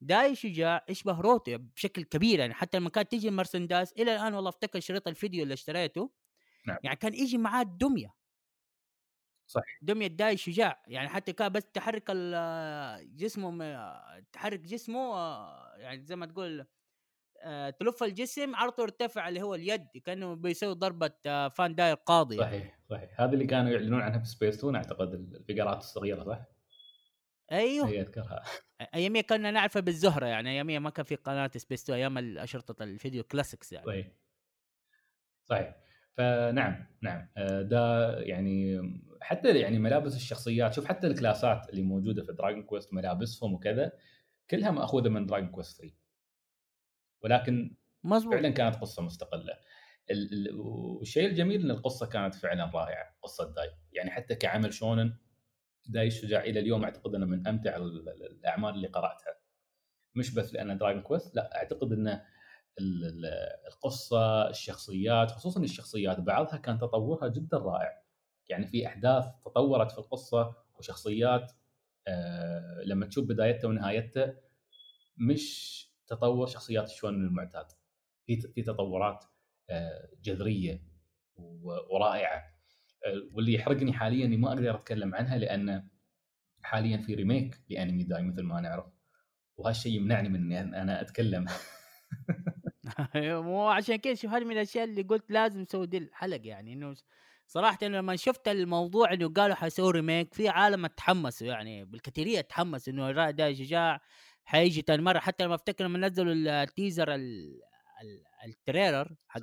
داي 0.00 0.34
شجاع 0.34 0.84
يشبه 0.88 1.20
روتو 1.20 1.58
بشكل 1.58 2.02
كبير 2.04 2.38
يعني 2.38 2.54
حتى 2.54 2.78
لما 2.78 2.90
كانت 2.90 3.10
تيجي 3.10 3.28
المرسنداز 3.28 3.92
إلى 3.98 4.14
الآن 4.14 4.34
والله 4.34 4.48
افتكر 4.50 4.80
شريط 4.80 5.08
الفيديو 5.08 5.42
اللي 5.42 5.54
اشتريته. 5.54 6.10
نعم. 6.66 6.78
يعني 6.82 6.96
كان 6.96 7.14
يجي 7.14 7.38
معاه 7.38 7.62
الدمية. 7.62 8.14
صحيح. 9.46 9.78
دمية 9.82 10.06
داي 10.06 10.36
شجاع 10.36 10.82
يعني 10.86 11.08
حتى 11.08 11.32
كان 11.32 11.52
بس 11.52 11.64
تحرك 11.74 12.10
جسمه 13.16 13.74
تحرك 14.32 14.60
جسمه 14.60 15.00
آه، 15.00 15.76
يعني 15.76 16.04
زي 16.04 16.16
ما 16.16 16.26
تقول 16.26 16.66
آه، 17.42 17.70
تلف 17.70 18.02
الجسم 18.02 18.56
عرضه 18.56 18.82
ارتفع 18.82 19.28
اللي 19.28 19.42
هو 19.42 19.54
اليد 19.54 19.88
كأنه 20.04 20.34
بيسوي 20.34 20.74
ضربة 20.74 21.10
آه، 21.26 21.48
فان 21.48 21.74
داير 21.74 21.94
قاضي 21.94 22.36
يعني. 22.36 22.50
صحيح 22.50 22.80
صحيح. 22.90 23.20
هذه 23.20 23.32
اللي 23.32 23.46
كانوا 23.46 23.70
يعلنون 23.70 24.00
عنها 24.00 24.18
في 24.18 24.26
سبيس 24.26 24.58
تون 24.60 24.76
اعتقد 24.76 25.14
الفقرات 25.14 25.78
الصغيرة 25.78 26.24
صح؟ 26.24 26.44
أيوه. 27.52 27.88
هي 27.88 28.00
أذكرها. 28.00 28.44
اياميا 28.94 29.22
كنا 29.22 29.50
نعرفها 29.50 29.80
بالزهرة 29.80 30.26
يعني 30.26 30.50
اياميا 30.50 30.78
ما 30.78 30.90
كان 30.90 31.04
في 31.04 31.14
قناة 31.14 31.50
سبيس 31.56 31.84
تون 31.84 31.94
أيام 31.94 32.18
الاشرطه 32.18 32.84
الفيديو 32.84 33.24
classics 33.24 33.72
يعني. 33.72 33.86
صحيح. 33.86 34.06
صحيح. 35.44 35.89
فنعم 36.16 36.86
نعم. 37.02 37.28
آه، 37.36 37.62
ده 37.62 38.10
يعني 38.20 38.80
حتى 39.20 39.58
يعني 39.60 39.78
ملابس 39.78 40.16
الشخصيات 40.16 40.72
شوف 40.74 40.84
حتى 40.86 41.06
الكلاسات 41.06 41.68
اللي 41.70 41.82
موجودة 41.82 42.22
في 42.22 42.32
Dragon 42.32 42.62
Quest 42.62 42.94
ملابسهم 42.94 43.54
وكذا 43.54 43.92
كلها 44.50 44.70
مأخوذة 44.70 45.08
من 45.08 45.26
Dragon 45.26 45.48
Quest 45.48 45.78
3 45.80 45.94
ولكن 47.22 47.76
مظبوط 48.04 48.34
فعلا 48.34 48.48
كانت 48.50 48.76
قصة 48.76 49.02
مستقلة. 49.02 49.54
ال- 50.10 50.32
ال- 50.48 50.54
والشيء 50.60 51.26
الجميل 51.26 51.60
إن 51.64 51.70
القصة 51.70 52.06
كانت 52.06 52.34
فعلا 52.34 52.70
رائعة 52.74 53.16
قصة 53.22 53.54
داي. 53.54 53.70
يعني 53.92 54.10
حتى 54.10 54.34
كعمل 54.34 54.74
shonen 54.74 55.14
داي 55.86 56.06
الشجاع 56.06 56.42
إلى 56.44 56.60
اليوم 56.60 56.84
أعتقد 56.84 57.14
أنه 57.14 57.26
من 57.26 57.46
أمتع 57.46 57.76
ال- 57.76 58.08
ال- 58.08 58.26
الأعمال 58.26 58.74
اللي 58.74 58.88
قرأتها. 58.88 59.34
مش 60.14 60.34
بس 60.34 60.54
لأنه 60.54 60.74
Dragon 60.74 61.02
Quest 61.02 61.36
لا 61.36 61.56
أعتقد 61.56 61.92
إنه 61.92 62.24
القصة 63.68 64.48
الشخصيات 64.50 65.30
خصوصا 65.30 65.60
الشخصيات 65.62 66.20
بعضها 66.20 66.56
كان 66.56 66.78
تطورها 66.78 67.28
جدا 67.28 67.58
رائع. 67.58 68.02
يعني 68.48 68.66
في 68.66 68.86
أحداث 68.86 69.24
تطورت 69.44 69.92
في 69.92 69.98
القصة 69.98 70.54
وشخصيات 70.74 71.52
آه 72.08 72.82
لما 72.86 73.06
تشوف 73.06 73.24
بدايتها 73.28 73.68
ونهايتها 73.68 74.36
مش 75.16 75.86
تطور 76.06 76.46
شخصيات 76.46 76.84
ال 76.84 76.90
shonen 76.90 77.26
المعتاد. 77.26 77.66
في 78.26 78.40
في 78.40 78.62
تطورات 78.62 79.24
آه 79.70 80.08
جذرية 80.22 80.82
ورائعة. 81.90 82.60
آه، 83.06 83.28
واللي 83.32 83.54
يحرقني 83.54 83.92
حاليا 83.92 84.26
إني 84.26 84.36
ما 84.36 84.48
أقدر 84.48 84.74
أتكلم 84.74 85.14
عنها 85.14 85.38
لأن 85.38 85.88
حاليا 86.62 86.96
في 86.96 87.14
remake 87.14 87.60
لأنمي 87.70 88.04
داي 88.04 88.22
مثل 88.22 88.42
ما 88.42 88.60
نعرف. 88.60 88.86
وهالشيء 89.56 89.92
يمنعني 89.96 90.28
من 90.28 90.52
إني 90.52 90.82
أنا 90.82 91.00
أتكلم. 91.00 91.46
مو 93.46 93.68
عشان 93.68 93.96
كذا 93.96 94.14
شوف 94.14 94.30
هذه 94.30 94.44
من 94.44 94.52
الأشياء 94.52 94.84
اللي 94.84 95.02
قلت 95.02 95.30
لازم 95.30 95.60
نسوي 95.60 95.86
دي 95.86 95.98
الحلقة 95.98 96.40
يعني 96.44 96.72
إنه 96.72 96.94
صراحة 97.46 97.78
لما 97.82 98.16
شفت 98.16 98.48
الموضوع 98.48 99.12
إنه 99.12 99.28
قالوا 99.28 99.54
حيسووا 99.54 99.90
remake 99.92 100.34
في 100.34 100.48
عالم 100.48 100.86
تحمسوا 100.86 101.46
يعني 101.46 101.84
بالكثيرية 101.84 102.40
تحمس 102.40 102.88
إنه 102.88 103.10
الرائد 103.10 103.36
داي 103.36 103.52
الشجاع 103.52 104.00
حيجي 104.44 104.82
تاني 104.82 105.02
مرة 105.02 105.18
حتى 105.18 105.44
لما 105.44 105.54
أفتكر 105.54 105.84
لما 105.84 105.98
نزلوا 106.08 106.62
ال 106.62 106.69
teaser 106.69 107.14
ال- 107.14 107.60
ال- 108.02 108.24
ال 108.46 108.55
trailer 108.55 109.14
حق 109.28 109.40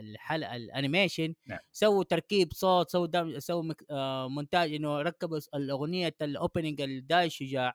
الحلقة 0.00 0.56
ال 0.56 0.64
animation 0.64 1.34
نعم. 1.46 1.58
سووا 1.72 2.04
تركيب 2.04 2.52
صوت 2.52 2.90
سووا 2.90 3.06
dub 3.06 3.38
سووا 3.38 3.62
مك- 3.62 3.84
آه، 3.90 4.28
مونتاج 4.28 4.74
إنه 4.74 5.02
ركبوا 5.02 5.38
الأغنية 5.54 6.14
ال 6.22 6.29
opening 6.29 6.80
الداي 6.80 7.30
الشجاع. 7.30 7.74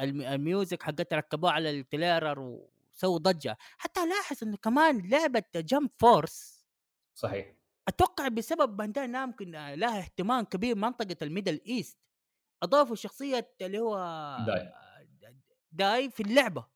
الم- 0.00 0.22
ال 0.22 0.32
music 0.32 0.82
حقتها 0.82 1.16
ركبوها 1.16 1.52
على 1.52 1.70
ال 1.70 1.81
trailer 1.81 2.58
وسووا 2.94 3.18
ضجة. 3.18 3.56
حتى 3.78 4.06
لاحظ 4.06 4.36
انه 4.42 4.56
كمان 4.56 5.10
لعبة 5.10 5.44
Jump 5.56 5.90
Force 5.98 6.66
صحيح. 7.14 7.54
أتوقع 7.88 8.28
بسبب 8.28 8.76
Bandai 8.76 9.06
Namco 9.06 9.44
إنها 9.44 9.76
لها 9.76 9.98
اهتمام 9.98 10.44
كبير 10.44 10.76
منطقة 10.76 11.16
ال 11.22 11.27
Middle 11.27 11.60
East. 11.66 11.98
أضافوا 12.62 12.96
شخصية 12.96 13.54
اللي 13.60 13.78
هو 13.78 13.96
داي. 14.46 14.72
داي 15.72 16.10
في 16.10 16.22
اللعبة. 16.22 16.66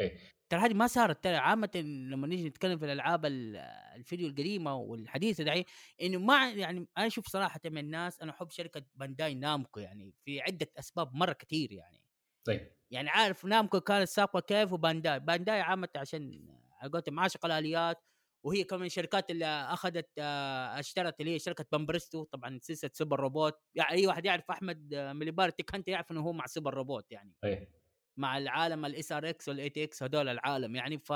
إيه. 0.00 0.18
ترى 0.48 0.60
هذه 0.60 0.74
ما 0.74 0.86
صارت. 0.86 1.24
ترى 1.24 1.36
عامة 1.36 1.70
لما 1.74 2.26
نيجي 2.26 2.48
نتكلم 2.48 2.78
في 2.78 2.84
الألعاب 2.84 3.26
ال- 3.26 3.56
الفيديو 3.96 4.28
القديمة 4.28 4.76
والحديثة 4.76 5.44
دحين 5.44 5.64
إنه 6.02 6.18
ما 6.18 6.50
يعني 6.50 6.86
أنا 6.98 7.06
أشوف 7.06 7.28
صراحة 7.28 7.60
من 7.64 7.78
الناس 7.78 8.20
أنا 8.20 8.30
أحب 8.32 8.50
شركة 8.50 8.82
بانداي 8.94 9.34
نامكو 9.34 9.80
يعني 9.80 10.14
في 10.24 10.40
عدة 10.40 10.68
أسباب 10.78 11.14
مرة 11.14 11.32
كثير 11.32 11.72
يعني. 11.72 12.02
طيب. 12.48 12.72
يعني 12.90 13.08
عارف 13.08 13.44
نامكو 13.44 13.80
كانت 13.80 14.08
سابقة 14.08 14.40
كيف 14.40 14.72
وبانداي 14.72 15.20
بانداي 15.20 15.60
عامة 15.60 15.88
عشان 15.96 16.48
على 16.80 16.90
قولتهم 16.90 17.20
عاشق 17.20 17.46
الآليات 17.46 18.04
وهي 18.42 18.64
كمان 18.64 18.86
الشركات 18.86 19.30
اللي 19.30 19.46
أخذت 19.46 20.08
آه، 20.18 20.80
اشترت 20.80 21.20
اللي 21.20 21.34
هي 21.34 21.38
شركة 21.38 21.64
بامبرستو 21.72 22.24
طبعا 22.24 22.58
سلسله 22.62 22.90
سوبر 22.94 23.20
روبوت. 23.20 23.60
يعني 23.74 23.90
أي 23.90 24.06
واحد 24.06 24.24
يعرف 24.24 24.50
أحمد 24.50 24.94
آه، 24.94 25.12
مليبار 25.12 25.50
تيك 25.50 25.74
هانت 25.74 25.88
يعرف 25.88 26.10
إنه 26.10 26.20
هو 26.20 26.32
مع 26.32 26.46
سوبر 26.46 26.74
روبوت 26.74 27.12
يعني. 27.12 27.34
إيه 27.44 27.68
مع 28.16 28.38
العالم 28.38 28.84
ال 28.84 29.12
SRX 29.12 29.48
وال 29.48 29.70
ATX 29.70 30.02
هذول 30.02 30.28
العالم 30.28 30.76
يعني. 30.76 30.98
ف 30.98 31.12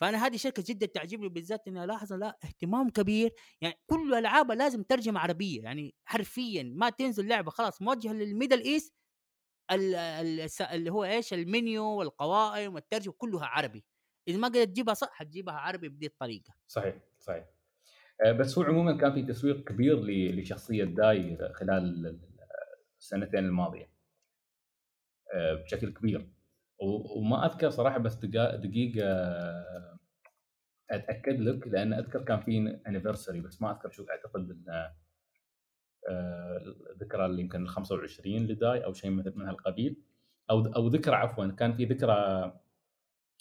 فأنا 0.00 0.26
هذه 0.26 0.36
شركة 0.36 0.64
جدا 0.66 0.86
تعجبني 0.86 1.28
بالذات 1.28 1.68
إنها 1.68 1.86
لاحظ 1.86 2.12
لا 2.12 2.38
اهتمام 2.44 2.90
كبير. 2.90 3.32
يعني 3.60 3.74
كل 3.86 4.14
ألعابها 4.14 4.56
لازم 4.56 4.82
ترجمة 4.82 5.20
عربية 5.20 5.62
يعني 5.62 5.94
حرفيا 6.04 6.62
ما 6.62 6.90
تنزل 6.90 7.28
لعبة 7.28 7.50
خلاص 7.50 7.82
موجهة 7.82 8.12
لل 8.12 8.24
Middle 8.24 8.60
East 8.60 8.94
اللي 9.70 10.90
هو 10.90 11.04
إيش 11.04 11.34
المنيو 11.34 11.84
والقوائم 11.84 12.74
والترجمه 12.74 13.14
كلها 13.18 13.46
عربي. 13.46 13.84
إذا 14.28 14.38
ما 14.38 14.48
قدرت 14.48 14.68
تجيبها 14.68 14.94
صح 14.94 15.10
حتجيبها 15.12 15.54
عربي 15.54 15.88
بدي 15.88 16.06
الطريقة. 16.06 16.54
صحيح 16.66 16.96
صحيح. 17.18 17.44
آه، 18.24 18.32
بس 18.32 18.58
هو 18.58 18.64
عموما 18.64 18.98
كان 18.98 19.12
في 19.14 19.22
تسويق 19.22 19.64
كبير 19.64 20.00
لشخصية 20.40 20.84
داي 20.84 21.38
خلال 21.52 21.78
ال- 21.78 22.06
ال- 22.06 22.20
السنتين 22.98 23.44
الماضية. 23.44 23.90
آه، 25.34 25.54
بشكل 25.54 25.92
كبير. 25.92 26.30
وما 27.16 27.46
أذكر 27.46 27.70
صراحة 27.70 27.98
بس 27.98 28.14
دقيقة 28.14 29.02
آه، 29.04 29.98
أتأكد 30.90 31.40
لك 31.40 31.68
لأن 31.68 31.92
أذكر 31.92 32.22
كان 32.24 32.40
في 32.40 32.80
انيفرساري 32.86 33.40
بس 33.40 33.62
ما 33.62 33.70
أذكر 33.72 33.90
شو 33.90 34.06
أعتقد 34.10 34.50
إن 34.50 34.92
آه، 36.08 36.62
الذكرى 36.90 37.26
اللي 37.26 37.42
يمكن 37.42 37.62
ال 37.62 37.68
25 37.68 38.46
لداي 38.46 38.84
أو 38.84 38.92
شيء 38.92 39.10
مثل 39.10 39.32
من 39.38 39.46
هالقبيل. 39.46 39.96
أو 40.50 40.66
أو 40.66 40.88
ذكرى 40.88 41.14
عفوا 41.16 41.46
كان 41.46 41.72
في 41.76 41.84
ذكرى 41.84 42.14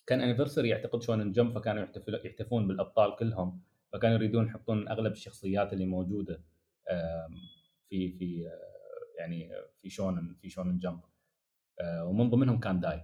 كان 0.07 0.21
انيفرساري 0.21 0.73
اعتقد 0.73 1.01
شونن 1.01 1.31
جمب 1.31 1.55
فكانوا 1.55 1.83
يحتفل 1.83 2.21
يحتفون 2.25 2.67
بالأبطال 2.67 3.15
كلهم 3.15 3.61
فكانوا 3.93 4.15
يريدون 4.15 4.47
يحطون 4.47 4.87
أغلب 4.87 5.11
الشخصيات 5.11 5.73
اللي 5.73 5.85
موجودة 5.85 6.43
في 7.89 8.11
في 8.17 8.47
آه، 8.47 9.19
يعني 9.19 9.51
في 9.81 9.89
shonen 9.89 10.35
في 10.41 10.49
Shonen 10.49 10.77
Jump 10.79 11.01
آه، 11.81 12.05
ومن 12.05 12.29
ضمنهم 12.29 12.59
كان 12.59 12.79
داي. 12.79 13.03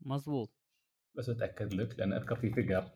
مظبوط. 0.00 0.50
بس 1.14 1.28
أتأكد 1.28 1.74
لك 1.74 1.98
لأن 1.98 2.12
أذكر 2.12 2.36
في 2.36 2.50
figure. 2.50 2.90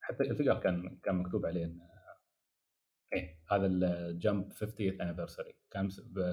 حتى 0.00 0.24
ال 0.24 0.29
figure 0.29 0.60
كان 0.60 0.98
كان 1.02 1.14
مكتوب 1.14 1.46
عليه 1.46 1.66
إيه 3.12 3.38
هذا 3.50 3.66
ال 3.66 3.83
Jump 3.83 4.52
50th 4.52 4.98
anniversary. 5.00 5.54
كان 5.70 5.88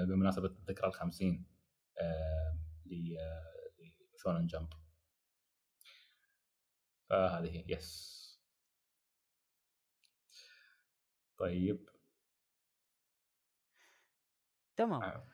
بمناسبة 0.07 0.47
الذكرى 0.47 0.87
ال 0.87 0.93
50 0.93 1.45
آه، 2.01 2.57
ل 2.85 3.17
آه، 3.17 3.71
ل 4.15 4.20
Shonen 4.20 4.47
Jump 4.47 4.67
فهذه 7.09 7.49
هي 7.49 7.65
يس 7.67 8.15
طيب. 11.37 11.89
تمام. 14.75 15.03
آه. 15.03 15.27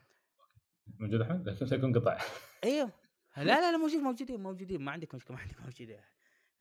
موجود 0.99 1.21
أحمد؟ 1.21 1.49
لا 1.71 1.77
يكون 1.77 1.99
قطع. 1.99 2.17
أيوه. 2.63 2.91
لا 3.37 3.43
لا 3.61 3.71
لا 3.71 3.77
موجود 3.77 3.99
موجودين 4.01 4.43
موجودين. 4.43 4.81
ما 4.81 4.91
عندك 4.91 5.15
مشكلة 5.15 5.37
ما 5.37 5.43
عندك 5.43 5.61
موجودين 5.61 5.99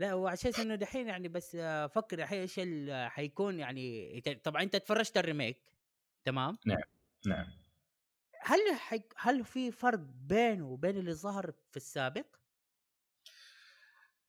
لا 0.01 0.13
هو 0.13 0.29
أساس 0.29 0.61
إنه 0.61 0.75
دحين 0.75 1.07
يعني 1.09 1.29
بس 1.29 1.55
آه، 1.61 1.87
فكر 1.87 2.19
الحين 2.19 2.41
إيش 2.41 2.59
ال- 2.59 3.11
حيكون 3.11 3.59
يعني 3.59 4.21
طبعا 4.45 4.63
أنت 4.63 4.77
تفرجت 4.77 5.17
الريميك؟ 5.17 5.63
تمام؟ 6.25 6.59
نعم 7.27 7.47
هل 8.43 8.59
حي... 8.77 9.03
هل 9.17 9.45
في 9.45 9.71
فرق 9.71 9.99
بينه 10.27 10.69
وبين 10.69 10.97
اللي 10.97 11.13
ظهر 11.15 11.51
في 11.71 11.77
السابق؟ 11.77 12.27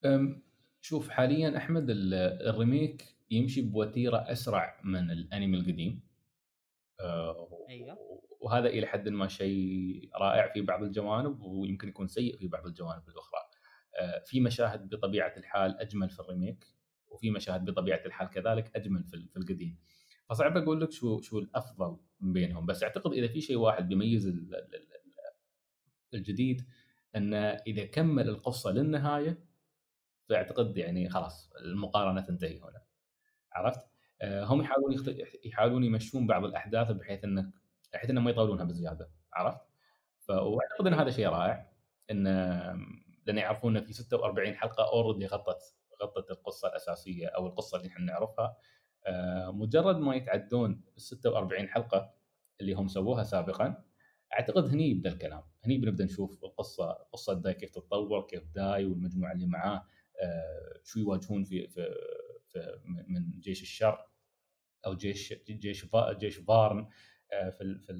أم، 0.05 0.43
شوف 0.81 1.09
حاليا 1.09 1.57
أحمد 1.57 1.89
ال- 1.89 2.13
ال 2.49 2.59
remake 2.59 3.15
يمشي 3.31 3.61
بوتيرة 3.61 4.17
أسرع 4.31 4.81
من 4.83 5.11
الأنمي 5.11 5.57
القديم. 5.57 6.03
أه، 6.99 7.65
أيوه. 7.69 7.97
وهذا 8.39 8.67
إلى 8.67 8.87
حد 8.87 9.09
ما 9.09 9.27
شيء 9.27 10.09
رائع 10.15 10.53
في 10.53 10.61
بعض 10.61 10.83
الجوانب 10.83 11.41
ويمكن 11.41 11.87
يكون 11.87 12.07
سيء 12.07 12.37
في 12.37 12.47
بعض 12.47 12.65
الجوانب 12.67 13.09
الأخرى. 13.09 13.40
في 14.25 14.39
مشاهد 14.41 14.89
بطبيعة 14.89 15.33
الحال 15.37 15.79
أجمل 15.79 16.09
في 16.09 16.19
ال 16.19 16.26
remake 16.26 16.67
وفي 17.09 17.31
مشاهد 17.31 17.65
بطبيعة 17.65 18.01
الحال 18.05 18.29
كذلك 18.29 18.75
أجمل 18.75 19.03
في 19.03 19.13
ال- 19.15 19.29
في 19.29 19.37
القديم 19.37 19.77
فصعب 20.29 20.57
أقول 20.57 20.81
لك 20.81 20.91
شو 20.91 21.21
شو 21.21 21.39
الأفضل 21.39 21.97
من 22.19 22.33
بينهم 22.33 22.65
بس 22.65 22.83
أعتقد 22.83 23.11
إذا 23.13 23.27
في 23.27 23.41
شيء 23.41 23.57
واحد 23.57 23.87
بيميز 23.87 24.27
ال- 24.27 24.55
ال- 24.55 24.75
ال- 24.75 24.91
الجديد 26.13 26.65
إنه 27.15 27.37
إذا 27.37 27.85
كمل 27.85 28.29
القصة 28.29 28.71
للنهاية 28.71 29.45
فأعتقد 30.29 30.77
يعني 30.77 31.09
خلاص 31.09 31.51
المقارنة 31.65 32.21
تنتهي 32.21 32.59
هنا 32.59 32.81
عرفت؟ 33.53 33.81
آه، 34.21 34.43
هم 34.43 34.61
يحاولون 34.61 34.93
يخت... 34.93 35.15
يحاولون 35.45 35.83
يمشون 35.83 36.27
بعض 36.27 36.45
الأحداث 36.45 36.91
بحيث 36.91 37.23
انك 37.23 37.53
بحيث 37.93 38.09
انه 38.09 38.21
ما 38.21 38.31
يطولونها 38.31 38.63
بزيادة 38.63 39.11
عرفت؟ 39.33 39.61
ف... 40.19 40.29
واعتقد 40.29 40.87
إن 40.87 40.93
هذا 40.93 41.09
شيء 41.09 41.27
رائع 41.27 41.71
إن 42.11 42.27
لأن 43.25 43.37
يعرفون 43.37 43.77
ان 43.77 43.83
في 43.83 43.93
46 43.93 44.55
حلقة 44.55 44.89
اوريدي 44.91 45.25
غطت 45.25 45.75
غطت 46.03 46.31
القصة 46.31 46.67
الأساسية 46.67 47.27
أو 47.27 47.47
القصة 47.47 47.77
اللي 47.77 47.87
إحنا 47.87 48.05
نعرفها. 48.05 48.57
آه، 49.07 49.51
مجرد 49.51 49.97
ما 49.97 50.15
يتعدون 50.15 50.83
ال 50.97 51.01
46 51.01 51.69
حلقة 51.69 52.13
اللي 52.61 52.73
هم 52.73 52.87
سووها 52.87 53.23
سابقا 53.23 53.83
أعتقد 54.33 54.65
هني 54.65 54.89
يبدأ 54.89 55.11
الكلام. 55.11 55.43
هني 55.65 55.77
بنبدأ 55.77 56.05
نشوف 56.05 56.43
القصة 56.43 56.91
قصة 56.91 57.33
داي 57.33 57.53
كيف 57.53 57.69
تتطور 57.69 58.21
كيف 58.27 58.43
داي 58.55 58.85
والمجموعة 58.85 59.31
اللي 59.31 59.45
معاه 59.45 59.85
آه، 60.23 60.79
شو 60.83 60.99
يواجهون 60.99 61.43
في 61.43 61.67
في, 61.67 61.95
في 62.47 62.79
من 63.07 63.39
جيش 63.39 63.61
الشر 63.61 64.07
أو 64.85 64.93
جيش 64.95 65.33
جيش 65.33 65.87
جيش 65.95 66.37
فارن 66.37 66.89
آه، 67.33 67.49
في 67.49 67.79
في 67.79 67.93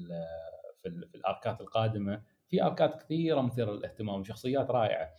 في, 0.82 0.88
ال 0.88 1.08
في 1.10 1.14
الأركات 1.14 1.60
القادمة. 1.60 2.22
في 2.52 2.62
اركات 2.62 3.02
كثيرة 3.02 3.40
مثيرة 3.40 3.72
للاهتمام 3.72 4.20
وشخصيات 4.20 4.70
رائعة. 4.70 5.10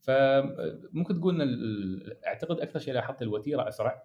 فممكن 0.00 1.20
تقول 1.20 1.42
إن 1.42 2.16
أعتقد 2.26 2.60
أكثر 2.60 2.78
شيء 2.78 2.94
لاحظت 2.94 3.22
الوتيرة 3.22 3.68
أسرع. 3.68 4.04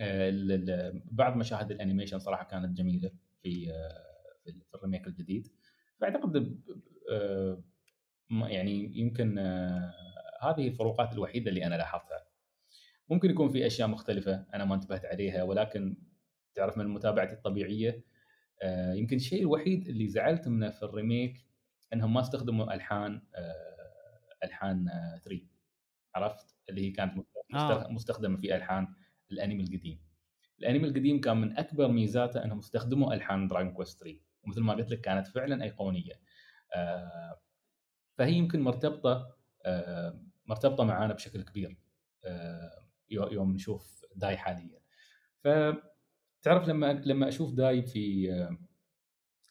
آه، 0.00 0.92
بعض 1.04 1.36
مشاهد 1.36 1.70
ال 1.70 1.75
animation 1.75 2.18
صراحة 2.18 2.44
كانت 2.44 2.78
جميلة 2.78 3.10
في 3.42 3.66
في 4.44 4.74
ال 4.74 4.79
remake 4.79 5.06
الجديد. 5.06 5.48
فأعتقد 6.00 6.60
آه، 7.10 7.62
يعني 8.30 8.98
يمكن 8.98 9.38
آه، 9.38 9.94
هذه 10.42 10.68
الفروقات 10.68 11.12
الوحيدة 11.12 11.50
اللي 11.50 11.66
أنا 11.66 11.74
لاحظتها. 11.74 12.26
ممكن 13.10 13.30
يكون 13.30 13.48
في 13.48 13.66
أشياء 13.66 13.88
مختلفة 13.88 14.46
أنا 14.54 14.64
ما 14.64 14.74
انتبهت 14.74 15.04
عليها 15.04 15.42
ولكن 15.42 15.96
تعرف 16.54 16.78
من 16.78 16.88
متابعتي 16.88 17.34
الطبيعية 17.34 18.04
آه، 18.62 18.92
يمكن 18.92 19.16
الشيء 19.16 19.40
الوحيد 19.40 19.88
اللي 19.88 20.08
زعلت 20.08 20.48
منه 20.48 20.70
في 20.70 20.82
ال 20.82 20.91
remake 20.91 21.44
إنهم 21.92 22.14
ما 22.14 22.20
استخدموا 22.20 22.74
ألحان 22.74 23.22
آه، 23.34 24.44
ألحان 24.44 24.86
3 25.24 25.42
عرفت؟ 26.14 26.56
اللي 26.70 26.86
هي 26.86 26.90
كانت 26.90 27.16
مست- 27.16 27.26
آه. 27.54 27.88
مستخدمة 27.88 28.36
في 28.36 28.56
ألحان 28.56 28.94
الأنمي 29.32 29.62
القديم. 29.62 30.00
الأنمي 30.58 30.88
القديم 30.88 31.20
كان 31.20 31.36
من 31.36 31.58
أكبر 31.58 31.88
ميزاته 31.88 32.44
إنهم 32.44 32.58
استخدموا 32.58 33.14
ألحان 33.14 33.48
Dragon 33.48 33.72
Quest 33.72 33.98
3 34.00 34.20
ومثل 34.42 34.60
ما 34.60 34.72
قلت 34.74 34.90
لك 34.90 35.00
كانت 35.00 35.26
فعلا 35.26 35.64
أيقونية. 35.64 36.20
آه، 36.74 37.40
فهي 38.18 38.32
يمكن 38.32 38.60
مرتبطة 38.60 39.36
آه، 39.66 40.20
مرتبطة 40.46 40.84
معانا 40.84 41.14
بشكل 41.14 41.42
كبير 41.42 41.76
آه، 42.24 42.84
يو- 43.10 43.28
يوم 43.32 43.52
نشوف 43.54 44.04
داي 44.16 44.36
حاليا. 44.36 44.80
فتعرف 46.40 46.68
لما 46.68 46.92
لما 46.92 47.28
أشوف 47.28 47.52
داي 47.54 47.82
في 47.82 48.28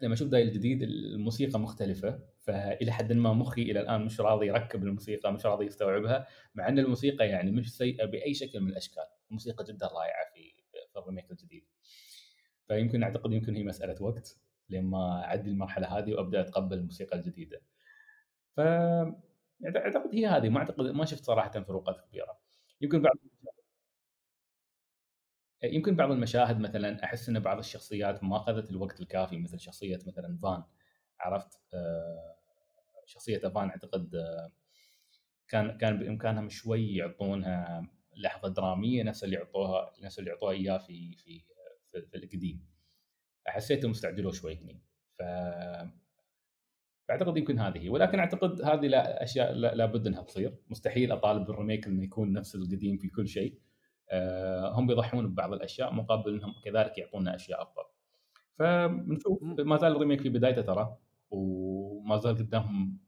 لما 0.02 0.14
أشوف 0.14 0.28
داي 0.28 0.44
الجديد 0.44 0.84
الموسيقى 0.84 1.60
مختلفة 1.60 2.20
فإلى 2.40 2.92
حد 2.92 3.14
ما 3.14 3.34
مخي 3.34 3.62
إلى 3.62 3.80
الآن 3.80 4.06
مش 4.06 4.22
راضي 4.22 4.48
يركب 4.48 4.84
الموسيقى 4.84 5.34
مش 5.34 5.46
راضي 5.46 5.66
يستوعبها 5.66 6.28
مع 6.56 6.68
أن 6.68 6.80
الموسيقى 6.80 7.28
يعني 7.30 7.52
مش 7.52 7.78
سيئة 7.78 8.06
بأي 8.06 8.34
شكل 8.34 8.60
من 8.60 8.70
الأشكال. 8.70 9.04
الموسيقى 9.30 9.64
جدا 9.64 9.88
رائعة 9.88 10.32
في 10.34 10.54
في 10.94 11.00
الريميك 11.00 11.32
الجديد. 11.32 11.66
فيمكن 12.68 13.04
أعتقد 13.04 13.32
يمكن 13.34 13.56
هي 13.56 13.64
مسألة 13.64 14.04
وقت 14.04 14.38
لما 14.70 15.24
أعدي 15.24 15.50
المرحلة 15.50 15.98
هذه 15.98 16.14
وأبدأ 16.14 16.42
أتقبل 16.42 16.78
الموسيقى 16.78 17.18
الجديدة. 17.18 17.62
ف 18.56 18.60
أعتقد 19.66 20.16
هي 20.16 20.28
هذه 20.28 20.50
ما 20.50 20.60
أعتقد 20.60 20.86
ما 20.86 21.06
شفت 21.06 21.24
صراحة 21.24 21.52
فروقات 21.52 22.02
كبيرة. 22.10 22.40
يمكن 22.82 23.02
بعض 23.02 23.16
يمكن 25.64 25.96
بعض 25.96 26.12
المشاهد 26.12 26.60
مثلا 26.60 27.04
أحس 27.04 27.30
إن 27.30 27.40
بعض 27.40 27.58
الشخصيات 27.58 28.24
ما 28.24 28.38
أخذت 28.38 28.70
الوقت 28.72 29.02
الكافي 29.02 29.38
مثل 29.38 29.60
شخصية 29.60 30.00
مثلا 30.08 30.38
فان 30.44 30.64
عرفت؟ 31.20 31.60
آه، 31.74 32.36
شخصية 33.06 33.38
فان 33.38 33.70
أعتقد 33.70 34.16
آه، 34.16 34.52
كان 35.48 35.78
كان 35.78 36.00
بامكانهم 36.00 36.50
شوي 36.50 36.96
يعطونها 36.96 37.88
لحظة 38.18 38.50
درامية 38.50 39.04
نفس 39.04 39.24
اللي 39.24 39.36
يعطوها 39.36 39.94
نفس 40.02 40.20
اللي 40.20 40.30
يعطوها 40.30 40.52
إياه 40.54 40.78
في 40.78 41.16
في 41.16 41.42
في, 41.92 42.18
القديم. 42.18 42.68
حسيتهم 43.48 43.92
استعجلوا 43.92 44.32
شوي 44.32 44.56
هني. 44.56 44.82
ف 45.20 45.24
فأعتقد 47.08 47.38
يمكن 47.38 47.60
هذه 47.60 47.90
ولكن 47.90 48.20
أعتقد 48.20 48.62
هذه 48.62 48.88
لا 48.88 49.24
أشياء 49.24 49.54
لابد 49.54 50.08
إنها 50.08 50.24
تصير. 50.24 50.58
مستحيل 50.70 51.12
أطالب 51.12 51.46
بالريميك 51.46 51.88
إنه 51.88 52.04
يكون 52.04 52.34
نفس 52.34 52.56
القديم 52.56 52.98
في 52.98 53.08
كل 53.08 53.28
شيء. 53.28 53.60
هم 54.76 54.88
بيضحون 54.88 55.28
ببعض 55.28 55.54
الأشياء 55.54 55.94
مقابل 55.94 56.34
إنهم 56.36 56.56
كذلك 56.66 56.98
يعطونا 56.98 57.36
أشياء 57.36 57.62
أفضل. 57.62 57.84
فنشوف 58.60 59.44
ما 59.44 59.78
زال 59.78 59.92
الريميك 59.96 60.22
في 60.22 60.30
بدايته 60.30 60.62
ترى 60.62 60.98
وما 61.32 62.18
زال 62.18 62.38
قدامهم 62.38 63.00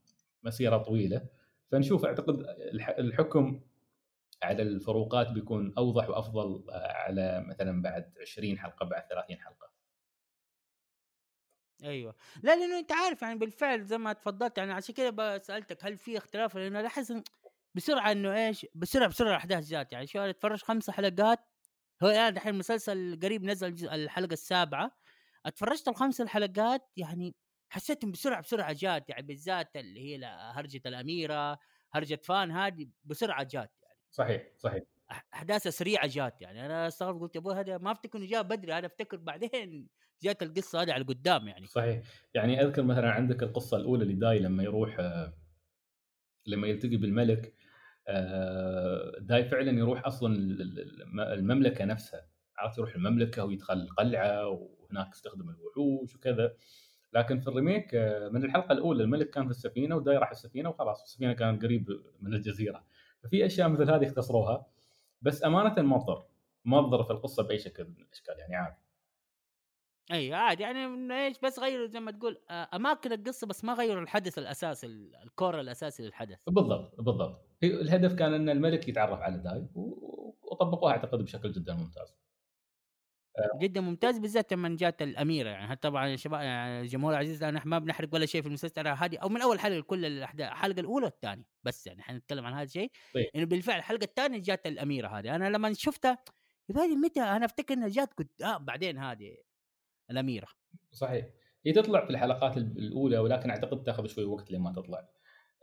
مسيرة 0.44 0.78
طويلة. 0.78 1.28
فنشوف 1.72 2.06
أعتقد 2.06 2.46
الحكم 3.00 3.62
على 4.44 4.64
الفروقات 4.64 5.32
بيكون 5.32 5.74
أوضح 5.78 6.10
وأفضل 6.10 6.66
على 6.72 7.46
مثلا 7.50 7.82
بعد 7.82 8.14
20 8.22 8.60
حلقة 8.60 8.86
بعد 8.86 9.08
30 9.08 9.38
حلقة. 9.40 9.72
أيوه. 11.84 12.16
لا 12.44 12.56
لأنه 12.56 12.80
أنت 12.80 12.92
عارف 12.92 13.22
يعني 13.22 13.40
بالفعل 13.40 13.84
زي 13.86 13.98
ما 13.98 14.14
تفضلت 14.14 14.58
يعني 14.58 14.72
عشان 14.72 14.96
كذا 14.96 15.38
سألتك 15.38 15.86
هل 15.86 15.98
في 15.98 16.18
اختلاف؟ 16.18 16.56
لأنه 16.56 16.82
لاحظ 16.82 17.12
بسرعة 17.76 18.12
إنه 18.12 18.48
إيش 18.48 18.66
بسرعة 18.76 19.10
بسرعة 19.10 19.30
الأحداث 19.30 19.68
جات. 19.70 19.94
يعني 19.94 20.08
شو 20.08 20.20
أتفرج 20.20 20.62
خمسة 20.64 20.94
حلقات 20.94 21.40
هو 22.04 22.08
الان 22.10 22.34
الحين 22.34 22.54
المسلسل 22.54 23.20
قريب 23.24 23.44
نزل 23.44 23.90
الحلقة 23.90 24.34
السابعة. 24.34 24.92
أتفرجت 25.46 25.88
الخمس 25.88 26.22
الحلقات 26.22 26.82
يعني 26.98 27.36
حسيتهم 27.70 28.12
بسرعة 28.12 28.42
بسرعة 28.42 28.74
جات. 28.74 29.10
يعني 29.10 29.22
بالذات 29.22 29.76
اللي 29.76 30.00
هي 30.00 30.26
هرجة 30.54 30.82
الأميرة 30.86 31.60
هرجة 31.94 32.20
فان 32.24 32.52
هذه 32.52 32.88
بسرعة 33.06 33.44
جات 33.44 33.72
يعني. 33.84 33.98
صحيح 34.12 34.44
صحيح. 34.58 34.84
احداثها 35.34 35.70
سريعة 35.70 36.08
جات 36.08 36.42
يعني. 36.42 36.66
أنا 36.66 36.88
أستغرب 36.88 37.22
قلت 37.22 37.38
أبوي 37.38 37.56
هذا 37.56 37.78
ما 37.78 37.92
أفتكر 37.92 38.20
إنه 38.20 38.28
جاء 38.28 38.42
بدري 38.42 38.78
أنا 38.78 38.88
أفتكر 38.88 39.18
بعدين 39.18 39.88
جات 40.24 40.44
القصة 40.44 40.82
هذه 40.82 40.94
على 40.94 41.04
قدام 41.04 41.48
يعني. 41.48 41.68
صحيح. 41.68 42.02
يعني 42.34 42.62
أذكر 42.62 42.84
مثلا 42.84 43.12
عندك 43.12 43.44
القصة 43.44 43.78
الأولى 43.78 44.06
لداي 44.06 44.40
لما 44.40 44.64
يروح 44.64 45.00
آه، 45.00 45.34
لما 46.50 46.68
يلتقي 46.68 46.98
بالملك 46.98 47.54
آه، 48.08 49.20
داي 49.20 49.46
فعلا 49.46 49.72
يروح 49.80 50.06
أصلا 50.06 50.36
المملكة 51.34 51.86
نفسها. 51.86 52.28
عرفت 52.58 52.78
يروح 52.78 52.96
المملكة 52.96 53.46
ويدخل 53.46 53.74
القلعه 53.74 54.48
وهناك 54.48 55.10
يستخدم 55.14 55.50
الوحوش 55.50 56.16
وكذا. 56.16 56.54
لكن 57.14 57.40
في 57.40 57.48
الريميك 57.48 57.96
آه، 57.96 58.30
من 58.30 58.44
الحلقة 58.46 58.72
الأولى 58.72 59.04
الملك 59.04 59.30
كان 59.30 59.46
في 59.46 59.52
السفينة 59.52 59.96
وداي 59.96 60.18
راح 60.18 60.32
السفينة 60.32 60.70
وخلاص 60.70 61.02
السفينة 61.04 61.34
كانت 61.34 61.64
قريب 61.64 62.02
من 62.22 62.34
الجزيرة. 62.34 62.86
ففي 63.24 63.46
أشياء 63.46 63.70
مثل 63.70 63.92
هذه 63.92 64.06
اختصروها. 64.06 64.66
بس 65.22 65.46
أمانة 65.46 65.82
ما 65.82 66.00
تضر 66.00 66.26
ما 66.66 66.82
تضر 66.82 67.04
في 67.04 67.12
القصة 67.12 67.44
بأي 67.44 67.58
شكل 67.60 67.84
من 67.84 67.96
الأشكال 68.02 68.40
يعني 68.40 68.56
عادي. 68.56 68.89
اي 70.12 70.34
عادي 70.34 70.64
يعني 70.64 71.14
إيش 71.26 71.40
بس 71.40 71.60
غيروا 71.60 71.88
زي 71.88 72.00
ما 72.00 72.12
تقول 72.12 72.38
آه، 72.50 72.70
اماكن 72.74 73.12
القصة 73.12 73.48
بس 73.48 73.64
ما 73.64 73.74
غيروا 73.74 74.02
الحدث 74.02 74.38
الأساسي 74.38 74.88
الكور 75.24 75.60
الأساسي 75.60 76.04
للحدث. 76.04 76.40
بالضبط 76.48 77.02
بالضبط. 77.02 77.46
الهدف 77.64 78.14
كان 78.14 78.34
إن 78.34 78.50
الملك 78.50 78.88
يتعرف 78.88 79.20
على 79.20 79.38
داي 79.38 79.68
وطبقوها 80.44 80.92
أعتقد 80.92 81.20
بشكل 81.20 81.52
جدا 81.52 81.74
ممتاز. 81.74 82.14
آه. 83.40 83.60
جدا 83.60 83.82
ممتاز 83.82 84.20
بالذات 84.20 84.54
لما 84.54 84.76
جات 84.80 85.02
الأميرة. 85.02 85.50
يعني 85.50 85.76
طبعا 85.76 86.08
يا 86.08 86.16
شباب 86.16 86.42
يعني 86.42 86.82
الجمهور 86.82 87.14
العزيز 87.14 87.44
أنا 87.44 87.62
ما 87.66 87.80
بنحرق 87.80 88.10
ولا 88.14 88.26
شيء 88.26 88.42
في 88.42 88.48
المسلسل 88.48 88.88
هذه 88.88 89.18
أو 89.18 89.30
من 89.30 89.42
أول 89.42 89.60
حلقة 89.60 89.82
كل 89.82 90.06
الأحداث 90.06 90.48
الحلقة 90.48 90.80
الأولى 90.80 91.06
والثانية 91.06 91.46
بس 91.64 91.88
يعني 91.88 92.02
حنتكلم 92.02 92.46
عن 92.46 92.54
هذا 92.54 92.64
الشيء. 92.64 92.92
طيب. 93.14 93.30
إنه 93.36 93.46
بالفعل 93.46 93.78
الحلقة 93.78 94.04
الثانية 94.04 94.40
جات 94.40 94.68
الأميرة 94.68 95.08
هذه. 95.08 95.36
أنا 95.36 95.50
لما 95.50 95.74
شفتها 95.74 96.18
يبالي 96.70 96.96
متى؟ 96.96 97.22
أنا 97.22 97.46
أفتكر 97.46 97.74
إنها 97.74 97.88
جات 97.88 98.14
كنت 98.14 98.42
آه 98.42 98.58
بعدين 98.58 98.98
هذه 98.98 99.38
الأميرة. 100.12 100.48
صحيح. 100.92 101.26
هي 101.66 101.72
تطلع 101.72 102.06
في 102.06 102.10
الحلقات 102.10 102.58
الأولى 102.58 103.18
ولكن 103.18 103.50
أعتقد 103.50 103.84
تاخذ 103.84 104.06
شوي 104.08 104.26
وقت 104.26 104.52
لما 104.52 104.72
تطلع. 104.72 105.10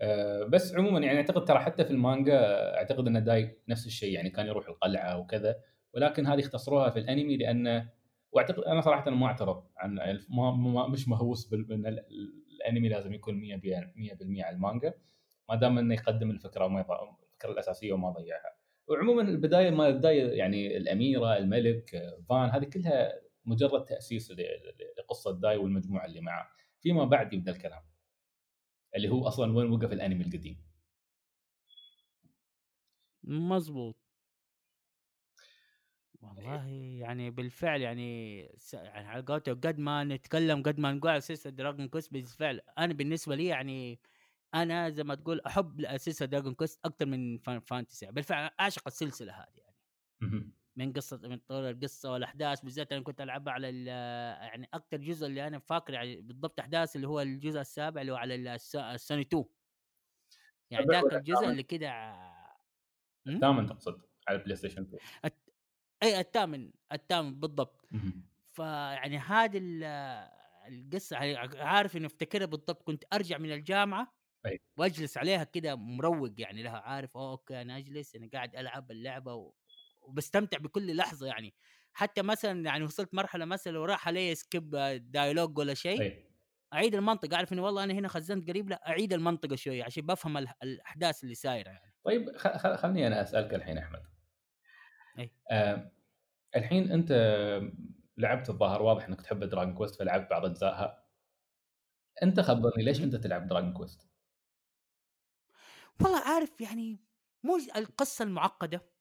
أه 0.01 0.45
بس 0.45 0.75
عموما 0.75 1.01
يعني 1.01 1.19
أعتقد 1.19 1.45
ترى 1.45 1.59
حتى 1.59 1.85
في 1.85 1.91
المانجا 1.91 2.39
أعتقد 2.77 3.07
أن 3.07 3.25
داي 3.25 3.63
نفس 3.69 3.87
الشيء 3.87 4.13
يعني 4.13 4.31
كان 4.31 4.47
يروح 4.47 4.69
القلعة 4.69 5.19
وكذا. 5.19 5.57
ولكن 5.95 6.27
هذه 6.27 6.41
اختصروها 6.41 6.91
في 6.91 6.99
الأنمي 6.99 7.37
لأن 7.37 7.89
وأعتقد 8.33 8.63
أنا 8.63 8.81
صراحة 8.81 9.11
ما 9.11 9.27
أعترض 9.27 9.65
عن 9.77 9.95
ما, 10.29 10.51
ما 10.51 10.89
مش 10.89 11.09
مهووس 11.09 11.55
بأن 11.55 11.87
الأنمي 11.87 12.89
لازم 12.89 13.13
يكون 13.13 13.41
100% 13.41 13.41
100% 13.97 14.45
على 14.45 14.57
المانجا. 14.57 14.95
ما 15.49 15.55
دام 15.55 15.79
أنه 15.79 15.95
يقدم 15.95 16.31
الفكرة 16.31 16.65
وما 16.65 16.81
الفكرة 16.81 17.51
الأساسية 17.51 17.93
وما 17.93 18.11
ضيعها. 18.11 18.57
وعموما 18.89 19.23
البداية 19.23 19.71
ما 19.71 19.89
البدايه 19.89 20.39
يعني 20.39 20.77
الأميرة 20.77 21.37
الملك 21.37 22.15
فان 22.29 22.51
هذه 22.51 22.65
كلها 22.65 23.13
مجرد 23.47 23.85
تأسيس 23.85 24.33
لقصة 24.99 25.41
داي 25.41 25.57
والمجموعة 25.57 26.07
اللي 26.07 26.21
معه. 26.21 26.51
فيما 26.81 27.05
بعد 27.05 27.33
يبدأ 27.33 27.53
الكلام 27.53 27.83
اللي 28.97 29.09
هو 29.09 29.29
أصلا 29.29 29.57
وين 29.57 29.71
وقف 29.71 29.93
الأنمي 29.93 30.25
القديم. 30.25 30.67
مظبوط 33.49 33.97
والله 36.23 36.67
يعني 37.01 37.31
بالفعل 37.31 37.81
يعني 37.81 38.41
يعني 38.73 39.09
على 39.09 39.23
قولته 39.23 39.53
قد 39.53 39.79
ما 39.79 40.05
نتكلم 40.05 40.63
قد 40.63 40.79
ما 40.81 40.93
نقول 40.93 41.11
على 41.11 41.21
سلسله 41.21 41.53
Dragon 41.53 41.89
Quest 41.89 42.13
بالفعل 42.13 42.61
أنا 42.79 42.93
بالنسبة 42.95 43.35
لي 43.37 43.47
يعني 43.47 44.01
أنا 44.55 44.91
زي 44.91 45.05
ما 45.05 45.15
تقول 45.15 45.41
أحب 45.41 45.97
سلسله 45.97 46.29
Dragon 46.29 46.55
Quest 46.55 46.81
أكثر 46.87 47.07
من 47.07 47.39
Fantasy 47.61 48.07
بالفعل 48.07 48.51
أعشق 48.61 48.83
السلسلة 48.87 49.33
هذه 49.33 49.59
يعني. 49.59 49.77
من 50.77 50.93
قصة 50.93 51.21
من 51.25 51.39
طول 51.39 51.65
القصة 51.65 52.13
والأحداث 52.13 52.61
بالذات 52.61 52.93
أنا 52.93 53.03
كنت 53.03 53.21
ألعبها 53.21 53.53
على 53.53 53.85
يعني 53.87 54.69
أكثر 54.75 54.97
جزء 54.97 55.27
اللي 55.27 55.47
أنا 55.47 55.59
فاكر 55.59 55.93
يعني 55.93 56.21
بالضبط 56.21 56.61
أحداث 56.61 56.97
اللي 56.97 57.09
هو 57.09 57.21
الجزء 57.21 57.61
السابع 57.61 58.01
اللي 58.01 58.13
هو 58.13 58.17
على 58.17 58.35
السوني 58.35 59.23
2 59.23 59.45
يعني 60.71 60.87
ذاك 60.87 61.15
الجزء 61.15 61.45
اللي 61.49 61.63
كده 61.63 61.89
الثامن 63.27 63.67
تقصد 63.67 64.03
على 64.29 64.39
ال 64.39 64.57
PlayStation 64.57 64.83
2 64.83 64.99
إي 66.03 66.21
الثامن 66.21 66.73
الثامن 66.93 67.41
بالضبط. 67.41 67.89
فيعني 68.53 69.19
هذه 69.19 69.61
القصة 70.69 71.17
يعني 71.17 71.37
عارف 71.63 71.97
انه 71.97 72.07
أفتكرها 72.07 72.47
بالضبط 72.47 72.83
كنت 72.83 73.05
أرجع 73.13 73.39
من 73.39 73.53
الجامعة. 73.53 74.17
وأجلس 74.79 75.19
عليها 75.19 75.45
كده 75.45 75.77
مروق 75.77 76.33
يعني 76.39 76.63
لها 76.63 76.79
عارف 76.79 77.17
okay 77.17 77.61
أنا 77.61 77.77
أجلس 77.79 78.17
أنا 78.17 78.29
قاعد 78.33 78.57
ألعب 78.57 78.91
اللعبة 78.91 79.53
وبستمتع 80.07 80.59
بكل 80.59 80.97
لحظة 80.97 81.27
يعني. 81.27 81.55
حتى 81.93 82.23
مثلا 82.23 82.65
يعني 82.65 82.85
وصلت 82.85 83.15
مرحلة 83.15 83.45
مثلا 83.45 83.73
لو 83.73 83.85
راح 83.85 84.09
علي 84.09 84.35
skip 84.35 84.71
dialogue 85.11 85.59
ولا 85.59 85.75
شيء 85.75 86.27
أعيد 86.75 86.95
المنطقة 86.95 87.35
أعرف 87.37 87.53
انه 87.53 87.63
والله 87.63 87.85
أنا 87.85 87.93
هنا 87.95 88.09
خزنت 88.09 88.49
قريب 88.49 88.71
لأ 88.71 88.89
أعيد 88.89 89.13
المنطقة 89.13 89.57
شوية 89.57 89.85
عشان 89.85 90.07
بفهم 90.07 90.37
الأحداث 90.63 91.25
اللي 91.25 91.35
سايرة 91.35 91.69
يعني. 91.71 91.95
طيب 92.05 92.37
خلني 92.77 93.07
أنا 93.07 93.23
أسألك 93.23 93.55
الحين 93.55 93.79
أحمد. 93.79 94.03
أي. 95.19 95.31
آه 95.51 95.91
الحين 96.57 96.93
أنت 96.93 97.13
لعبت 98.19 98.51
الظاهر 98.51 98.83
واضح 98.83 99.05
إنك 99.09 99.21
تحب 99.23 99.45
Dragon 99.45 99.75
Quest 99.75 99.97
فلعبت 99.97 100.31
بعض 100.31 100.45
أجزائها. 100.45 101.07
أنت 102.23 102.41
خبرني 102.41 102.85
ليش 102.85 103.03
أنت 103.03 103.17
تلعب 103.17 103.47
Dragon 103.47 103.73
Quest؟ 103.73 104.09
والله 106.01 106.21
عارف 106.21 106.61
يعني 106.61 107.01
مو 107.43 107.57
القصة 107.77 108.23
المعقدة. 108.23 108.96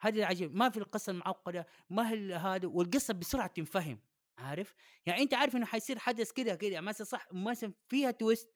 هذه 0.00 0.18
العجيب. 0.18 0.54
ما 0.56 0.68
في 0.68 0.76
القصة 0.76 1.10
المعقدة 1.12 1.66
ما 1.90 2.10
هي 2.10 2.34
هذا 2.34 2.68
والقصة 2.68 3.14
بسرعة 3.14 3.46
تنفهم 3.46 4.00
عارف؟ 4.38 4.74
يعني 5.06 5.22
أنت 5.22 5.34
عارف 5.34 5.56
إنه 5.56 5.66
حيصير 5.66 5.98
حدث 5.98 6.32
كذا 6.32 6.54
كذا 6.54 6.80
مثلا 6.80 7.04
صح 7.06 7.28
مثلا 7.32 7.72
فيها 7.88 8.10
twist 8.10 8.48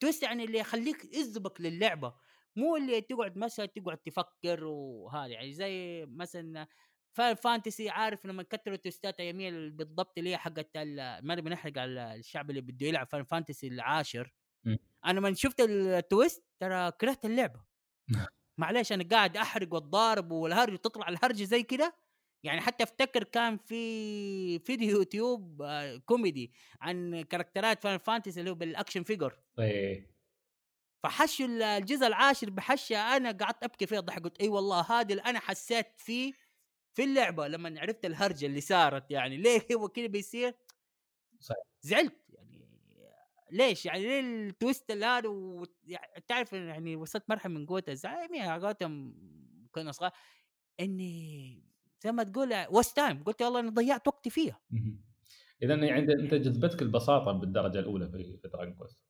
twist 0.00 0.22
يعني 0.22 0.44
اللي 0.44 0.58
يخليك 0.58 1.04
يجذبك 1.04 1.60
للعبة 1.60 2.14
مو 2.56 2.76
اللي 2.76 3.00
تقعد 3.00 3.38
مثلا 3.38 3.66
تقعد 3.66 3.98
تفكر 3.98 4.64
وهذا 4.64 5.26
يعني 5.32 5.52
زي 5.52 6.06
مثلا 6.06 6.66
Fantasy 7.16 7.88
عارف 7.90 8.26
لما 8.26 8.42
كتروا 8.42 8.76
twist 8.76 9.13
ات 9.13 9.20
يمين 9.20 9.76
بالضبط 9.76 10.18
اللي 10.18 10.30
هي 10.30 10.38
حقت 10.38 10.70
ما 10.76 11.34
نبي 11.34 11.50
نحرق 11.50 11.78
على 11.78 12.14
الشعب 12.14 12.50
اللي 12.50 12.60
بده 12.60 12.86
يلعب 12.86 13.06
Fantasy 13.26 13.68
العاشر. 13.68 14.32
أنا 15.04 15.20
من 15.20 15.34
شفت 15.34 15.60
ال 15.60 15.74
twist 15.74 16.44
ترى 16.60 16.90
كرهت 16.92 17.24
اللعبة. 17.24 17.64
معليش 18.58 18.92
أنا 18.92 19.04
قاعد 19.10 19.36
أحرق 19.36 19.74
والضارب 19.74 20.30
والهرج 20.32 20.78
تطلع 20.78 21.08
الهرجة 21.08 21.44
زي 21.44 21.62
كده؟ 21.62 21.94
يعني 22.42 22.60
حتى 22.60 22.84
أفتكر 22.84 23.24
كان 23.24 23.56
في 23.56 24.58
فيديو 24.58 24.90
يوتيوب 24.98 25.62
آه، 25.62 25.96
كوميدي 25.96 26.52
عن 26.80 27.22
character 27.22 27.76
ات 27.76 27.82
فان 27.82 27.98
Fantasy 27.98 28.40
اللي 28.40 28.50
هو 28.50 28.54
بال 28.54 28.66
action 28.66 29.02
figure. 29.02 29.40
إيه. 29.58 30.16
فحشوا 31.02 31.46
الجزء 31.78 32.06
العاشر 32.06 32.50
بحشه 32.50 33.16
أنا 33.16 33.32
قعدت 33.32 33.64
أبكي 33.64 33.86
فيها 33.86 34.00
ضحك 34.00 34.22
قلت 34.24 34.40
إي 34.40 34.48
والله 34.48 34.80
هذا 34.80 35.10
اللي 35.10 35.22
أنا 35.22 35.40
حسيت 35.40 35.86
فيه 35.98 36.32
في 36.94 37.04
اللعبة 37.04 37.48
لما 37.48 37.80
عرفت 37.80 38.04
الهرجة 38.04 38.46
اللي 38.46 38.60
صارت 38.60 39.10
يعني. 39.10 39.36
ليه 39.42 39.66
هو 39.74 39.88
كذا 39.88 40.06
بيصير؟ 40.06 40.54
صحيح. 41.40 41.58
زعلت. 41.82 42.25
ليش؟ 43.50 43.86
يعني 43.86 44.02
ليه 44.02 44.20
ال 44.20 44.32
twist 44.32 44.90
اللي 44.90 45.06
هذا 45.06 45.64
يعني 45.84 46.24
تعرف 46.28 46.52
يعني 46.52 46.96
وصلت 46.96 47.24
مرحلة 47.28 47.52
من 47.52 47.66
قوة 47.66 47.84
الزعل 47.88 48.34
يعني 48.34 48.64
قوتهم 48.66 49.14
كنا 49.72 49.92
صغار. 49.92 50.10
إني 50.80 51.62
زي 52.00 52.12
ما 52.12 52.22
تقول 52.22 52.66
waste 52.70 52.96
time 52.96 53.22
قلت 53.22 53.42
والله 53.42 53.60
أنا 53.60 53.70
ضيعت 53.70 54.08
وقتي 54.08 54.30
فيها. 54.30 54.60
إذا 55.62 55.74
يعني 55.74 55.98
أنت 56.12 56.34
جذبتك 56.34 56.82
البساطة 56.82 57.32
بالدرجة 57.32 57.78
الأولى 57.78 58.08
في 58.08 58.36
في 58.36 58.48
Dragon 58.48 58.74
Quest 58.74 59.00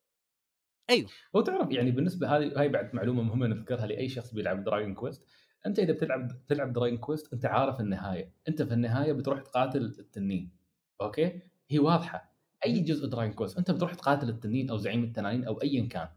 أيوه. 0.91 1.09
هو 1.37 1.41
تعرف 1.41 1.71
يعني 1.71 1.91
بالنسبة 1.91 2.37
هذه 2.37 2.61
هاي 2.61 2.69
بعد 2.69 2.95
معلومة 2.95 3.23
مهمة 3.23 3.47
نذكرها 3.47 3.87
لأي 3.87 4.09
شخص 4.09 4.35
بيلعب 4.35 4.65
Dragon 4.65 4.95
Quest 4.95 5.27
أنت 5.67 5.79
إذا 5.79 5.93
بتلعب 5.93 6.47
تلعب 6.47 6.73
Dragon 6.73 6.99
Quest 6.99 7.33
أنت 7.33 7.47
عارف 7.47 7.81
النهاية. 7.81 8.33
أنت 8.49 8.63
في 8.63 8.75
النهاية 8.75 9.13
بتروح 9.13 9.41
تقاتل 9.43 9.83
التنين. 9.99 10.57
أوكي؟ 11.01 11.41
هي 11.71 11.79
واضحة. 11.79 12.36
أي 12.67 12.81
جزء 12.81 13.07
Dragon 13.07 13.35
Quest 13.35 13.59
أنت 13.59 13.71
بتروح 13.71 13.95
تقاتل 13.95 14.29
التنين 14.29 14.71
أو 14.71 14.77
زعيم 14.77 15.05
التنانين 15.05 15.45
أو 15.45 15.63
ايا 15.63 15.89
كان. 15.89 16.09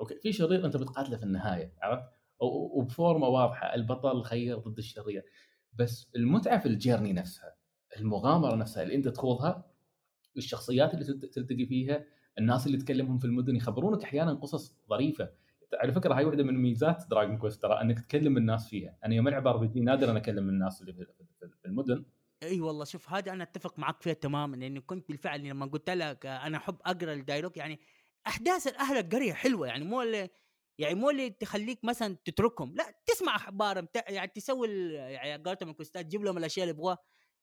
أوكي 0.00 0.14
في 0.22 0.32
شرير 0.32 0.66
أنت 0.66 0.76
بتقاتله 0.76 1.16
في 1.16 1.22
النهاية 1.22 1.72
عرفت؟ 1.82 2.04
وبفورمه 2.40 3.26
واضحة 3.26 3.74
البطل 3.74 4.22
خير 4.22 4.58
ضد 4.58 4.78
الشرير. 4.78 5.24
بس 5.74 6.10
المتعة 6.16 6.58
في 6.58 6.66
ال 6.66 6.72
journey 6.72 7.12
نفسها 7.12 7.54
المغامرة 7.96 8.56
نفسها 8.56 8.82
اللي 8.82 8.94
أنت 8.94 9.08
تخوضها 9.08 9.70
الشخصيات 10.36 10.94
اللي 10.94 11.04
تلتقي 11.04 11.66
فيها 11.66 12.04
الناس 12.38 12.66
اللي 12.66 12.78
تكلمهم 12.78 13.18
في 13.18 13.24
المدن 13.24 13.56
يخبرونك 13.56 14.04
أحيانا 14.04 14.34
قصص 14.34 14.76
ظريفة. 14.88 15.30
على 15.74 15.92
فكرة 15.92 16.14
هاي 16.14 16.24
واحدة 16.24 16.42
من 16.42 16.62
ميزات 16.62 17.04
Dragon 17.10 17.38
Quest 17.38 17.62
ترى 17.62 17.80
أنك 17.80 18.00
تكلم 18.00 18.36
الناس 18.36 18.68
فيها. 18.68 18.96
أنا 19.04 19.14
يوم 19.14 19.28
العب 19.28 19.46
RPG 19.46 19.80
نادر 19.80 20.10
أنا 20.10 20.18
أكلم 20.18 20.48
الناس 20.48 20.80
اللي 20.80 20.92
في 20.92 21.66
المدن. 21.66 22.04
إي 22.44 22.60
والله 22.60 22.84
شوف 22.84 23.12
هذا 23.12 23.32
أنا 23.32 23.44
أتفق 23.44 23.78
معك 23.78 24.02
فيها 24.02 24.12
تماما 24.12 24.56
لأني 24.56 24.80
كنت 24.80 25.08
بالفعل 25.08 25.44
لما 25.44 25.66
قلت 25.66 25.90
لك 25.90 26.26
أنا 26.26 26.56
أحب 26.56 26.76
أقرأ 26.84 27.12
ال 27.12 27.17
dialogue 27.17 27.56
يعني 27.56 27.80
أحداث 28.26 28.66
أهل 28.66 28.98
القرية 28.98 29.32
حلوة 29.32 29.66
يعني 29.66 29.84
مو 29.84 30.02
اللي 30.02 30.30
يعني 30.78 30.94
مو 30.94 31.10
اللي 31.10 31.30
تخليك 31.30 31.84
مثلا 31.84 32.16
تتركهم 32.24 32.74
لا 32.74 32.84
تسمع 33.06 33.36
اخبارهم 33.36 33.88
يعني 34.08 34.30
تسوي 34.34 34.92
يعني 34.92 35.42
قولتهم 35.44 35.70
ال 35.70 35.75
quest 35.75 36.01
ات 36.01 36.06
تجيب 36.06 36.24
لهم 36.24 36.38
الأشياء 36.38 36.64
اللي 36.64 36.74
يبغوها 36.74 36.98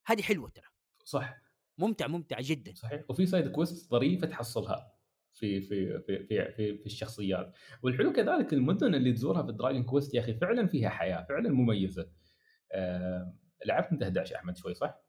هذه 0.06 0.22
حلوة 0.22 0.48
ترى. 0.48 0.66
صح 1.04 1.36
ممتع 1.78 2.06
ممتع 2.06 2.40
جدا. 2.40 2.74
صحيح. 2.74 3.02
وفي 3.08 3.26
side 3.26 3.48
quest 3.48 3.90
ظريفة 3.90 4.26
تحصلها 4.26 4.92
في 5.32 5.60
في 5.60 6.00
في 6.00 6.26
في 6.26 6.52
في, 6.52 6.78
في 6.78 6.86
الشخصيات. 6.86 7.52
والحلو 7.82 8.12
كذلك 8.12 8.52
المدن 8.52 8.94
اللي 8.94 9.12
تزورها 9.12 9.42
في 9.42 9.52
Dragon 9.52 9.84
Quest 9.84 10.14
يا 10.14 10.20
أخي 10.20 10.34
فعلا 10.34 10.66
فيها 10.66 10.88
حياة 10.88 11.26
فعلا 11.28 11.50
مميزة. 11.50 12.10
آه 12.72 13.34
لعبت 13.66 13.92
انت 13.92 14.02
11 14.02 14.36
أحمد 14.36 14.56
شوي 14.56 14.74
صح؟ 14.74 15.00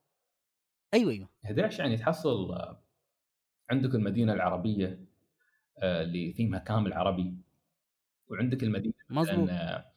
أيوه 0.93 1.11
أيوه. 1.11 1.29
11 1.45 1.83
يعني 1.83 1.97
تحصل 1.97 2.51
آه 2.53 2.83
عندك 3.71 3.95
المدينة 3.95 4.33
العربية 4.33 5.05
آه 5.77 6.03
اللي 6.03 6.31
ثيمها 6.31 6.59
كامل 6.59 6.93
عربي 6.93 7.37
وعندك 8.27 8.63
المدينة 8.63 8.93
مظبوط. 9.09 9.49
آه 9.49 9.93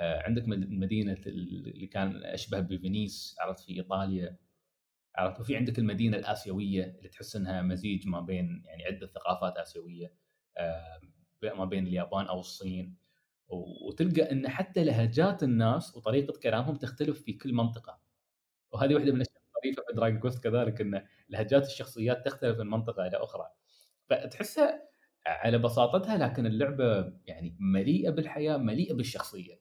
عندك 0.00 0.44
مدينة 0.48 1.16
اللي 1.26 1.86
كان 1.86 2.24
أشبه 2.24 2.60
بفينيس 2.60 3.36
عرفت 3.40 3.60
في 3.60 3.72
إيطاليا 3.76 4.36
عرفت 5.16 5.40
وفي 5.40 5.56
عندك 5.56 5.78
المدينة 5.78 6.16
الآسيوية 6.16 6.84
اللي 6.98 7.08
تحس 7.08 7.36
إنها 7.36 7.62
مزيج 7.62 8.08
ما 8.08 8.20
بين 8.20 8.62
يعني 8.66 8.84
عدة 8.84 9.06
ثقافات 9.06 9.56
آسيوية 9.56 10.14
ما 11.42 11.64
بين 11.64 11.86
اليابان 11.86 12.26
أو 12.26 12.40
الصين. 12.40 12.96
وتلقى 13.52 14.32
إن 14.32 14.48
حتى 14.48 14.84
لهجات 14.84 15.42
الناس 15.42 15.96
وطريقة 15.96 16.38
كلامهم 16.40 16.76
تختلف 16.76 17.22
في 17.22 17.32
كل 17.32 17.52
منطقة. 17.54 18.00
وهذه 18.72 18.94
واحدة 18.94 19.12
من 19.12 19.16
الأشياء 19.22 19.42
الطريفه 19.56 19.82
في 19.88 19.96
Dragon 19.96 20.20
Quest 20.20 20.44
كذلك 20.44 20.80
إن 20.80 21.06
لهجات 21.28 21.66
الشخصيات 21.66 22.26
تختلف 22.26 22.58
من 22.58 22.66
منطقة 22.70 23.06
إلى 23.06 23.16
أخرى. 23.16 23.48
فتحسها 24.10 24.82
على 25.26 25.58
بساطتها 25.58 26.18
لكن 26.18 26.46
اللعبة 26.46 27.12
يعني 27.26 27.56
مليئة 27.60 28.10
بالحياة 28.10 28.56
مليئة 28.56 28.94
بالشخصية. 28.94 29.60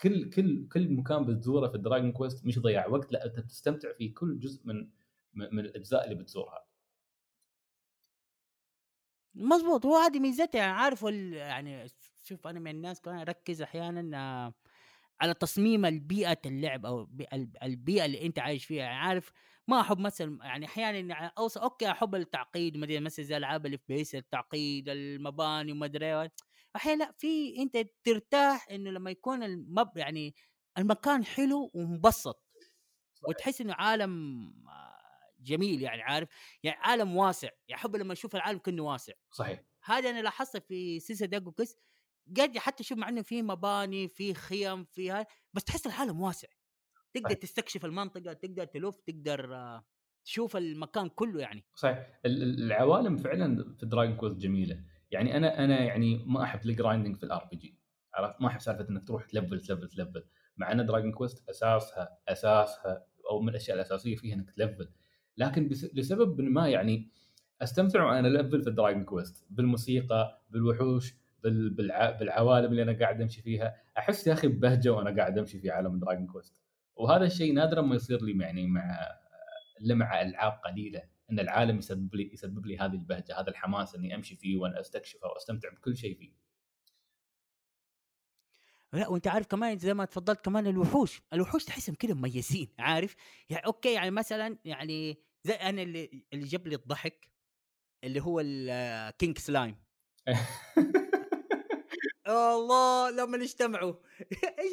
كل 0.00 0.30
كل 0.30 0.68
كل 0.68 0.88
مكان 0.94 1.26
بتزوره 1.26 1.68
في 1.68 1.78
Dragon 1.78 2.12
Quest 2.12 2.46
مش 2.46 2.58
ضياع 2.58 2.86
وقت 2.88 3.12
لا 3.12 3.24
أنت 3.26 3.40
بتستمتع 3.40 3.92
في 3.92 4.08
كل 4.08 4.38
جزء 4.38 4.66
من 4.66 4.90
من 5.34 5.60
الأجزاء 5.60 6.04
اللي 6.04 6.14
بتزورها. 6.14 6.66
مظبوط 9.34 9.84
وهذه 9.84 10.18
ميزتها 10.20 10.58
يعني 10.58 10.72
عارف 10.72 11.02
يعني 11.32 11.86
شوف 12.24 12.46
أنا 12.46 12.60
من 12.60 12.70
الناس 12.70 13.00
كمان 13.00 13.18
أركز 13.18 13.62
أحيانا 13.62 14.52
على 15.20 15.34
تصميم 15.34 15.84
البيئة 15.84 16.38
اللعب 16.46 16.86
أو 16.86 17.08
البيئة 17.62 18.04
اللي 18.04 18.26
أنت 18.26 18.38
عايش 18.38 18.64
فيها. 18.64 18.84
يعني 18.84 18.98
عارف 18.98 19.32
ما 19.68 19.80
أحب 19.80 19.98
مثلا 19.98 20.38
يعني 20.44 20.66
أحيانا 20.66 21.32
اوصل 21.38 21.60
أوكي 21.60 21.90
أحب 21.90 22.14
التعقيد 22.14 22.76
مدري 22.76 23.00
مثلا 23.00 23.24
زي 23.24 23.36
ألعاب 23.36 23.66
اللي 23.66 23.78
في 23.78 23.84
بيس 23.88 24.14
التعقيد 24.14 24.88
المباني 24.88 25.72
وما 25.72 25.86
أدري 25.86 26.30
أحيانا 26.76 27.04
لأ 27.04 27.12
في 27.18 27.56
أنت 27.58 27.88
ترتاح 28.04 28.66
إنه 28.70 28.90
لما 28.90 29.10
يكون 29.10 29.42
ال 29.42 29.55
map 29.55 29.96
يعني 29.96 30.34
المكان 30.78 31.24
حلو 31.24 31.70
ومبسط. 31.74 32.44
وتحس 33.28 33.60
إنه 33.60 33.74
عالم 33.74 34.44
جميل 35.40 35.82
يعني 35.82 36.02
عارف؟ 36.02 36.28
يعني 36.62 36.78
عالم 36.80 37.16
واسع. 37.16 37.48
يعني 37.68 37.80
أحب 37.80 37.96
لما 37.96 38.12
أشوف 38.12 38.36
العالم 38.36 38.58
كأنه 38.58 38.82
واسع. 38.82 39.12
صحيح. 39.30 39.62
هذا 39.84 40.10
أنا 40.10 40.22
لاحظته 40.22 40.58
في 40.58 41.00
سلسله 41.00 41.28
Dragon 41.28 41.52
Quest 41.52 41.76
قد 42.40 42.58
حتى 42.58 42.84
شوف 42.84 42.98
مع 42.98 43.08
إنه 43.08 43.22
في 43.22 43.42
مباني 43.42 44.08
في 44.08 44.34
خيم 44.34 44.84
في 44.84 45.10
هاي 45.10 45.24
بس 45.52 45.64
تحس 45.64 45.86
العالم 45.86 46.20
واسع. 46.20 46.48
تقدر 47.14 47.28
صحيح. 47.28 47.38
تستكشف 47.38 47.84
المنطقة 47.84 48.32
تقدر 48.32 48.64
تلف 48.64 49.00
تقدر 49.00 49.54
آه، 49.54 49.84
تشوف 50.24 50.56
المكان 50.56 51.08
كله 51.08 51.40
يعني. 51.40 51.64
صحيح. 51.74 52.20
العوالم 52.26 53.16
فعلا 53.16 53.74
في 53.78 53.86
Dragon 53.86 54.16
Quest 54.16 54.36
جميلة. 54.36 54.84
يعني 55.10 55.36
أنا 55.36 55.64
أنا 55.64 55.80
يعني 55.80 56.24
ما 56.26 56.42
أحب 56.42 56.60
ال 56.66 56.72
grinding 56.72 57.16
في 57.16 57.22
ال 57.22 57.48
RPG 57.50 57.78
عرفت؟ 58.14 58.40
ما 58.40 58.48
أحب 58.48 58.60
سالفة 58.60 58.88
إنك 58.90 59.06
تروح 59.06 59.24
ت 59.24 59.30
level 59.30 59.60
ت 59.60 59.65
level 59.65 59.88
ت 59.88 59.93
level. 59.93 60.24
مع 60.56 60.72
إن 60.72 60.86
Dragon 60.86 61.12
Quest 61.12 61.48
أساسها 61.48 62.18
أساسها 62.28 63.06
أو 63.30 63.40
من 63.40 63.48
الأشياء 63.48 63.76
الأساسية 63.76 64.16
فيها 64.16 64.34
إنك 64.34 64.50
ت 64.50 64.55
level. 64.55 64.88
لكن 65.36 65.68
لسبب 65.94 66.40
ما 66.40 66.68
يعني 66.68 67.10
أستمتع 67.62 68.04
وأنا 68.04 68.28
أ 68.28 68.34
level 68.34 68.62
في 68.62 68.70
Dragon 68.70 69.04
Quest 69.04 69.46
بالموسيقى 69.50 70.44
بالوحوش 70.50 71.14
بالعوالم 71.44 72.70
اللي 72.70 72.82
أنا 72.82 72.98
قاعد 72.98 73.20
أمشي 73.20 73.42
فيها. 73.42 73.74
أحس 73.98 74.26
يا 74.26 74.32
أخي 74.32 74.48
ببهجة 74.48 74.90
وأنا 74.92 75.16
قاعد 75.16 75.38
أمشي 75.38 75.58
في 75.58 75.70
عالم 75.70 75.98
Dragon 75.98 76.26
Quest 76.26 76.54
وهذا 76.96 77.24
الشيء 77.24 77.52
نادرا 77.54 77.82
ما 77.82 77.94
يصير 77.96 78.22
لي 78.22 78.44
يعني 78.44 78.66
مع 78.66 78.98
الا 79.80 79.94
مع 79.94 80.22
ألعاب 80.22 80.52
قليلة. 80.52 81.02
إن 81.30 81.40
العالم 81.40 81.78
يسبب 81.78 82.14
لي 82.14 82.30
يسبب 82.32 82.66
لي 82.66 82.78
هذه 82.78 82.92
البهجة 82.94 83.40
هذا 83.40 83.50
الحماس 83.50 83.94
إني 83.94 84.14
أمشي 84.14 84.36
فيه 84.36 84.56
وأنا 84.56 84.80
استكشفه 84.80 85.28
واستمتع 85.28 85.68
بكل 85.70 85.96
شيء 85.96 86.18
فيه. 86.18 86.32
لا 88.92 89.08
وأنت 89.08 89.26
عارف 89.26 89.46
كمان 89.46 89.78
زي 89.78 89.94
ما 89.94 90.04
تفضلت 90.04 90.44
كمان 90.44 90.66
الوحوش. 90.66 91.22
الوحوش 91.32 91.64
تحسهم 91.64 91.94
كده 91.94 92.14
مميزين 92.14 92.68
عارف؟ 92.78 93.16
يعني 93.50 93.66
أوكي 93.66 93.92
يعني 93.92 94.10
مثلا 94.10 94.58
يعني 94.64 95.18
زي 95.44 95.54
أنا 95.54 95.82
اللي 95.82 96.24
اللي 96.32 96.44
جاب 96.44 96.66
لي 96.66 96.74
الضحك 96.74 97.28
اللي 98.04 98.20
هو 98.20 98.40
ال 98.40 98.60
King 98.60 99.38
Slime 99.38 99.76
الله 102.28 103.10
لما 103.10 103.36
اجتمعوا. 103.36 103.94
إيش 104.58 104.72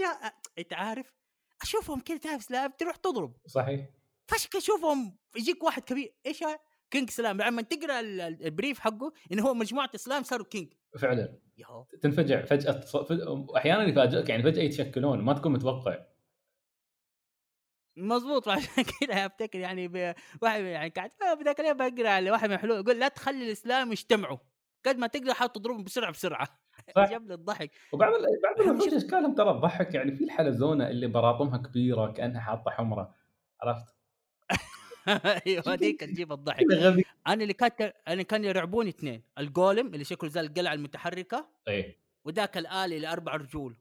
أنت 0.57 0.73
عارف؟ 0.73 1.13
أشوفهم 1.61 1.99
كذا 1.99 2.17
تعرف 2.17 2.43
سلاب 2.43 2.77
تروح 2.77 2.95
تضرب. 2.95 3.35
صحيح. 3.47 3.89
فشك 4.27 4.55
أشوفهم 4.55 5.17
يجيك 5.37 5.63
واحد 5.63 5.83
كبير. 5.83 6.13
إيش 6.25 6.43
King 6.91 7.09
Slime. 7.09 7.41
لما 7.41 7.61
تقرأ 7.61 7.99
ال 7.99 8.13
brief 8.13 8.79
حقه 8.79 9.13
انه 9.31 9.43
هو 9.43 9.53
مجموعة 9.53 9.89
اسلام 9.95 10.23
صاروا 10.23 10.45
king. 10.45 10.73
فعلا. 10.99 11.39
يهو. 11.57 11.85
تنفجع. 12.01 12.45
فجأة 12.45 12.85
أحيانا 13.57 13.83
يفاجئك 13.83 14.29
يعني 14.29 14.43
فجأة 14.43 14.61
يتشكلون. 14.61 15.21
ما 15.21 15.33
تكون 15.33 15.51
متوقع. 15.51 16.05
مضبوط. 17.97 18.47
عشان 18.49 18.83
كذا 18.83 19.25
أفتكر 19.25 19.59
يعني 19.59 20.13
واحد 20.41 20.61
يعني 20.61 20.89
قاعد 20.89 21.11
آه، 21.21 21.33
بذاك 21.33 21.59
اليوم 21.59 21.77
بقرأ 21.77 22.31
واحد 22.31 22.49
من 22.49 22.55
الحلول. 22.55 22.79
يقول 22.79 22.99
لا 22.99 23.07
تخلي 23.07 23.45
الإسلام 23.45 23.91
يجتمعوا. 23.91 24.37
قد 24.85 24.97
ما 24.97 25.07
تقدر 25.07 25.33
حاول 25.33 25.51
تضربهم 25.51 25.83
بسرعة 25.83 26.11
بسرعة. 26.11 26.60
جاب 27.11 27.27
لي 27.27 27.33
الضحك. 27.33 27.71
وبعض 27.93 28.11
بعض 28.43 28.61
الوحوش 28.67 28.93
اشكالهم 28.93 29.35
ترى 29.35 29.53
تضحك 29.53 29.95
يعني 29.95 30.11
في 30.11 30.23
الحلزونه 30.23 30.89
اللي 30.89 31.07
براطمها 31.07 31.57
كبيرة 31.57 32.11
كأنها 32.11 32.41
حاطة 32.41 32.71
حمراء 32.71 33.13
عرفت؟ 33.61 33.95
أيوه 35.47 35.63
هذيك 35.67 35.99
تجيب 35.99 36.31
الضحك. 36.31 36.65
أنا 37.27 37.43
اللي 37.43 37.53
كانت 37.53 37.93
أنا 38.07 38.23
كان 38.23 38.45
يرعبوني 38.45 38.89
اثنين 38.89 39.23
الجولم 39.37 39.87
اللي 39.87 40.03
شكله 40.03 40.29
زي 40.29 40.39
القلعة 40.41 40.73
المتحركة 40.73 41.47
إيه. 41.67 41.97
وذاك 42.25 42.57
الآلي 42.57 42.95
اللي 42.95 43.11
أربع 43.11 43.35
رجول. 43.35 43.77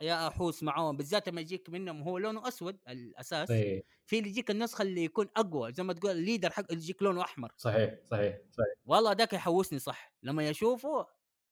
يا 0.00 0.28
أحوس 0.28 0.62
معاهم 0.62 0.96
بالذات 0.96 1.28
لما 1.28 1.40
يجيك 1.40 1.70
منهم 1.70 2.02
هو 2.02 2.18
لونه 2.18 2.48
أسود 2.48 2.78
الأساس 2.88 3.50
إيه. 3.50 3.84
في 4.04 4.18
اللي 4.18 4.28
يجيك 4.30 4.50
النسخة 4.50 4.82
اللي 4.82 5.04
يكون 5.04 5.28
أقوى 5.36 5.72
زي 5.72 5.82
ما 5.82 5.92
تقول 5.92 6.10
الليدر 6.10 6.50
حق 6.50 6.64
اللي 6.70 6.82
يجيك 6.82 7.02
لونه 7.02 7.20
أحمر. 7.22 7.52
صحيح 7.56 7.94
صحيح 8.10 8.38
صحيح. 8.50 8.74
والله 8.86 9.12
ذاك 9.12 9.32
يحوسني 9.32 9.78
صح. 9.78 10.12
لما 10.22 10.48
يشوفه 10.48 11.06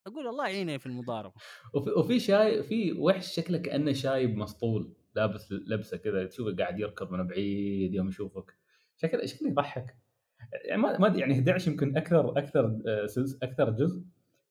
أقول 0.07 0.29
الله 0.29 0.49
يعينه 0.49 0.77
في 0.77 0.87
المضاربة. 0.87 1.35
وفي, 1.75 2.21
شاي 2.21 2.63
في 2.63 2.93
وحش 2.93 3.35
شكله 3.35 3.59
كأنه 3.59 3.93
شايب 3.93 4.37
مسطول 4.37 4.97
لابس 5.15 5.53
لبسه 5.53 5.97
كذا 5.97 6.27
تشوفه 6.27 6.57
قاعد 6.57 6.79
يركض 6.79 7.11
من 7.11 7.27
بعيد 7.27 7.95
يوم 7.95 8.09
يشوفك. 8.09 8.55
شكله 8.97 9.27
شكله 9.27 9.49
يضحك. 9.49 9.97
يعني 10.65 10.83
ما 10.83 11.09
يعني 11.17 11.35
11 11.35 11.71
يمكن 11.71 11.97
أكثر 11.97 12.39
أكثر 12.39 12.83
سلس 13.07 13.39
أكثر 13.43 13.71
جزء 13.71 14.03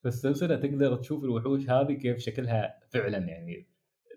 في 0.02 0.08
السلسلة 0.08 0.56
تقدر 0.56 0.96
تشوف 0.96 1.24
الوحوش 1.24 1.70
هذه 1.70 1.94
كيف 1.94 2.18
شكلها 2.18 2.80
فعلا 2.90 3.18
يعني 3.18 3.68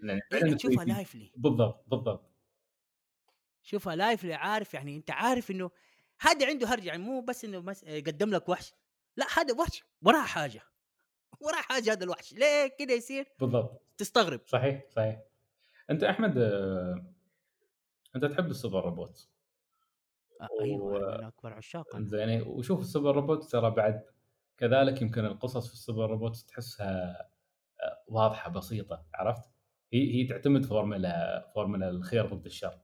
يعني 0.02 0.20
فعلا 0.30 0.54
تشوفها 0.54 0.84
3D. 0.84 0.88
lively 0.88 1.32
بالضبط 1.36 1.84
بالضبط. 1.88 2.32
شوفها 3.62 3.96
lively 3.96 4.34
عارف 4.34 4.74
يعني 4.74 4.96
أنت 4.96 5.10
عارف 5.10 5.50
إنه 5.50 5.70
هذا 6.20 6.46
عنده 6.46 6.66
هرجه 6.68 6.86
يعني 6.86 7.02
مو 7.02 7.20
بس 7.20 7.44
إنه 7.44 7.60
مس... 7.60 7.82
يقدم 7.82 8.30
لك 8.30 8.48
وحش 8.48 8.72
لا 9.16 9.26
هذا 9.38 9.54
وحش 9.54 9.84
وراه 10.02 10.22
حاجة. 10.22 10.60
وراه 11.40 11.60
حاجة 11.62 11.92
هذا 11.92 12.04
الوحش. 12.04 12.32
ليه 12.32 12.66
كده 12.78 12.94
يصير؟ 12.94 13.26
بالضبط. 13.40 13.82
تستغرب. 13.98 14.40
صحيح 14.46 14.84
صحيح. 14.88 15.22
أنت 15.90 16.02
أحمد 16.04 16.38
آه، 16.38 17.06
أنت 18.16 18.24
تحب 18.24 18.46
ال 18.50 18.56
super 18.56 18.84
robot. 18.84 19.28
آه 20.40 20.48
و- 20.60 20.64
أيوه 20.64 21.18
من 21.18 21.24
أكبر 21.24 21.52
عشاق. 21.52 21.96
زين 22.00 22.42
وشوف 22.42 22.80
ال 22.80 22.86
super 22.86 23.14
robot 23.14 23.44
ترى 23.50 23.70
بعد 23.70 24.04
كذلك 24.58 25.02
يمكن 25.02 25.24
القصص 25.24 25.66
في 25.68 25.72
ال 25.72 25.79
super 25.79 26.10
robot 26.10 26.36
تحسها 26.36 27.20
آه، 27.80 28.02
واضحة 28.08 28.50
بسيطة 28.50 29.06
عرفت؟ 29.14 29.50
هي 29.92 30.14
هي 30.14 30.26
تعتمد 30.26 30.64
formula 30.64 31.46
formula 31.54 31.88
الخير 31.90 32.34
ضد 32.34 32.46
الشر. 32.46 32.78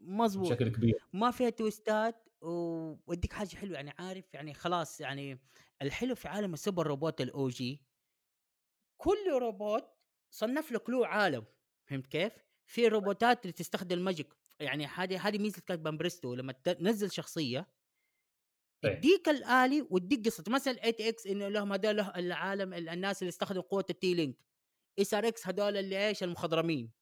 مظبوط 0.00 0.46
بشكل 0.48 0.68
كبير. 0.68 0.98
ما 1.12 1.30
فيها 1.30 1.50
twist 1.50 2.12
ات 2.12 2.25
ووديك 2.40 3.32
حاجة 3.32 3.56
حلوة 3.56 3.74
يعني 3.74 3.94
عارف 3.98 4.34
يعني 4.34 4.54
خلاص 4.54 5.00
يعني 5.00 5.40
الحلو 5.82 6.14
في 6.14 6.28
عالم 6.28 6.54
ال 6.54 6.59
super 6.59 6.86
robot 6.86 7.20
ال 7.20 7.48
OG 7.48 7.82
كل 9.00 9.30
روبوت 9.40 9.84
صنف 10.30 10.72
لك 10.72 10.90
له 10.90 11.06
عالم 11.06 11.44
فهمت 11.88 12.06
كيف؟ 12.06 12.32
في 12.66 12.88
روبوتات 12.88 13.42
اللي 13.42 13.52
تستخدم 13.52 13.98
ال 13.98 14.04
magic 14.04 14.34
يعني 14.60 14.86
هذه 14.86 15.28
هذه 15.28 15.38
ميزة 15.38 15.62
كانت 15.66 15.80
Banpresto 15.80 16.34
لما 16.34 16.52
تنزل 16.52 17.10
شخصية. 17.10 17.68
تديك 18.82 19.28
الآلي 19.28 19.86
وتديك 19.90 20.26
قصة 20.26 20.44
مثلا 20.48 20.74
8 20.74 21.08
إكس 21.08 21.26
إنه 21.26 21.48
لهم 21.48 21.72
هذول 21.72 22.00
العالم 22.00 22.74
الناس 22.74 23.22
اللي 23.22 23.28
استخدموا 23.28 23.62
قوة 23.62 23.84
ال 23.90 24.14
T-Link 24.14 24.36
SRX 24.98 25.46
هذول 25.46 25.76
اللي 25.76 26.08
إيش 26.08 26.22
المخضرمين 26.22 26.92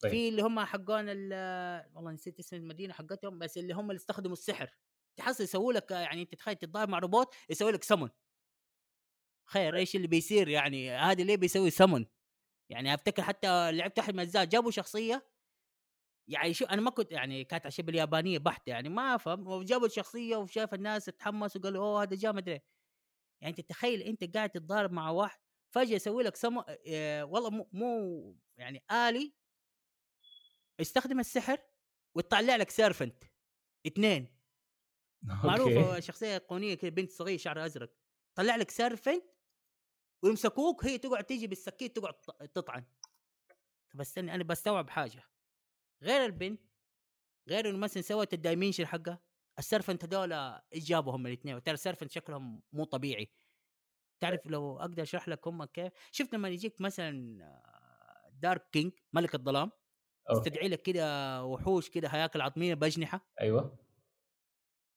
طيب. 0.00 0.12
في 0.12 0.28
اللي 0.28 0.42
هم 0.42 0.60
حقون 0.60 1.04
ال- 1.08 1.86
والله 1.94 2.12
نسيت 2.12 2.38
اسم 2.38 2.56
المدينة 2.56 2.94
حقتهم 2.94 3.38
بس 3.38 3.58
اللي 3.58 3.74
هم 3.74 3.90
اللي 3.90 3.98
استخدموا 3.98 4.32
السحر. 4.32 4.70
تحصل 5.16 5.44
يسووا 5.44 5.72
لك 5.72 5.90
يعني 5.90 6.22
أنت 6.22 6.34
تخيل 6.34 6.56
تتضارب 6.56 6.88
مع 6.88 6.98
روبوت 6.98 7.34
يسوي 7.50 7.72
لك 7.72 7.84
سمن. 7.84 8.08
خير 9.50 9.76
إيش 9.76 9.96
اللي 9.96 10.06
بيصير 10.06 10.48
يعني 10.48 10.90
هذا 10.90 11.22
ليه 11.24 11.36
بيسوي 11.36 11.70
سمن؟ 11.70 12.06
يعني 12.70 12.94
أفتكر 12.94 13.22
حتى 13.22 13.72
لعبت 13.72 13.98
احد 13.98 14.14
من 14.14 14.26
جابوا 14.26 14.70
شخصية 14.70 15.28
يعني 16.28 16.54
شو 16.54 16.64
أنا 16.64 16.80
ما 16.82 16.90
كنت 16.90 17.12
يعني 17.12 17.44
كانت 17.44 17.66
عشان 17.66 17.84
باليابانية 17.84 18.38
بحته 18.38 18.70
يعني 18.70 18.88
ما 18.88 19.14
أفهم 19.14 19.48
وجابوا 19.48 19.86
الشخصية 19.86 20.36
وشاف 20.36 20.74
الناس 20.74 21.04
تحمس 21.04 21.56
وقالوا 21.56 21.84
أوه 21.84 22.02
هذا 22.02 22.16
جاء 22.16 22.32
مدري 22.32 22.62
يعني 23.42 23.58
أنت 23.58 23.60
تخيل 23.60 24.02
أنت 24.02 24.36
قاعد 24.36 24.50
تتضارب 24.50 24.92
مع 24.92 25.10
واحد 25.10 25.40
فجأة 25.74 25.94
يسوي 25.96 26.22
لك 26.22 26.36
سمو 26.36 26.64
آه 26.88 27.24
والله 27.24 27.50
مو, 27.50 27.68
مو 27.72 28.36
يعني 28.58 28.84
آلي 28.92 29.34
يستخدم 30.80 31.20
السحر 31.20 31.58
ويطلع 32.14 32.56
لك 32.56 32.70
سيرفنت 32.70 33.24
اثنين 33.86 34.38
معروفه 35.44 36.00
شخصية 36.00 36.32
ايقونيه 36.34 36.74
كذا 36.74 36.90
بنت 36.90 37.10
صغيره 37.10 37.36
شعرها 37.38 37.66
أزرق. 37.66 37.94
طلع 38.34 38.56
لك 38.56 38.70
servant 38.70 39.24
ويمسكوك 40.24 40.84
هي 40.84 40.98
تقعد 40.98 41.24
تيجي 41.24 41.46
بالسكين 41.46 41.92
تقعد 41.92 42.14
تطعن. 42.54 42.84
طب 43.94 44.00
استني 44.00 44.34
أنا 44.34 44.44
بستوعب 44.44 44.90
حاجة. 44.90 45.22
غير 46.02 46.24
البنت 46.24 46.60
غير 47.48 47.68
إنه 47.70 47.78
مثلا 47.78 48.02
سوت 48.02 48.34
ال 48.34 48.39
dimension 48.39 48.86
حقها 48.86 49.22
ال 49.58 49.64
servant 49.64 50.04
هذول 50.04 50.32
إيش 50.32 50.84
جابهم 50.84 51.26
الاثنين 51.26 51.62
ترى 51.62 51.74
ال 51.74 51.78
servant 51.78 52.10
شكلهم 52.12 52.62
مو 52.72 52.84
طبيعي. 52.84 53.32
تعرف 54.20 54.46
لو 54.46 54.78
أقدر 54.80 55.02
أشرح 55.02 55.28
لك 55.28 55.48
هم 55.48 55.64
كيف؟ 55.64 55.92
شفت 56.12 56.34
لما 56.34 56.48
يجيك 56.48 56.80
مثلا 56.80 57.44
آه، 57.44 58.30
dark 58.32 58.70
king 58.70 58.92
ملك 59.12 59.34
الظلام؟ 59.34 59.70
okay. 60.30 60.48
يستدعي 60.48 60.68
لك 60.68 60.82
كده 60.82 61.44
وحوش 61.44 61.90
كده 61.90 62.08
هياكل 62.08 62.40
عظمية 62.40 62.74
باجنحه 62.74 63.26
أيوه. 63.40 63.78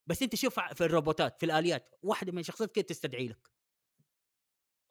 بس 0.07 0.23
أنت 0.23 0.35
شوف 0.35 0.59
في 0.59 0.85
الروبوتات 0.85 1.39
في 1.39 1.45
الآليات 1.45 1.95
واحدة 2.03 2.31
من 2.31 2.39
الشخصيات 2.39 2.71
كده 2.71 2.85
تستدعي 2.85 3.27
لك. 3.27 3.47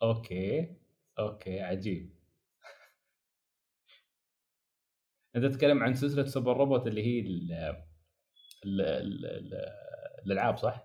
okay. 0.03 0.77
okay 1.19 1.61
عجيب. 1.61 2.21
أنت 5.37 5.45
تتكلم 5.45 5.83
عن 5.83 5.95
سلسلة 5.95 6.27
Super 6.27 6.57
Robot 6.57 6.87
اللي 6.87 7.03
هي 7.07 7.21
ال 7.21 7.53
ال 8.65 8.81
ال 8.81 9.27
ال 9.27 9.55
الألعاب 10.27 10.59
صح؟ 10.59 10.85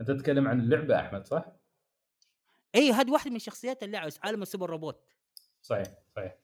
أنت 0.00 0.10
تتكلم 0.10 0.48
عن 0.48 0.60
اللعبة 0.60 1.00
أحمد 1.00 1.26
صح؟ 1.26 1.56
اي 2.74 2.90
هذه 2.90 3.10
واحدة 3.10 3.30
من 3.30 3.38
شخصيات 3.38 3.82
اللعبه 3.82 4.12
عالم 4.22 4.42
ال 4.42 4.47
Super 4.47 4.70
Robot. 4.70 5.04
صحيح 5.62 5.86
صحيح. 6.16 6.43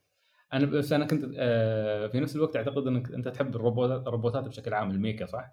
أنا 0.52 0.66
بس 0.66 0.92
أنا 0.92 1.06
كنت 1.06 1.30
آه، 1.38 2.06
في 2.06 2.20
نفس 2.20 2.36
الوقت 2.36 2.56
أعتقد 2.56 2.86
إنك 2.86 3.10
أنت 3.12 3.28
تحب 3.28 3.56
الروبوتات 3.56 4.06
الروبوتات 4.06 4.44
بشكل 4.44 4.74
عام 4.74 4.90
الميكا 4.90 5.26
صح؟ 5.26 5.50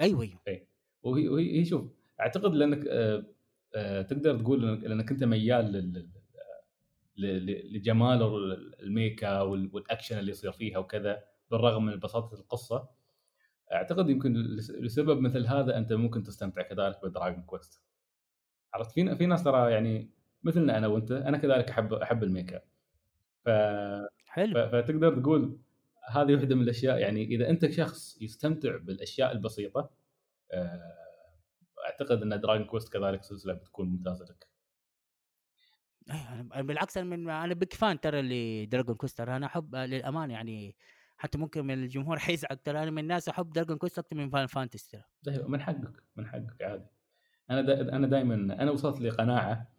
أيوه 0.00 0.22
أيوه. 0.48 0.66
وهي 1.02 1.28
وهي 1.28 1.58
هي 1.60 1.64
شوف 1.64 1.90
أعتقد 2.20 2.54
لأنك 2.54 2.86
آه، 2.86 3.24
آه، 3.74 4.02
تقدر 4.02 4.38
تقول 4.40 4.80
لأنك 4.82 5.10
أنت 5.10 5.24
ميال 5.24 5.64
لل- 5.72 6.08
لجمال 7.76 8.22
ال- 8.22 8.82
الميكا 8.82 9.40
وال- 9.40 9.70
والأكشن 9.72 10.18
اللي 10.18 10.30
يصير 10.30 10.52
فيها 10.52 10.78
وكذا 10.78 11.24
بالرغم 11.50 11.86
من 11.86 11.98
بساطة 11.98 12.34
القصة. 12.34 12.88
أعتقد 13.72 14.10
يمكن 14.10 14.32
لس- 14.34 14.70
لسبب 14.70 15.20
مثل 15.20 15.46
هذا 15.46 15.76
أنت 15.78 15.92
ممكن 15.92 16.22
تستمتع 16.22 16.62
كذلك 16.62 16.98
بدراجون 17.04 17.42
كويست. 17.42 17.82
عرفت؟ 18.74 18.92
في 18.92 19.16
في 19.16 19.26
ناس 19.26 19.44
ترى 19.44 19.72
يعني 19.72 20.10
مثلنا 20.42 20.78
أنا 20.78 20.86
وأنت 20.86 21.12
أنا 21.12 21.38
كذلك 21.38 21.70
أحب 21.70 21.92
أحب 21.94 22.22
ال 22.22 22.27
mecha. 22.27 22.60
ف... 23.44 23.48
حلو. 24.26 24.68
فتقدر 24.68 25.20
تقول 25.20 25.58
هذه 26.10 26.34
واحدة 26.34 26.54
من 26.54 26.62
الأشياء 26.62 26.98
يعني 26.98 27.24
إذا 27.24 27.48
أنت 27.50 27.70
شخص 27.70 28.22
يستمتع 28.22 28.76
بالأشياء 28.76 29.32
البسيطة 29.32 29.90
آه، 30.52 30.92
أعتقد 31.86 32.22
أن 32.22 32.40
Dragon 32.40 32.66
Quest 32.66 32.92
كذلك 32.92 33.22
سلسلة 33.24 33.52
بتكون 33.52 33.88
ممتازة 33.88 34.24
لك. 34.24 34.46
أيوة، 36.10 36.48
أنا- 36.52 36.60
بالعكس 36.60 36.96
أنا 36.96 37.06
من 37.16 37.30
أنا 37.30 37.54
big 37.54 37.72
fan 37.72 38.00
ترى 38.00 38.22
ل 38.22 38.32
Dragon 38.32 38.94
Quest 38.96 39.18
ترى 39.18 39.36
أنا 39.36 39.46
أحب 39.46 39.76
للامانه 39.76 40.32
يعني 40.34 40.76
حتى 41.18 41.38
ممكن 41.38 41.64
من 41.66 41.74
الجمهور 41.74 42.18
حيزعل 42.28 42.56
ترى 42.56 42.82
أنا 42.82 42.90
من 42.90 42.98
الناس 43.02 43.28
أحب 43.28 43.52
Dragon 43.52 43.76
Quest 43.78 43.98
أكثر 43.98 44.16
من 44.16 44.30
Final 44.30 44.46
Fantasy 44.46 44.90
ترى. 45.24 45.44
من 45.48 45.60
حقك 45.60 46.02
من 46.16 46.26
حقك 46.26 46.62
عادي. 46.62 46.86
أنا 47.50 47.60
دا 47.62 47.96
أنا 47.96 48.06
دائما 48.06 48.34
أنا 48.34 48.70
وصلت 48.70 49.00
لقناعة 49.00 49.71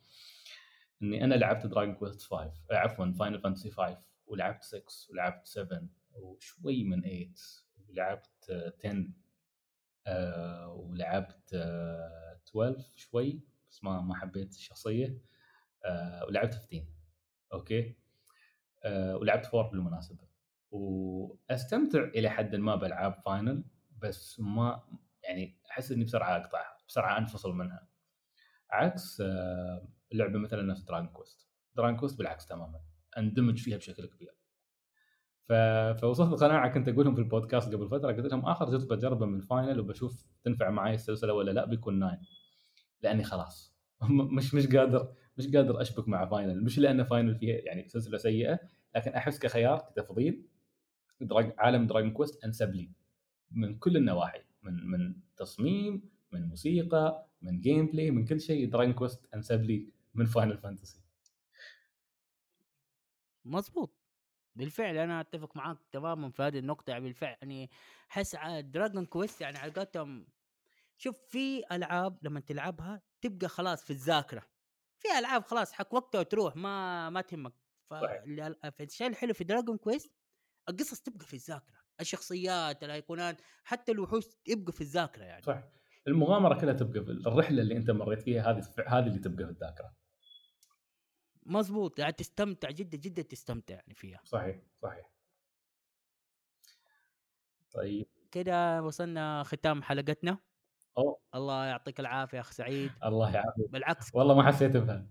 إني 1.03 1.23
أنا 1.23 1.35
لعبت 1.35 1.65
Dragon 1.65 1.95
Quest 1.95 2.21
5 2.21 2.51
آه، 2.71 2.75
عفوا 2.75 3.11
Final 3.11 3.39
Fantasy 3.39 3.71
5 3.71 3.97
ولعبت 4.25 4.63
6 4.63 4.83
ولعبت 5.09 5.45
7 5.45 5.81
وشوي 6.13 6.83
من 6.83 7.01
8 7.01 7.33
ولعبت 7.89 8.49
آه، 8.49 8.73
10 8.85 9.07
آه، 10.07 10.67
ولعبت 10.73 11.53
آه، 11.53 12.39
12 12.49 12.93
شوي 12.95 13.39
بس 13.69 13.83
ما 13.83 14.01
ما 14.01 14.15
حبيت 14.15 14.51
الشخصية 14.55 15.17
آه، 15.85 16.25
ولعبت 16.25 16.53
15 16.53 16.85
okay؟ 17.53 17.95
آه، 18.83 19.17
ولعبت 19.17 19.45
4 19.45 19.71
بالمناسبة. 19.71 20.27
وأستمتع 20.71 22.03
إلى 22.03 22.29
حد 22.29 22.55
ما 22.55 22.75
بألعاب 22.75 23.13
Final 23.25 23.63
بس 23.97 24.39
ما 24.39 24.83
يعني 25.23 25.57
أحس 25.71 25.91
إني 25.91 26.03
بسرعة 26.03 26.37
أقطعها 26.37 26.77
بسرعة 26.87 27.17
أنفصل 27.17 27.53
منها. 27.55 27.87
عكس 28.71 29.21
آه، 29.21 29.87
لعبه 30.13 30.39
مثلا 30.39 30.61
نفس 30.61 30.81
Dragon 30.81 31.07
Quest 31.09 31.47
Dragon 31.75 31.99
Quest 31.99 32.17
بالعكس 32.17 32.45
تماما. 32.45 32.79
أندمج 33.17 33.57
فيها 33.59 33.77
بشكل 33.77 34.05
كبير. 34.05 34.33
ف... 35.45 35.53
فوصلت 36.01 36.31
لقناعه 36.41 36.73
كنت 36.73 36.89
أقولهم 36.89 37.15
في 37.15 37.21
البودكاست 37.21 37.73
قبل 37.75 37.87
فترة 37.89 38.11
قلت 38.11 38.25
لهم 38.31 38.45
آخر 38.45 38.69
جزء 38.69 38.95
بجربه 38.95 39.25
من 39.25 39.37
ال 39.37 39.44
Final 39.44 39.79
وبشوف 39.79 40.25
تنفع 40.43 40.69
معي 40.69 40.93
السلسلة 40.93 41.33
ولا 41.33 41.51
لا 41.51 41.65
بيكون 41.65 41.99
nine 41.99 42.17
لأني 43.01 43.23
خلاص. 43.23 43.75
مش 44.37 44.53
مش 44.53 44.67
قادر 44.67 45.13
مش 45.37 45.47
قادر 45.47 45.81
أشبك 45.81 46.07
مع 46.07 46.25
Final 46.25 46.63
مش 46.63 46.79
لأن 46.79 47.03
Final 47.03 47.35
فيها 47.35 47.55
يعني 47.55 47.87
سلسلة 47.87 48.17
سيئة 48.17 48.59
لكن 48.95 49.11
أحس 49.11 49.39
كخيار 49.39 49.79
كتفضيل 49.79 50.47
دراج 51.21 51.53
عالم 51.57 51.87
Dragon 51.87 52.11
Quest 52.11 52.43
أنسب 52.45 52.73
لي. 52.73 52.91
من 53.51 53.77
كل 53.77 53.97
النواحي. 53.97 54.39
من 54.63 54.87
من 54.87 55.15
تصميم 55.37 56.09
من 56.31 56.43
موسيقى 56.43 57.29
من 57.41 57.59
gameplay 57.61 58.11
من 58.11 58.25
كل 58.25 58.41
شيء 58.41 58.69
Dragon 58.69 58.93
Quest 58.93 59.25
أنسب 59.35 59.63
لي. 59.63 59.92
من 60.15 60.25
Final 60.25 60.57
Fantasy 60.57 61.03
مظبوط 63.45 63.99
بالفعل 64.55 64.97
أنا 64.97 65.21
أتفق 65.21 65.57
معاك 65.57 65.77
تماما 65.91 66.29
في 66.29 66.43
هذه 66.43 66.59
النقطة 66.59 66.91
يعني 66.91 67.03
بالفعل 67.03 67.35
يعني 67.41 67.69
أحس 68.11 68.35
Dragon 68.59 69.05
Quest 69.05 69.41
يعني 69.41 69.57
على 69.57 69.71
قولتهم 69.71 70.27
شوف 70.97 71.15
في 71.29 71.63
ألعاب 71.71 72.17
لما 72.21 72.39
تلعبها 72.39 73.01
تبقى 73.21 73.47
خلاص 73.49 73.83
في 73.83 73.89
الذاكرة. 73.93 74.43
في 74.97 75.19
ألعاب 75.19 75.43
خلاص 75.43 75.71
حق 75.73 75.93
وقتها 75.93 76.19
وتروح 76.19 76.55
ما 76.55 77.09
ما 77.09 77.21
تهمك. 77.21 77.53
فالشيء 77.89 79.07
الحلو 79.07 79.33
في 79.33 79.43
دراجون 79.43 79.77
كويست 79.77 80.11
القصص 80.69 81.01
تبقى 81.01 81.25
في 81.25 81.33
الذاكرة. 81.33 81.83
الشخصيات 82.01 82.83
الأيقونات 82.83 83.41
حتى 83.63 83.91
الوحوش 83.91 84.23
تبقى 84.45 84.73
في 84.73 84.81
الذاكرة 84.81 85.23
يعني. 85.23 85.41
صح 85.43 85.63
المغامرة 86.07 86.59
كلها 86.61 86.73
تبقى 86.73 87.05
في 87.05 87.11
الرحلة 87.11 87.61
اللي 87.61 87.77
أنت 87.77 87.91
مريت 87.91 88.21
فيها 88.21 88.51
هذه 88.51 88.63
هذه 88.87 89.07
اللي 89.07 89.19
تبقى 89.19 89.45
في 89.45 89.51
الذاكرة. 89.51 89.93
مزبوط 91.45 91.99
يعني 91.99 92.11
تستمتع 92.11 92.69
جدا 92.69 92.97
جدا 92.97 93.21
تستمتع 93.21 93.73
يعني 93.73 93.93
فيها. 93.93 94.21
صحيح 94.23 94.59
صحيح. 94.81 95.09
طيب. 97.73 98.07
كده 98.31 98.83
وصلنا 98.83 99.43
ختام 99.43 99.83
حلقتنا. 99.83 100.37
أوه. 100.97 101.19
الله 101.35 101.65
يعطيك 101.65 101.99
العافية 101.99 102.39
أخ 102.39 102.51
سعيد. 102.51 102.91
الله 103.03 103.33
يعافيك. 103.33 103.69
بالعكس. 103.69 104.15
والله 104.15 104.35
ما 104.35 104.47
حسيت 104.47 104.77
بها 104.77 105.07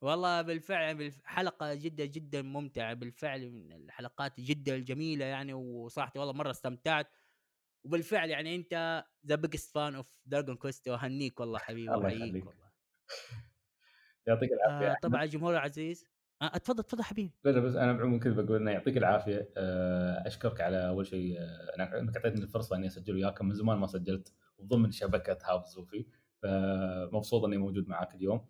والله 0.00 0.42
بالفعل 0.42 1.12
حلقة 1.24 1.74
جدا 1.74 2.04
جدا 2.04 2.42
ممتعة. 2.42 2.94
بالفعل 2.94 3.50
من 3.50 3.72
الحلقات 3.72 4.40
جدا 4.40 4.78
جميلة 4.78 5.24
يعني 5.24 5.54
وصراحة 5.54 6.12
والله 6.16 6.32
مرة 6.32 6.50
استمتعت. 6.50 7.12
وبالفعل 7.84 8.30
يعني 8.30 8.54
أنت 8.54 9.04
the 9.26 9.34
biggest 9.34 9.74
fan 9.74 9.94
of 9.94 10.06
Dragon 10.26 10.56
Quest 10.56 10.88
وأهنيك 10.88 11.40
والله 11.40 11.58
حبيبي 11.58 11.94
الله 11.94 12.10
يخليك. 12.10 12.46
والله. 12.46 12.68
يعطيك 14.28 14.50
العافية 14.52 14.92
آه 14.92 14.96
طبعا 15.02 15.24
الجمهور 15.24 15.52
العزيز. 15.52 16.04
آه 16.42 16.50
اتفضل 16.54 16.82
تفضل 16.82 17.02
حبيبي. 17.02 17.32
لا 17.44 17.60
بس 17.60 17.74
أنا 17.74 17.92
بعموم 17.92 18.20
كذا 18.20 18.42
بقول 18.42 18.56
إنه 18.56 18.70
يعطيك 18.70 18.96
العافية. 18.96 19.48
آه 19.56 20.26
أشكرك 20.26 20.60
على 20.60 20.88
أول 20.88 21.06
شيء 21.06 21.36
آه 21.40 22.00
إنك 22.00 22.16
أعطيتني 22.16 22.42
الفرصة 22.42 22.76
إني 22.76 22.86
أسجل 22.86 23.14
وياكم 23.14 23.46
من 23.46 23.54
زمان 23.54 23.78
ما 23.78 23.86
سجلت 23.86 24.32
ضمن 24.62 24.90
شبكه 24.90 25.38
هاب 25.44 25.64
زوفي 25.66 26.06
فمبسوط 26.42 27.44
إني 27.44 27.56
موجود 27.56 27.88
معاك 27.88 28.14
اليوم. 28.14 28.46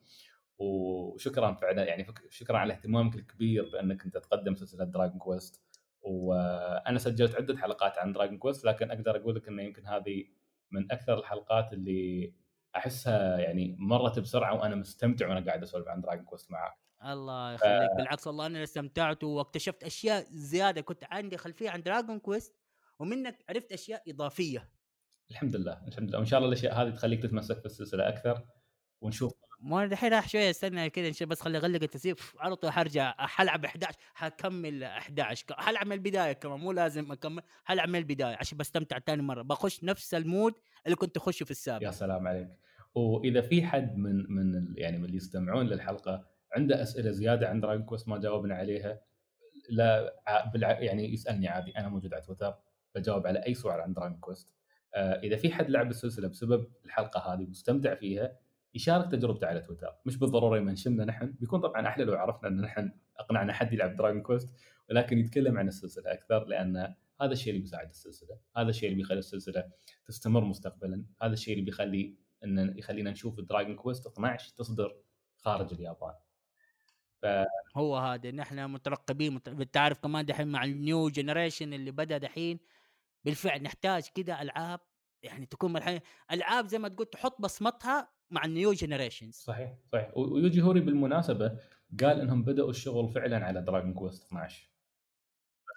وشكرا 0.59 1.55
فعلا 1.55 1.85
يعني 1.85 2.07
شكرا 2.29 2.59
على 2.59 2.72
اهتمامك 2.72 3.14
الكبير 3.16 3.70
بأنك 3.72 4.05
أنت 4.05 4.18
تقدم 4.18 4.55
سلسلة 4.55 4.85
Dragon 4.85 5.18
Quest 5.18 5.62
وأنا 6.01 6.99
سجلت 6.99 7.35
عدة 7.35 7.57
حلقات 7.57 7.99
عن 7.99 8.12
Dragon 8.12 8.39
Quest 8.39 8.64
لكن 8.64 8.91
أقدر 8.91 9.16
أقول 9.16 9.35
لك 9.35 9.49
إنه 9.49 9.62
يمكن 9.62 9.87
هذه 9.87 10.24
من 10.70 10.93
أكثر 10.93 11.18
الحلقات 11.18 11.72
اللي 11.72 12.35
أحسها 12.77 13.39
يعني 13.39 13.77
مرت 13.79 14.19
بسرعة 14.19 14.55
وأنا 14.55 14.75
مستمتع 14.75 15.29
وأنا 15.29 15.47
قاعد 15.47 15.62
أسولف 15.62 15.89
عن 15.89 16.01
Dragon 16.01 16.24
Quest 16.24 16.51
معاك. 16.51 16.75
الله 17.05 17.53
يخليك. 17.53 17.91
ف... 17.93 17.97
بالعكس 17.97 18.27
والله 18.27 18.47
أنا 18.47 18.62
استمتعت 18.62 19.25
واكتشفت 19.25 19.85
أشياء 19.85 20.27
زيادة. 20.31 20.81
كنت 20.81 21.05
عندي 21.11 21.37
خلفية 21.37 21.71
عن 21.71 21.83
Dragon 21.83 22.18
Quest 22.18 22.55
ومنك 22.99 23.45
عرفت 23.49 23.73
أشياء 23.73 24.03
إضافية. 24.11 24.71
الحمد 25.31 25.57
لله 25.57 25.89
الحمد 25.89 26.09
لله. 26.09 26.19
وإن 26.19 26.27
شاء 26.27 26.39
الله 26.39 26.49
الأشياء 26.49 26.83
هذه 26.83 26.91
تخليك 26.91 27.23
تتمسك 27.23 27.59
في 27.61 27.66
السلسلة 27.66 28.09
أكثر 28.09 28.47
ونشوف 29.01 29.33
ما 29.61 29.85
الحين 29.85 30.13
راح 30.13 30.29
شوية 30.29 30.51
استنى 30.51 30.91
كذا 30.91 31.27
بس 31.27 31.41
خلي 31.41 31.59
أغلق 31.59 31.83
التسيب 31.83 32.17
على 32.39 32.57
طول 32.57 32.71
حرجع 32.71 33.15
حلعب 33.19 33.65
11 33.65 33.99
حكمل 34.15 34.85
11 34.85 35.45
حلعب 35.51 35.87
من 35.87 35.93
البداية 35.93 36.33
كمان 36.33 36.61
مو 36.61 36.73
لازم 36.73 37.13
أكمل 37.13 37.43
حلعب 37.65 37.89
من 37.89 37.99
البداية 37.99 38.37
عشان 38.37 38.59
بستمتع 38.59 38.99
ثاني 38.99 39.23
مرة. 39.23 39.43
بخش 39.43 39.85
نفس 39.85 40.15
ال 40.14 40.22
mood 40.22 40.55
اللي 40.87 40.97
كنت 40.97 41.17
أخشه 41.17 41.45
في 41.45 41.51
السابق. 41.51 41.85
يا 41.85 41.91
سلام 41.91 42.29
عليك. 42.29 42.49
وإذا 42.95 43.41
في 43.41 43.63
حد 43.63 43.97
من 43.97 44.33
من 44.33 44.75
يعني 44.77 44.99
من 44.99 45.05
اللي 45.05 45.17
يستمعون 45.17 45.67
للحلقة 45.67 46.27
عنده 46.57 46.83
أسئلة 46.83 47.11
زيادة 47.11 47.49
عن 47.49 47.61
Dragon 47.61 47.85
Quest 47.85 48.09
ما 48.09 48.19
جاوبنا 48.19 48.55
عليها 48.55 49.01
لا 49.71 50.15
يعني 50.81 51.13
يسألني 51.13 51.49
عادي. 51.49 51.71
أنا 51.79 51.89
موجود 51.89 52.15
على 52.15 52.23
تويتر 52.23 52.55
بجاوب 52.95 53.27
على 53.27 53.47
أي 53.47 53.55
سؤال 53.55 53.81
عن 53.81 53.93
Dragon 53.93 54.18
Quest. 54.18 54.55
آه، 54.95 55.21
إذا 55.21 55.37
في 55.37 55.51
حد 55.53 55.71
لعب 55.71 55.91
السلسلة 55.91 56.29
بسبب 56.29 56.67
الحلقة 56.85 57.35
هذه 57.35 57.47
واستمتع 57.49 57.95
فيها 57.95 58.37
يشارك 58.75 59.11
تجربته 59.12 59.47
على 59.47 59.61
تويتر. 59.61 59.95
مش 60.07 60.16
بالضرورة 60.16 60.57
يمنشننا 60.57 61.05
نحن. 61.05 61.27
بيكون 61.41 61.61
طبعا 61.61 61.89
أحلى 61.89 62.05
لو 62.05 62.14
عرفنا 62.14 62.49
إن 62.49 62.61
نحن 62.61 62.93
أقنعنا 63.16 63.53
حد 63.53 63.73
يلعب 63.73 63.97
Dragon 63.97 64.22
Quest 64.22 64.55
ولكن 64.91 65.19
يتكلم 65.19 65.59
عن 65.59 65.69
السلسلة 65.69 66.12
أكثر 66.12 66.45
لأن 66.45 66.95
هذا 67.21 67.33
الشيء 67.33 67.51
اللي 67.51 67.61
بيساعد 67.61 67.89
السلسلة. 67.89 68.39
هذا 68.57 68.71
الشيء 68.71 68.89
اللي 68.89 69.03
بيخلي 69.03 69.19
السلسلة 69.19 69.64
تستمر 70.07 70.45
مستقبلا. 70.45 71.05
هذا 71.23 71.33
الشيء 71.33 71.55
اللي 71.55 71.64
بيخلي 71.64 72.16
إن 72.45 72.79
يخلينا 72.79 73.11
نشوف 73.11 73.41
Dragon 73.41 73.76
Quest 73.76 74.07
12 74.07 74.55
تصدر 74.57 74.97
خارج 75.37 75.75
اليابان. 75.75 76.14
ف... 77.23 77.27
هو 77.77 77.97
هذا. 77.97 78.31
نحن 78.31 78.71
مترقبين 78.71 79.39
بتعرف 79.39 79.99
كمان 79.99 80.27
دحين 80.27 80.49
مع 80.49 80.64
ال 80.64 80.76
new 80.76 81.09
generation 81.09 81.72
اللي 81.73 81.91
بدأ 81.91 82.19
دحين 82.19 82.59
بالفعل 83.25 83.62
نحتاج 83.62 84.09
كده 84.14 84.43
ألعاب 84.43 84.81
يعني 85.23 85.47
تكون 85.47 85.77
الحين 85.77 86.01
ألعاب 86.33 86.66
زي 86.66 86.79
ما 86.79 86.89
تقول 86.89 87.07
تحط 87.07 87.41
بصمتها 87.41 88.09
مع 88.31 88.45
ال 88.45 88.51
new 88.51 88.72
generations 88.72 89.35
صحيح 89.35 89.77
صحيح. 89.93 90.16
ويوجي 90.16 90.62
هوري 90.62 90.81
بالمناسبة 90.81 91.59
قال 92.01 92.21
إنهم 92.21 92.45
بدأوا 92.45 92.71
الشغل 92.71 93.09
فعلا 93.09 93.47
على 93.47 93.62
Dragon 93.62 93.95
Quest 93.95 94.26
12 94.27 94.71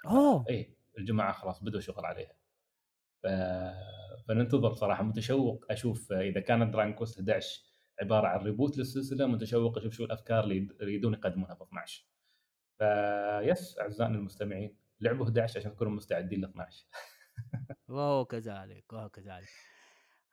أوه! 0.06 0.46
اي 0.50 0.78
الجماعة 0.98 1.34
خلاص 1.34 1.64
بدأوا 1.64 1.82
شغل 1.82 2.06
عليها. 2.06 2.34
ف... 3.24 3.28
فننتظر 4.28 4.74
صراحة. 4.74 5.04
متشوق 5.04 5.66
أشوف 5.70 6.12
إذا 6.12 6.40
كانت 6.40 6.74
Dragon 6.74 6.94
Quest 6.94 7.20
11 7.20 7.62
عبارة 8.02 8.28
عن 8.28 8.40
reboot 8.40 8.78
للسلسلة 8.78 9.28
متشوق 9.28 9.78
أشوف 9.78 9.94
شو 9.94 10.06
الأفكار 10.06 10.44
اللي 10.44 10.68
يريدون 10.82 11.14
يقدمونها 11.14 11.56
في 11.56 11.64
12 11.64 12.06
فيس 12.78 13.80
أعزائنا 13.80 14.16
المستمعين 14.16 14.78
لعبوا 15.00 15.26
11 15.26 15.60
عشان 15.60 15.76
تكونوا 15.76 15.94
مستعدين 15.94 16.42
ل 16.42 16.46
12 16.46 16.86
وهو 17.88 18.26
كذلك 18.26 18.94
وهو 18.94 19.10
كذلك 19.10 19.50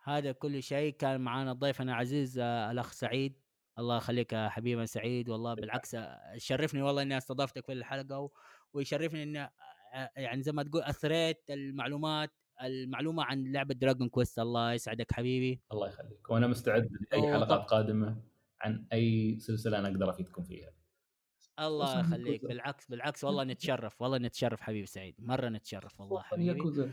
هذا 0.03 0.33
كل 0.33 0.63
شيء. 0.63 0.93
كان 0.93 1.21
معنا 1.21 1.53
ضيفنا 1.53 1.93
العزيز 1.93 2.39
آه، 2.39 2.71
الأخ 2.71 2.93
سعيد. 2.93 3.41
الله 3.79 3.97
يخليك 3.97 4.33
يا 4.33 4.49
حبيبي 4.49 4.87
سعيد. 4.87 5.29
والله 5.29 5.55
بالعكس 5.55 5.95
آه، 5.95 6.35
شرفني 6.37 6.83
والله 6.83 7.03
إني 7.03 7.19
استضفتك 7.19 7.67
في 7.67 7.73
الحلقة 7.73 8.31
ويشرفني 8.73 9.23
ان 9.23 9.37
آه، 9.37 10.11
يعني 10.17 10.43
زي 10.43 10.53
ما 10.53 10.63
تقول 10.63 10.83
أثريت 10.83 11.51
المعلومات 11.51 12.31
المعلومة 12.63 13.25
عن 13.25 13.53
لعبة 13.53 13.75
Dragon 13.75 14.09
Quest 14.09 14.39
الله 14.39 14.73
يسعدك 14.73 15.13
حبيبي. 15.13 15.61
الله 15.73 15.89
يخليك. 15.89 16.31
وأنا 16.31 16.47
مستعد 16.47 16.89
لأي 17.13 17.33
حلقات 17.33 17.71
قادمة 17.71 18.23
عن 18.61 18.87
أي 18.93 19.39
سلسلة 19.41 19.79
أنا 19.79 19.89
أقدر 19.89 20.11
أفيدكم 20.11 20.43
فيها. 20.43 20.78
الله 21.61 22.01
يخليك 22.01 22.45
بالعكس 22.45 22.87
بالعكس 22.87 23.25
والله 23.25 23.45
نتشرف 23.45 24.03
والله 24.03 24.19
نتشرف 24.19 24.61
حبيبي 24.61 24.87
سعيد 24.87 25.15
مرة 25.19 25.49
نتشرف 25.49 26.01
والله 26.01 26.23
حبيبي. 26.23 26.93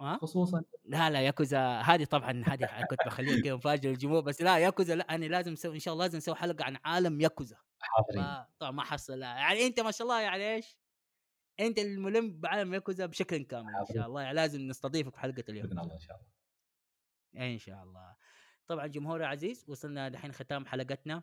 خصوصا 0.00 0.62
لا 0.84 1.10
لا 1.10 1.20
ياكوزا 1.20 1.80
هذه 1.80 2.04
طبعا 2.04 2.44
هذه 2.46 2.86
كنت 2.90 2.98
بخليها 3.06 3.42
كذا 3.42 3.54
مفاجاه 3.54 3.90
للجمهور 3.90 4.20
بس 4.20 4.42
لا 4.42 4.58
ياكوزا 4.58 4.94
لا 4.94 5.14
أنا 5.14 5.24
لازم 5.24 5.52
نسوي 5.52 5.74
إن 5.74 5.80
شاء 5.80 5.94
الله 5.94 6.04
لازم 6.04 6.18
نسوي 6.18 6.34
حلقة 6.34 6.64
عن 6.64 6.76
عالم 6.84 7.20
ياكوزا. 7.20 7.56
حاضرين. 7.80 8.44
طبعا 8.58 8.70
ما 8.70 8.82
حصل 8.82 9.18
لا. 9.18 9.26
يعني 9.26 9.66
أنت 9.66 9.80
ما 9.80 9.90
شاء 9.90 10.06
الله 10.06 10.20
يعني 10.20 10.54
إيش؟ 10.54 10.78
أنت 11.60 11.78
الملم 11.78 12.40
بعالم 12.40 12.74
ياكوزا 12.74 13.06
بشكل 13.06 13.44
كامل 13.44 13.74
إن 13.74 13.94
شاء 13.94 14.06
الله 14.06 14.22
يعني 14.22 14.34
لازم 14.34 14.60
نستضيفك 14.60 15.14
في 15.14 15.20
حلقة 15.20 15.44
اليوم 15.48 15.66
بإذن 15.66 15.78
الله 15.78 15.94
إن 15.94 15.98
شاء 15.98 16.16
الله. 16.16 17.52
إن 17.52 17.58
شاء 17.58 17.82
الله. 17.82 18.16
طبعا 18.66 18.86
جمهور 18.86 19.20
العزيز 19.20 19.64
وصلنا 19.68 20.08
دحين 20.08 20.32
ختام 20.32 20.66
حلقتنا. 20.66 21.22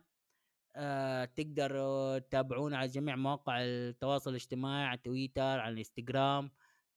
آه 0.75 1.25
تقدروا 1.25 2.19
تتابعونا 2.19 2.77
على 2.77 2.87
جميع 2.87 3.15
مواقع 3.15 3.61
التواصل 3.61 4.29
الاجتماعي 4.29 4.85
على 4.85 4.97
تويتر 4.97 5.41
على 5.59 5.73
الإنستغرام 5.73 6.51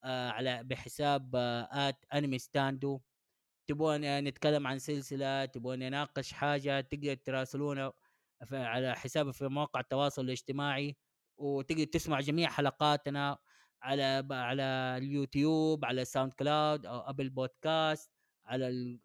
آه 0.05 0.31
على 0.31 0.65
بحساب 0.65 1.37
at 1.37 2.05
anime 2.15 2.39
ستاندو 2.39 3.01
تبون 3.69 4.25
نتكلم 4.25 4.67
عن 4.67 4.79
سلسلة 4.79 5.45
تبون 5.45 5.79
نناقش 5.79 6.33
حاجة 6.33 6.81
تقدر 6.81 7.15
تراسلونا 7.15 7.93
على 8.53 8.95
حساب 8.97 9.31
في 9.31 9.49
مواقع 9.49 9.81
التواصل 9.81 10.25
الاجتماعي 10.25 10.97
وتقدر 11.37 11.85
تسمع 11.85 12.21
جميع 12.21 12.51
حلقاتنا 12.51 13.39
على 13.83 14.27
على 14.31 14.63
اليوتيوب 14.99 15.85
على 15.85 16.05
SoundCloud 16.05 16.87
أو 16.87 17.01
Apple 17.01 17.31
Podcast 17.31 18.11
على 18.47 18.99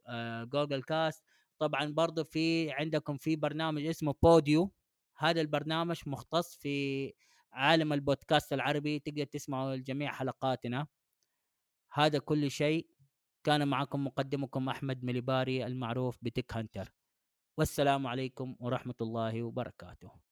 Google 0.53 0.83
Cast 0.83 1.23
طبعا 1.59 1.85
برضو 1.85 2.23
في 2.23 2.71
عندكم 2.71 3.17
في 3.17 3.35
برنامج 3.35 3.85
اسمه 3.85 4.15
Podeo 4.23 4.71
هذا 5.17 5.41
البرنامج 5.41 6.01
مختص 6.05 6.55
في 6.55 7.13
عالم 7.51 7.93
البودكاست 7.93 8.53
العربي 8.53 8.99
تقدر 8.99 9.23
تسمعوا 9.23 9.75
جميع 9.75 10.11
حلقاتنا. 10.11 10.87
هذا 11.93 12.19
كل 12.19 12.51
شيء. 12.51 12.87
كان 13.43 13.67
معكم 13.67 14.03
مقدمكم 14.03 14.69
أحمد 14.69 15.03
مليباري 15.03 15.65
المعروف 15.65 16.17
ب 16.21 16.29
Tech 16.29 16.57
Hunter. 16.57 16.93
والسلام 17.57 18.07
عليكم 18.07 18.55
ورحمة 18.59 18.95
الله 19.01 19.43
وبركاته. 19.43 20.26